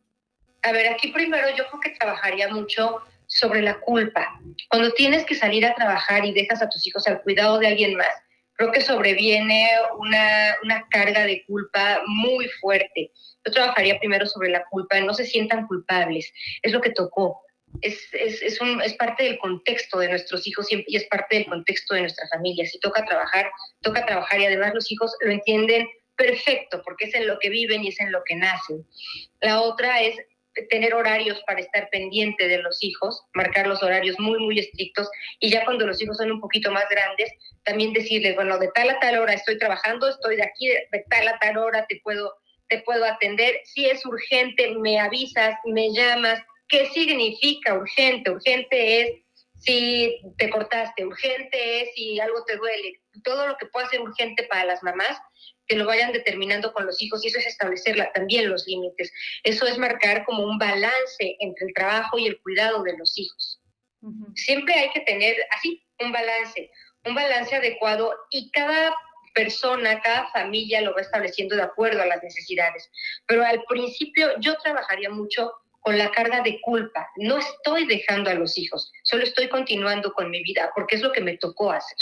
A 0.62 0.72
ver, 0.72 0.88
aquí 0.88 1.12
primero 1.12 1.46
yo 1.56 1.64
creo 1.68 1.80
que 1.80 1.90
trabajaría 1.90 2.52
mucho 2.52 3.00
sobre 3.38 3.62
la 3.62 3.78
culpa. 3.80 4.40
Cuando 4.68 4.92
tienes 4.92 5.24
que 5.24 5.34
salir 5.34 5.64
a 5.64 5.74
trabajar 5.74 6.24
y 6.24 6.32
dejas 6.32 6.62
a 6.62 6.68
tus 6.68 6.86
hijos 6.86 7.06
al 7.06 7.22
cuidado 7.22 7.58
de 7.58 7.68
alguien 7.68 7.94
más, 7.94 8.08
creo 8.54 8.72
que 8.72 8.80
sobreviene 8.80 9.68
una, 9.98 10.86
carga 10.90 11.24
de 11.24 11.44
culpa 11.46 12.00
muy 12.06 12.48
fuerte. 12.60 13.12
Yo 13.44 13.52
trabajaría 13.52 13.98
primero 13.98 14.26
sobre 14.26 14.50
la 14.50 14.64
culpa, 14.70 15.00
no 15.00 15.14
se 15.14 15.24
sientan 15.24 15.66
culpables, 15.66 16.30
es 16.62 16.72
lo 16.72 16.80
que 16.80 16.90
tocó. 16.90 17.40
Es, 17.82 18.08
es, 18.12 18.60
un, 18.60 18.80
es 18.82 18.94
parte 18.94 19.24
del 19.24 19.38
contexto 19.38 19.98
de 19.98 20.08
nuestros 20.08 20.46
hijos 20.46 20.66
y 20.70 20.96
es 20.96 21.04
parte 21.04 21.36
del 21.36 21.46
contexto 21.46 21.94
de 21.94 22.00
nuestra 22.00 22.26
familia. 22.28 22.66
Si 22.66 22.80
toca 22.80 23.04
trabajar, 23.04 23.50
toca 23.82 24.06
trabajar 24.06 24.40
y 24.40 24.46
además 24.46 24.74
los 24.74 24.90
hijos 24.90 25.14
lo 25.20 25.30
entienden 25.30 25.86
perfecto 26.16 26.82
porque 26.84 27.06
es 27.06 27.14
en 27.14 27.28
lo 27.28 27.38
que 27.38 27.48
viven 27.50 27.84
y 27.84 27.88
es 27.88 28.00
en 28.00 28.10
lo 28.10 28.22
que 28.24 28.34
nacen. 28.34 28.84
La 29.40 29.60
otra 29.60 30.02
es 30.02 30.16
tener 30.70 30.94
horarios 30.94 31.42
para 31.46 31.60
estar 31.60 31.88
pendiente 31.90 32.48
de 32.48 32.58
los 32.58 32.82
hijos, 32.82 33.22
marcar 33.34 33.66
los 33.66 33.82
horarios 33.82 34.18
muy, 34.18 34.38
muy 34.38 34.58
estrictos 34.58 35.08
y 35.40 35.50
ya 35.50 35.64
cuando 35.64 35.86
los 35.86 36.00
hijos 36.02 36.16
son 36.16 36.32
un 36.32 36.40
poquito 36.40 36.70
más 36.70 36.84
grandes, 36.90 37.30
también 37.64 37.92
decirles, 37.92 38.34
bueno, 38.34 38.58
de 38.58 38.68
tal 38.74 38.90
a 38.90 38.98
tal 39.00 39.18
hora 39.18 39.34
estoy 39.34 39.58
trabajando, 39.58 40.08
estoy 40.08 40.36
de 40.36 40.44
aquí, 40.44 40.68
de 40.68 41.04
tal 41.10 41.28
a 41.28 41.38
tal 41.38 41.58
hora 41.58 41.86
te 41.88 42.00
puedo, 42.02 42.32
te 42.68 42.80
puedo 42.82 43.04
atender. 43.04 43.60
Si 43.64 43.86
es 43.86 44.04
urgente, 44.06 44.74
me 44.78 44.98
avisas, 44.98 45.54
me 45.64 45.92
llamas. 45.92 46.42
¿Qué 46.68 46.86
significa 46.86 47.74
urgente? 47.74 48.30
Urgente 48.30 49.00
es 49.00 49.10
si 49.58 50.20
te 50.36 50.50
cortaste, 50.50 51.04
urgente 51.04 51.82
es 51.82 51.94
si 51.94 52.20
algo 52.20 52.44
te 52.44 52.56
duele. 52.56 53.00
Todo 53.24 53.46
lo 53.46 53.56
que 53.56 53.66
pueda 53.66 53.88
ser 53.88 54.00
urgente 54.00 54.44
para 54.44 54.64
las 54.64 54.82
mamás, 54.82 55.18
que 55.66 55.76
lo 55.76 55.86
vayan 55.86 56.12
determinando 56.12 56.72
con 56.72 56.86
los 56.86 57.00
hijos 57.02 57.24
y 57.24 57.28
eso 57.28 57.38
es 57.38 57.46
establecer 57.46 58.10
también 58.14 58.48
los 58.48 58.66
límites. 58.66 59.12
Eso 59.42 59.66
es 59.66 59.78
marcar 59.78 60.24
como 60.24 60.44
un 60.44 60.58
balance 60.58 61.36
entre 61.40 61.66
el 61.66 61.74
trabajo 61.74 62.18
y 62.18 62.26
el 62.26 62.40
cuidado 62.40 62.82
de 62.82 62.96
los 62.96 63.18
hijos. 63.18 63.60
Siempre 64.34 64.74
hay 64.74 64.90
que 64.90 65.00
tener 65.00 65.36
así 65.56 65.84
un 65.98 66.12
balance, 66.12 66.70
un 67.04 67.14
balance 67.14 67.54
adecuado 67.54 68.14
y 68.30 68.50
cada 68.52 68.94
persona, 69.34 70.00
cada 70.00 70.30
familia 70.30 70.80
lo 70.80 70.94
va 70.94 71.00
estableciendo 71.00 71.56
de 71.56 71.62
acuerdo 71.62 72.02
a 72.02 72.06
las 72.06 72.22
necesidades. 72.22 72.90
Pero 73.26 73.44
al 73.44 73.62
principio 73.68 74.28
yo 74.40 74.56
trabajaría 74.58 75.10
mucho 75.10 75.52
con 75.80 75.96
la 75.96 76.10
carga 76.10 76.42
de 76.42 76.60
culpa. 76.60 77.08
No 77.16 77.38
estoy 77.38 77.86
dejando 77.86 78.30
a 78.30 78.34
los 78.34 78.58
hijos, 78.58 78.92
solo 79.02 79.22
estoy 79.22 79.48
continuando 79.48 80.12
con 80.12 80.30
mi 80.30 80.42
vida 80.42 80.70
porque 80.74 80.96
es 80.96 81.02
lo 81.02 81.12
que 81.12 81.20
me 81.20 81.36
tocó 81.38 81.72
hacer. 81.72 81.96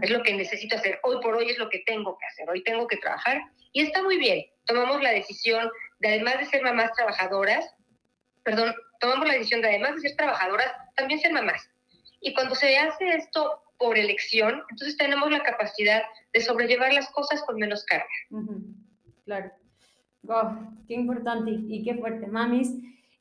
Es 0.00 0.10
lo 0.10 0.22
que 0.22 0.32
necesito 0.34 0.76
hacer. 0.76 1.00
Hoy 1.02 1.20
por 1.20 1.34
hoy 1.34 1.50
es 1.50 1.58
lo 1.58 1.68
que 1.68 1.80
tengo 1.80 2.16
que 2.16 2.26
hacer. 2.26 2.48
Hoy 2.48 2.62
tengo 2.62 2.86
que 2.86 2.96
trabajar 2.96 3.42
y 3.72 3.82
está 3.82 4.02
muy 4.02 4.18
bien. 4.18 4.46
Tomamos 4.66 5.02
la 5.02 5.10
decisión 5.10 5.68
de, 5.98 6.08
además 6.08 6.38
de 6.38 6.46
ser 6.46 6.62
mamás 6.62 6.92
trabajadoras, 6.92 7.74
perdón, 8.44 8.74
tomamos 9.00 9.26
la 9.26 9.34
decisión 9.34 9.60
de 9.60 9.68
además 9.68 9.96
de 9.96 10.08
ser 10.08 10.16
trabajadoras, 10.16 10.72
también 10.96 11.20
ser 11.20 11.32
mamás. 11.32 11.68
Y 12.20 12.32
cuando 12.34 12.54
se 12.54 12.78
hace 12.78 13.16
esto 13.16 13.62
por 13.78 13.98
elección, 13.98 14.62
entonces 14.70 14.96
tenemos 14.96 15.30
la 15.30 15.42
capacidad 15.42 16.02
de 16.32 16.40
sobrellevar 16.40 16.92
las 16.92 17.10
cosas 17.10 17.42
con 17.42 17.56
menos 17.56 17.84
carga. 17.84 18.06
Claro. 19.24 19.50
Wow, 20.26 20.74
qué 20.88 20.94
importante 20.94 21.50
y 21.50 21.82
qué 21.82 21.94
fuerte. 21.94 22.26
Mamis, 22.26 22.74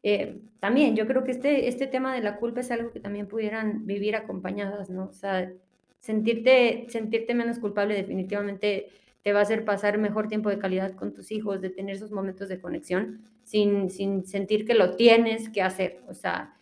eh, 0.04 0.40
también 0.60 0.96
yo 0.96 1.06
creo 1.08 1.24
que 1.24 1.32
este, 1.32 1.68
este 1.68 1.88
tema 1.88 2.14
de 2.14 2.22
la 2.22 2.38
culpa 2.38 2.62
es 2.62 2.72
algo 2.72 2.92
que 2.92 3.00
también 3.00 3.28
pudieran 3.28 3.86
vivir 3.86 4.16
acompañadas, 4.16 4.90
¿no? 4.90 5.06
O 5.06 5.14
sea, 5.14 5.52
sentirte, 6.00 6.86
sentirte 6.90 7.34
menos 7.34 7.60
culpable 7.60 7.96
definitivamente 7.96 8.90
te 9.24 9.32
va 9.34 9.40
a 9.40 9.44
hacer 9.44 9.64
pasar 9.64 9.98
mejor 9.98 10.28
tiempo 10.28 10.50
de 10.50 10.60
calidad 10.60 10.94
con 10.96 11.14
tus 11.14 11.32
hijos, 11.32 11.62
de 11.62 11.70
tener 11.70 11.96
esos 11.96 12.12
momentos 12.12 12.50
de 12.50 12.60
conexión 12.60 13.22
sin, 13.44 13.90
sin 13.90 14.26
sentir 14.26 14.66
que 14.66 14.74
lo 14.74 14.96
tienes 14.96 15.50
que 15.50 15.62
hacer. 15.62 16.02
O 16.08 16.14
sea, 16.14 16.56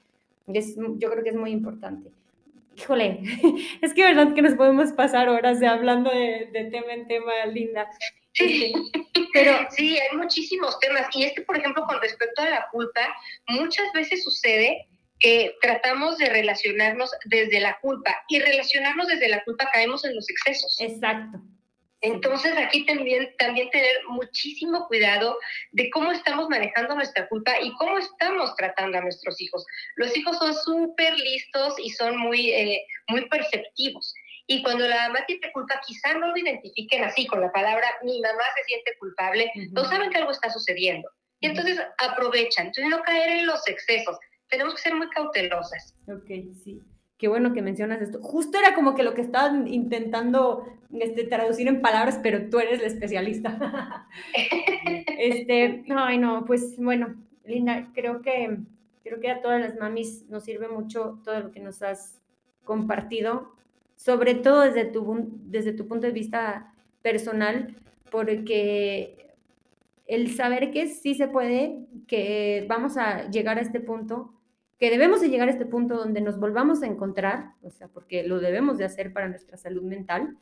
es, 0.48 0.76
yo 0.98 1.10
creo 1.12 1.24
que 1.24 1.32
es 1.32 1.36
muy 1.36 1.52
importante. 1.52 2.12
Híjole, 2.78 3.22
es 3.82 3.94
que 3.94 4.04
verdad 4.04 4.34
que 4.34 4.42
nos 4.44 4.54
podemos 4.54 4.94
pasar 4.94 5.30
horas 5.30 5.60
de 5.60 5.68
hablando 5.68 6.12
de, 6.12 6.50
de 6.54 6.66
tema 6.66 6.94
en 6.94 7.08
tema, 7.08 7.32
Linda. 7.52 7.88
Sí, 8.34 8.74
pero 9.34 9.68
sí, 9.72 9.98
hay 9.98 10.18
muchísimos 10.18 10.80
temas. 10.80 11.08
Y 11.16 11.24
este, 11.24 11.42
por 11.42 11.58
ejemplo, 11.58 11.84
con 11.86 12.00
respecto 12.02 12.42
a 12.42 12.50
la 12.50 12.68
culpa, 12.72 13.16
muchas 13.48 13.92
veces 13.94 14.24
sucede 14.24 14.88
que 15.20 15.56
tratamos 15.62 16.18
de 16.18 16.30
relacionarnos 16.30 17.12
desde 17.26 17.60
la 17.60 17.78
culpa 17.80 18.16
y 18.28 18.40
relacionarnos 18.40 19.08
desde 19.08 19.30
la 19.30 19.44
culpa 19.44 19.70
caemos 19.72 20.04
en 20.04 20.16
los 20.16 20.28
excesos. 20.30 20.76
Exacto. 20.80 21.40
Entonces 22.02 22.54
aquí 22.58 22.84
también, 22.86 23.32
también 23.38 23.70
tener 23.70 23.96
muchísimo 24.10 24.88
cuidado 24.88 25.38
de 25.72 25.92
cómo 25.92 26.12
estamos 26.12 26.50
manejando 26.50 26.96
nuestra 26.96 27.28
culpa 27.28 27.54
y 27.62 27.72
cómo 27.76 28.00
estamos 28.00 28.56
tratando 28.56 28.98
a 28.98 29.02
nuestros 29.02 29.40
hijos. 29.40 29.64
Los 29.98 30.18
hijos 30.18 30.38
son 30.40 30.56
súper 30.56 31.16
listos 31.16 31.76
y 31.78 31.92
son 31.92 32.18
muy, 32.18 32.50
eh, 32.50 32.84
muy 33.08 33.30
perceptivos. 33.30 34.16
Y 34.48 34.64
cuando 34.64 34.88
la 34.88 35.08
mamá 35.08 35.20
tiene 35.26 35.52
culpa, 35.52 35.80
quizá 35.86 36.14
no 36.14 36.28
lo 36.28 36.38
identifiquen 36.38 37.04
así 37.04 37.26
con 37.28 37.42
la 37.42 37.52
palabra 37.52 37.88
mi 38.04 38.20
mamá 38.22 38.44
se 38.56 38.64
siente 38.66 38.98
culpable, 39.00 39.52
no 39.72 39.86
saben 39.86 40.10
que 40.10 40.18
algo 40.18 40.32
está 40.32 40.50
sucediendo. 40.50 41.10
Y 41.40 41.48
entonces 41.48 41.80
aprovechan. 41.98 42.68
Entonces 42.68 42.90
no 42.90 43.02
caer 43.02 43.32
en 43.40 43.48
los 43.48 43.68
excesos 43.68 44.18
tenemos 44.52 44.76
que 44.76 44.82
ser 44.82 44.96
muy 44.96 45.10
cautelosas. 45.10 45.96
Ok, 46.08 46.30
sí. 46.64 46.84
Qué 47.18 47.28
bueno 47.28 47.54
que 47.54 47.62
mencionas 47.62 48.02
esto. 48.02 48.20
Justo 48.22 48.60
era 48.60 48.76
como 48.76 48.96
que 48.96 49.04
lo 49.04 49.14
que 49.14 49.22
estaban 49.22 49.68
intentando 49.68 50.68
este, 50.92 51.24
traducir 51.24 51.68
en 51.68 51.82
palabras, 51.82 52.20
pero 52.22 52.50
tú 52.50 52.60
eres 52.60 52.82
la 52.82 52.88
especialista. 52.88 54.08
este, 55.18 55.86
ay 55.96 56.18
no, 56.18 56.46
pues 56.46 56.78
bueno, 56.78 57.16
Linda, 57.46 57.90
creo 57.94 58.22
que, 58.22 58.58
creo 59.04 59.20
que 59.20 59.32
a 59.32 59.42
todas 59.42 59.62
las 59.62 59.78
mamis 59.78 60.28
nos 60.30 60.44
sirve 60.44 60.68
mucho 60.68 61.20
todo 61.24 61.40
lo 61.40 61.52
que 61.52 61.60
nos 61.60 61.82
has 61.82 62.20
compartido, 62.64 63.56
sobre 64.04 64.34
todo 64.34 64.62
desde 64.62 64.86
tu, 64.86 65.30
desde 65.44 65.74
tu 65.74 65.88
punto 65.88 66.08
de 66.08 66.14
vista 66.14 66.74
personal, 67.04 67.76
porque 68.10 69.36
el 70.08 70.34
saber 70.34 70.72
que 70.72 70.88
sí 70.88 71.14
se 71.14 71.28
puede, 71.28 71.86
que 72.08 72.66
vamos 72.68 72.98
a 72.98 73.30
llegar 73.30 73.60
a 73.60 73.62
este 73.62 73.80
punto, 73.80 74.34
que 74.80 74.90
debemos 74.90 75.22
de 75.22 75.30
llegar 75.30 75.50
a 75.50 75.52
este 75.52 75.68
punto 75.68 75.98
donde 75.98 76.20
nos 76.20 76.40
volvamos 76.40 76.82
a 76.82 76.88
encontrar, 76.88 77.52
o 77.62 77.70
sea, 77.70 77.90
porque 77.90 78.24
lo 78.24 78.40
debemos 78.40 78.80
de 78.80 78.86
hacer 78.86 79.14
para 79.14 79.30
nuestra 79.30 79.56
salud 79.56 79.84
mental, 79.84 80.36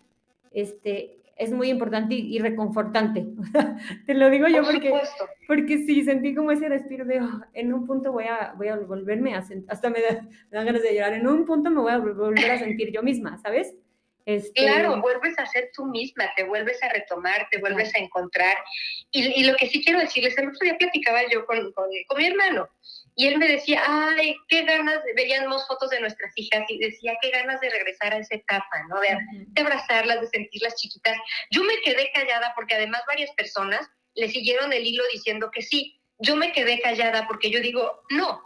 este, 0.52 1.19
es 1.40 1.52
muy 1.52 1.70
importante 1.70 2.14
y, 2.14 2.38
reconfortante. 2.40 3.26
Te 4.06 4.14
lo 4.14 4.30
digo 4.30 4.48
yo 4.50 4.64
porque, 4.64 4.94
porque 5.48 5.78
sí, 5.80 6.04
sentí 6.04 6.36
como 6.36 6.52
ese 6.52 6.68
respiro 6.68 7.06
de, 7.06 7.22
oh, 7.22 7.42
en 7.54 7.74
un 7.74 7.88
punto 7.88 8.12
voy 8.12 8.26
a, 8.26 8.54
voy 8.58 8.68
a 8.68 8.76
volverme 8.76 9.34
a 9.34 9.42
sentir, 9.42 9.72
hasta 9.72 9.90
me, 9.90 10.02
da, 10.02 10.22
me 10.22 10.58
dan 10.58 10.66
ganas 10.66 10.84
de 10.84 10.94
llorar, 10.94 11.14
en 11.14 11.26
un 11.26 11.46
punto 11.46 11.72
me 11.72 11.80
voy 11.80 11.94
a 11.94 11.98
volver 11.98 12.52
a 12.52 12.60
sentir 12.60 12.92
yo 12.92 13.02
misma, 13.02 13.38
¿sabes? 13.38 13.74
Este... 14.26 14.62
Claro, 14.62 15.02
vuelves 15.02 15.40
a 15.40 15.46
ser 15.46 15.72
tú 15.74 15.86
misma, 15.86 16.26
te 16.36 16.44
vuelves 16.44 16.84
a 16.84 16.90
retomar, 16.90 17.48
te 17.50 17.58
vuelves 17.58 17.96
a 17.96 18.00
encontrar. 18.00 18.58
Y, 19.10 19.42
y, 19.42 19.44
lo 19.46 19.56
que 19.56 19.68
sí 19.68 19.84
quiero 19.84 20.00
decirles, 20.00 20.38
el 20.38 20.50
otro 20.50 20.60
día 20.62 20.78
platicaba 20.78 21.22
yo 21.32 21.46
con, 21.46 21.72
con, 21.72 21.88
con 22.08 22.18
mi 22.18 22.28
hermano 22.28 22.70
y 23.20 23.28
él 23.28 23.38
me 23.38 23.50
decía, 23.50 23.84
ay, 23.86 24.34
qué 24.48 24.64
ganas, 24.64 25.02
veíamos 25.14 25.68
fotos 25.68 25.90
de 25.90 26.00
nuestras 26.00 26.32
hijas 26.38 26.64
y 26.70 26.80
decía, 26.80 27.18
qué 27.22 27.32
ganas 27.32 27.60
de 27.60 27.70
regresar 27.70 28.14
a 28.14 28.18
esa 28.18 28.36
etapa, 28.36 28.82
¿no? 28.88 28.98
De, 29.02 29.10
de 29.46 29.62
abrazarlas, 29.62 30.22
de 30.22 30.28
sentirlas 30.28 30.76
chiquitas. 30.76 31.18
Yo 31.52 31.62
me 31.66 31.82
quedé 31.82 32.10
callada 32.14 32.54
porque 32.56 32.76
además 32.76 33.02
varias 33.08 33.30
personas 33.32 33.86
le 34.16 34.30
siguieron 34.30 34.72
el 34.72 34.88
hilo 34.88 35.04
diciendo 35.12 35.52
que 35.52 35.62
sí. 35.62 36.02
Yo 36.20 36.38
me 36.38 36.54
quedé 36.54 36.80
callada 36.80 37.28
porque 37.28 37.52
yo 37.52 37.60
digo, 37.60 38.04
no, 38.10 38.42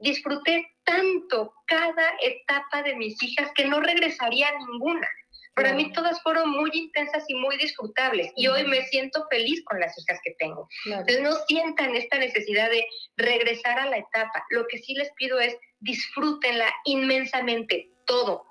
disfruté 0.00 0.72
tanto 0.82 1.54
cada 1.68 2.16
etapa 2.20 2.82
de 2.82 2.96
mis 2.96 3.22
hijas 3.22 3.52
que 3.54 3.66
no 3.66 3.78
regresaría 3.78 4.48
a 4.48 4.58
ninguna. 4.58 5.08
Para 5.56 5.72
mí 5.72 5.90
todas 5.90 6.22
fueron 6.22 6.50
muy 6.50 6.70
intensas 6.74 7.24
y 7.28 7.34
muy 7.34 7.56
disfrutables 7.56 8.30
y 8.36 8.46
hoy 8.46 8.66
me 8.66 8.84
siento 8.84 9.26
feliz 9.30 9.64
con 9.64 9.80
las 9.80 9.98
hijas 9.98 10.20
que 10.22 10.32
tengo. 10.38 10.68
Entonces 10.84 11.22
no 11.22 11.32
sientan 11.48 11.96
esta 11.96 12.18
necesidad 12.18 12.70
de 12.70 12.86
regresar 13.16 13.78
a 13.78 13.86
la 13.86 13.96
etapa. 13.96 14.44
Lo 14.50 14.66
que 14.66 14.76
sí 14.76 14.94
les 14.94 15.10
pido 15.14 15.40
es 15.40 15.56
disfrútenla 15.80 16.70
inmensamente, 16.84 17.90
todo. 18.04 18.44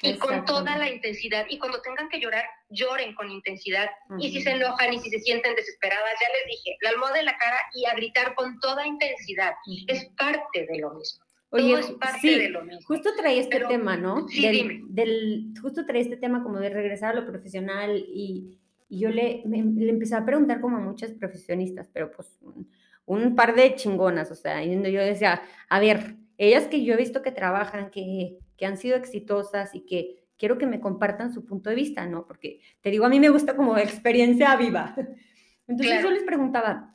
Y 0.00 0.16
con 0.16 0.46
toda 0.46 0.78
la 0.78 0.88
intensidad. 0.88 1.44
Y 1.50 1.58
cuando 1.58 1.82
tengan 1.82 2.08
que 2.08 2.20
llorar, 2.20 2.46
lloren 2.70 3.14
con 3.14 3.30
intensidad. 3.30 3.90
Y 4.18 4.30
si 4.30 4.40
se 4.40 4.52
enojan 4.52 4.94
y 4.94 4.98
si 4.98 5.10
se 5.10 5.20
sienten 5.20 5.54
desesperadas, 5.56 6.14
ya 6.20 6.28
les 6.38 6.46
dije, 6.56 6.78
la 6.80 6.90
almohada 6.90 7.18
en 7.18 7.26
la 7.26 7.36
cara 7.36 7.58
y 7.74 7.84
a 7.84 7.94
gritar 7.94 8.34
con 8.34 8.58
toda 8.60 8.86
intensidad. 8.86 9.54
Es 9.88 10.06
parte 10.16 10.66
de 10.66 10.78
lo 10.78 10.94
mismo. 10.94 11.25
Oye, 11.50 11.80
sí, 12.20 12.38
justo 12.84 13.10
trae 13.16 13.38
este 13.38 13.60
tema, 13.60 13.96
¿no? 13.96 14.28
Sí, 14.28 14.42
del, 14.42 14.82
Del, 14.88 15.54
justo 15.60 15.86
trae 15.86 16.00
este 16.00 16.16
tema 16.16 16.42
como 16.42 16.58
de 16.58 16.70
regresar 16.70 17.12
a 17.16 17.20
lo 17.20 17.26
profesional 17.26 17.96
y, 17.96 18.58
y 18.88 18.98
yo 18.98 19.10
le, 19.10 19.42
le, 19.46 19.88
empecé 19.88 20.16
a 20.16 20.24
preguntar 20.24 20.60
como 20.60 20.76
a 20.76 20.80
muchas 20.80 21.12
profesionistas, 21.12 21.88
pero 21.92 22.10
pues 22.10 22.38
un, 22.42 22.68
un, 23.06 23.36
par 23.36 23.54
de 23.54 23.74
chingonas, 23.76 24.30
o 24.32 24.34
sea, 24.34 24.64
y 24.64 24.70
yo 24.92 25.00
decía, 25.00 25.40
a 25.68 25.78
ver, 25.78 26.16
ellas 26.36 26.66
que 26.66 26.84
yo 26.84 26.94
he 26.94 26.98
visto 26.98 27.22
que 27.22 27.30
trabajan, 27.30 27.90
que, 27.90 28.38
que 28.56 28.66
han 28.66 28.76
sido 28.76 28.96
exitosas 28.96 29.74
y 29.74 29.86
que 29.86 30.24
quiero 30.36 30.58
que 30.58 30.66
me 30.66 30.80
compartan 30.80 31.32
su 31.32 31.44
punto 31.44 31.70
de 31.70 31.76
vista, 31.76 32.06
¿no? 32.06 32.26
Porque 32.26 32.60
te 32.80 32.90
digo, 32.90 33.06
a 33.06 33.08
mí 33.08 33.20
me 33.20 33.30
gusta 33.30 33.56
como 33.56 33.78
experiencia 33.78 34.54
viva. 34.56 34.94
Entonces 35.68 36.02
yo 36.02 36.10
les 36.10 36.22
preguntaba, 36.24 36.94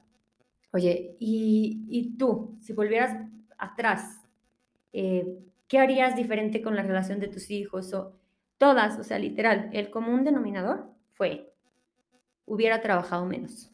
oye, 0.71 1.15
¿y, 1.19 1.85
¿y 1.89 2.17
tú, 2.17 2.57
si 2.61 2.73
volvieras 2.73 3.17
atrás, 3.57 4.20
eh, 4.93 5.25
¿qué 5.67 5.79
harías 5.79 6.15
diferente 6.15 6.61
con 6.61 6.75
la 6.75 6.83
relación 6.83 7.19
de 7.19 7.27
tus 7.27 7.49
hijos? 7.49 7.93
O 7.93 8.13
todas, 8.57 8.99
o 8.99 9.03
sea, 9.03 9.19
literal, 9.19 9.69
el 9.73 9.89
común 9.89 10.23
denominador 10.23 10.89
fue, 11.13 11.53
hubiera 12.45 12.81
trabajado 12.81 13.25
menos. 13.25 13.71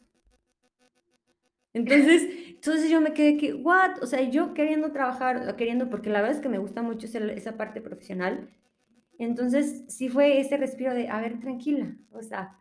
Entonces, 1.72 2.22
entonces 2.48 2.90
yo 2.90 3.00
me 3.00 3.12
quedé 3.12 3.36
que, 3.36 3.54
what? 3.54 4.02
O 4.02 4.06
sea, 4.06 4.22
yo 4.22 4.54
queriendo 4.54 4.92
trabajar, 4.92 5.56
queriendo, 5.56 5.90
porque 5.90 6.10
la 6.10 6.20
verdad 6.20 6.36
es 6.36 6.42
que 6.42 6.48
me 6.48 6.58
gusta 6.58 6.82
mucho 6.82 7.06
esa, 7.06 7.18
esa 7.32 7.56
parte 7.56 7.80
profesional. 7.80 8.48
Entonces, 9.18 9.84
sí 9.88 10.08
fue 10.08 10.40
ese 10.40 10.56
respiro 10.56 10.94
de, 10.94 11.08
a 11.08 11.20
ver, 11.20 11.40
tranquila, 11.40 11.96
o 12.12 12.22
sea, 12.22 12.56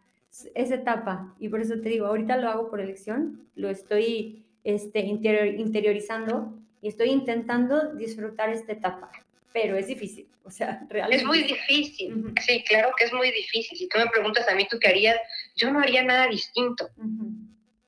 esa 0.56 0.76
etapa. 0.76 1.36
Y 1.40 1.50
por 1.50 1.62
eso 1.62 1.80
te 1.80 1.90
digo, 1.90 2.08
ahorita 2.08 2.38
lo 2.38 2.50
hago 2.50 2.70
por 2.70 2.82
elección, 2.82 3.48
lo 3.56 3.70
estoy 3.70 4.46
este, 4.64 5.00
interiorizando 5.02 6.57
y 6.82 6.90
estoy 6.90 7.10
intentando 7.10 7.94
disfrutar 7.94 8.50
esta 8.50 8.74
etapa, 8.74 9.12
pero 9.54 9.78
es 9.78 9.88
difícil, 9.88 10.28
o 10.44 10.52
sea, 10.52 10.82
realmente. 10.90 11.18
Es 11.18 11.26
muy 11.26 11.44
difícil, 11.44 12.34
sí, 12.46 12.64
claro 12.64 12.92
que 12.98 13.06
es 13.06 13.14
muy 13.14 13.32
difícil. 13.32 13.78
Si 13.78 13.88
tú 13.88 13.98
me 13.98 14.08
preguntas 14.08 14.48
a 14.48 14.56
mí, 14.56 14.68
¿tú 14.70 14.78
qué 14.80 14.90
harías? 14.90 15.18
Yo 15.56 15.72
no 15.72 15.80
haría 15.80 16.04
nada 16.04 16.28
distinto, 16.28 16.90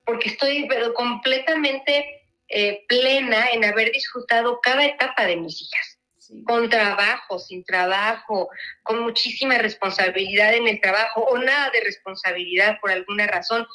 porque 0.06 0.30
estoy 0.30 0.67
pero 0.67 0.93
completamente 0.93 2.19
eh, 2.47 2.84
plena 2.88 3.49
en 3.54 3.63
haber 3.63 3.91
disfrutado 3.91 4.60
cada 4.62 4.84
etapa 4.84 5.25
de 5.25 5.38
mis 5.38 5.62
hijas. 5.62 5.97
Con 6.45 6.69
trabajo, 6.69 7.39
sin 7.39 7.63
trabajo, 7.63 8.49
con 8.84 9.02
muchísima 9.02 9.58
responsabilidad 9.58 10.54
en 10.54 10.67
el 10.67 10.80
trabajo 10.80 11.21
o 11.21 11.39
nada 11.39 11.71
de 11.71 11.82
responsabilidad 11.82 12.78
por 12.82 12.91
alguna 12.91 13.25
razón 13.25 13.65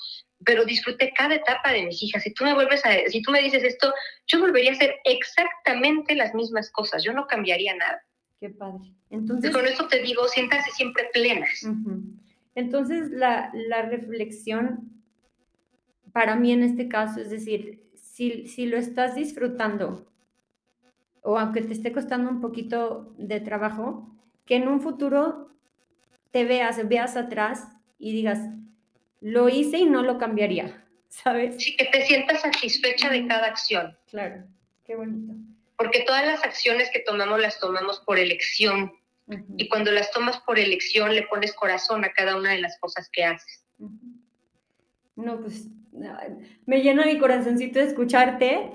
pero 0.45 0.65
disfruté 0.65 1.13
cada 1.17 1.35
etapa 1.35 1.73
de 1.73 1.87
mis 1.87 2.03
hijas. 2.03 2.23
Si 2.23 2.33
tú 2.33 2.45
me 2.45 2.55
vuelves 2.55 2.85
a, 2.85 2.91
si 3.09 3.23
tú 3.23 3.31
me 3.31 3.43
dices 3.43 3.63
esto, 3.63 3.93
yo 4.27 4.41
volvería 4.41 4.71
a 4.71 4.75
hacer 4.75 4.97
exactamente 5.05 6.15
las 6.15 6.35
mismas 6.35 6.71
cosas. 6.71 7.03
Yo 7.03 7.13
no 7.13 7.27
cambiaría 7.27 7.75
nada. 7.77 8.03
Qué 8.41 8.51
padre. 8.51 8.93
Entonces, 9.11 9.51
con 9.53 9.67
eso 9.67 9.87
te 9.87 10.03
digo, 10.03 10.27
siéntanse 10.29 10.71
siempre 10.73 11.09
plenas. 11.13 11.67
Entonces, 12.55 13.11
la, 13.11 13.51
la, 13.55 13.83
reflexión 13.83 14.91
para 16.13 16.37
mí 16.37 16.53
en 16.53 16.63
este 16.63 16.89
caso, 16.89 17.21
es 17.21 17.31
decir, 17.31 17.83
si, 17.95 18.47
si 18.47 18.67
lo 18.67 18.77
estás 18.77 19.15
disfrutando, 19.15 20.07
o 21.23 21.39
aunque 21.39 21.63
te 21.63 21.73
esté 21.73 21.93
costando 21.93 22.31
un 22.31 22.41
poquito 22.41 23.15
de 23.19 23.41
trabajo, 23.41 24.15
que 24.45 24.57
en 24.57 24.69
un 24.69 24.81
futuro 24.81 25.49
te 26.31 26.45
veas, 26.45 26.87
veas 26.89 27.17
atrás 27.17 27.69
y 27.99 28.13
digas, 28.13 28.41
lo 29.25 29.49
hice 29.49 29.79
y 29.79 29.87
no 29.87 30.03
lo 30.03 30.19
cambiaría, 30.19 30.85
¿sabes? 31.09 31.57
Sí, 31.57 31.75
que 31.77 31.87
te 31.87 32.03
sientas 32.03 32.43
satisfecha 32.43 33.09
de 33.09 33.27
cada 33.27 33.47
acción. 33.47 33.97
Claro. 34.11 34.45
Qué 34.85 34.95
bonito. 34.97 35.33
Porque 35.79 36.05
todas 36.07 36.27
las 36.27 36.45
acciones 36.45 36.91
que 36.93 37.01
tomamos 37.01 37.41
las 37.41 37.59
tomamos 37.59 38.01
por 38.01 38.19
elección. 38.19 38.93
Y 39.57 39.69
cuando 39.71 39.91
las 39.91 40.11
tomas 40.11 40.39
por 40.41 40.59
elección, 40.59 41.15
le 41.15 41.23
pones 41.23 41.55
corazón 41.55 42.05
a 42.05 42.13
cada 42.13 42.37
una 42.37 42.51
de 42.51 42.61
las 42.61 42.79
cosas 42.79 43.09
que 43.11 43.25
haces. 43.25 43.65
No, 45.17 45.41
pues 45.41 45.69
me 46.67 46.83
llena 46.83 47.07
mi 47.07 47.19
corazoncito 47.19 47.79
de 47.79 47.87
escucharte 47.87 48.71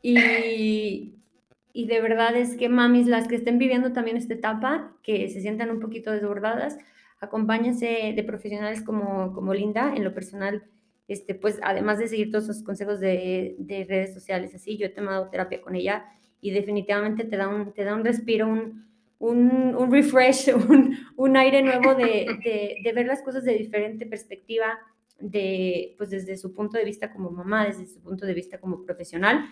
y, 0.00 1.14
y 1.74 1.86
de 1.86 2.00
verdad 2.00 2.34
es 2.34 2.56
que 2.56 2.70
mamis, 2.70 3.06
las 3.06 3.28
que 3.28 3.36
estén 3.36 3.58
viviendo 3.58 3.92
también 3.92 4.16
esta 4.16 4.32
etapa, 4.32 4.96
que 5.02 5.28
se 5.28 5.42
sientan 5.42 5.70
un 5.70 5.80
poquito 5.80 6.10
desbordadas, 6.10 6.78
acompáñense 7.20 8.12
de 8.16 8.24
profesionales 8.24 8.82
como, 8.82 9.32
como 9.32 9.54
Linda. 9.54 9.94
En 9.94 10.04
lo 10.04 10.14
personal, 10.14 10.64
este, 11.06 11.34
pues 11.34 11.58
además 11.62 11.98
de 11.98 12.08
seguir 12.08 12.30
todos 12.30 12.48
esos 12.48 12.62
consejos 12.62 13.00
de, 13.00 13.56
de, 13.58 13.84
redes 13.84 14.14
sociales, 14.14 14.54
así, 14.54 14.76
yo 14.76 14.86
he 14.86 14.90
tomado 14.90 15.28
terapia 15.28 15.60
con 15.60 15.74
ella 15.76 16.04
y 16.40 16.50
definitivamente 16.50 17.24
te 17.24 17.36
da 17.36 17.48
un, 17.48 17.72
te 17.72 17.84
da 17.84 17.94
un 17.94 18.04
respiro, 18.04 18.48
un, 18.48 18.86
un, 19.18 19.74
un 19.76 19.92
refresh, 19.92 20.54
un, 20.68 20.96
un, 21.16 21.36
aire 21.36 21.62
nuevo 21.62 21.94
de, 21.94 22.38
de, 22.42 22.76
de, 22.82 22.92
ver 22.92 23.06
las 23.06 23.22
cosas 23.22 23.44
de 23.44 23.54
diferente 23.54 24.06
perspectiva, 24.06 24.78
de, 25.20 25.94
pues 25.98 26.10
desde 26.10 26.38
su 26.38 26.54
punto 26.54 26.78
de 26.78 26.84
vista 26.84 27.12
como 27.12 27.30
mamá, 27.30 27.66
desde 27.66 27.86
su 27.86 28.00
punto 28.00 28.24
de 28.24 28.34
vista 28.34 28.58
como 28.58 28.82
profesional. 28.82 29.44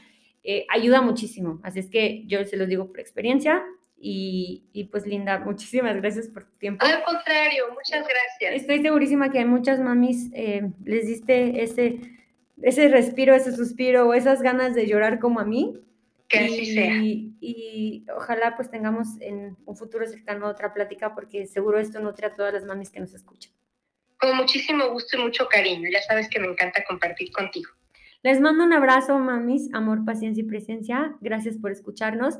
Eh, 0.42 0.64
ayuda 0.70 1.02
muchísimo. 1.02 1.60
Así 1.62 1.80
es 1.80 1.90
que 1.90 2.24
yo 2.26 2.44
se 2.46 2.56
lo 2.56 2.66
digo 2.66 2.86
por 2.86 3.00
experiencia. 3.00 3.62
Y, 4.00 4.64
y, 4.72 4.84
pues 4.84 5.06
Linda, 5.06 5.40
muchísimas 5.40 5.96
gracias 5.96 6.28
por 6.28 6.44
tu 6.44 6.56
tiempo. 6.58 6.86
Al 6.86 7.02
contrario, 7.02 7.64
muchas 7.74 8.06
gracias. 8.06 8.62
Estoy 8.62 8.80
segurísima 8.80 9.30
que 9.30 9.38
hay 9.38 9.44
muchas 9.44 9.80
mamis 9.80 10.30
eh, 10.34 10.70
les 10.84 11.06
diste 11.06 11.64
ese, 11.64 11.98
ese 12.62 12.88
respiro, 12.88 13.34
ese 13.34 13.54
suspiro 13.54 14.08
o 14.08 14.14
esas 14.14 14.40
ganas 14.40 14.74
de 14.74 14.86
llorar 14.86 15.18
como 15.18 15.40
a 15.40 15.44
mí. 15.44 15.74
Que 16.28 16.40
así 16.40 16.74
sea. 16.74 16.94
Y 17.02 18.04
ojalá 18.14 18.54
pues 18.54 18.70
tengamos 18.70 19.20
en 19.20 19.56
un 19.64 19.76
futuro 19.76 20.06
cercano 20.06 20.46
otra 20.46 20.74
plática 20.74 21.14
porque 21.14 21.46
seguro 21.46 21.80
esto 21.80 22.00
nutre 22.00 22.26
a 22.26 22.34
todas 22.34 22.52
las 22.52 22.64
mamis 22.64 22.90
que 22.90 23.00
nos 23.00 23.14
escuchan. 23.14 23.52
Con 24.20 24.36
muchísimo 24.36 24.90
gusto 24.90 25.16
y 25.16 25.22
mucho 25.22 25.48
cariño. 25.48 25.88
Ya 25.90 26.02
sabes 26.02 26.28
que 26.28 26.38
me 26.38 26.48
encanta 26.48 26.84
compartir 26.86 27.32
contigo. 27.32 27.70
Les 28.22 28.40
mando 28.40 28.64
un 28.64 28.72
abrazo, 28.72 29.18
mamis, 29.18 29.72
amor, 29.72 30.04
paciencia 30.04 30.42
y 30.42 30.46
presencia. 30.46 31.16
Gracias 31.20 31.56
por 31.56 31.70
escucharnos 31.70 32.38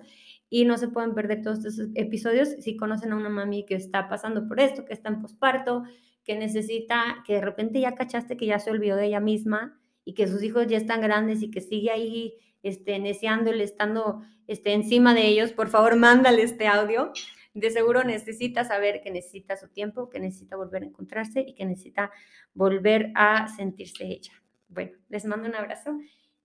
y 0.51 0.65
no 0.65 0.79
se 0.79 0.89
pueden 0.89 1.15
perder 1.15 1.43
todos 1.43 1.65
estos 1.65 1.89
episodios 1.95 2.49
si 2.61 2.77
conocen 2.77 3.13
a 3.13 3.17
una 3.17 3.29
mami 3.29 3.65
que 3.67 3.75
está 3.75 4.09
pasando 4.09 4.49
por 4.49 4.61
esto, 4.61 4.85
que 4.85 4.95
está 4.95 5.09
en 5.09 5.21
posparto, 5.21 5.85
que 6.25 6.37
necesita, 6.37 7.23
que 7.27 7.35
de 7.35 7.41
repente 7.41 7.81
ya 7.81 7.95
cachaste 7.95 8.37
que 8.37 8.47
ya 8.47 8.59
se 8.59 8.71
olvidó 8.71 8.97
de 8.97 9.07
ella 9.07 9.21
misma 9.21 9.79
y 10.05 10.15
que 10.15 10.27
sus 10.27 10.43
hijos 10.43 10.67
ya 10.67 10.77
están 10.77 11.01
grandes 11.01 11.43
y 11.43 11.51
que 11.51 11.61
sigue 11.61 11.91
ahí 11.91 12.35
este, 12.63 12.99
neceándole, 12.99 13.65
estando 13.65 14.23
este, 14.47 14.73
encima 14.73 15.15
de 15.15 15.27
ellos, 15.27 15.53
por 15.53 15.69
favor, 15.69 15.97
mándale 15.97 16.43
este 16.43 16.67
audio. 16.67 17.13
De 17.55 17.71
seguro 17.71 18.05
necesita 18.05 18.65
saber 18.65 19.01
que 19.03 19.11
necesita 19.11 19.57
su 19.57 19.69
tiempo, 19.69 20.09
que 20.09 20.21
necesita 20.21 20.57
volver 20.57 20.83
a 20.83 20.87
encontrarse 20.87 21.41
y 21.41 21.55
que 21.55 21.65
necesita 21.65 22.11
volver 22.55 23.11
a 23.15 23.49
sentirse 23.49 24.05
ella. 24.05 24.33
Bueno, 24.69 24.93
les 25.09 25.25
mando 25.25 25.49
un 25.49 25.55
abrazo 25.55 25.99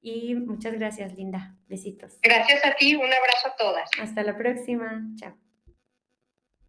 y 0.04 0.36
muchas 0.36 0.74
gracias, 0.74 1.16
Linda. 1.16 1.56
Besitos. 1.68 2.20
Gracias 2.22 2.64
a 2.66 2.76
ti, 2.76 2.96
un 2.96 3.06
abrazo 3.06 3.48
a 3.48 3.56
todas. 3.58 3.90
Hasta 4.00 4.22
la 4.22 4.38
próxima. 4.38 5.02
Chao. 5.16 5.43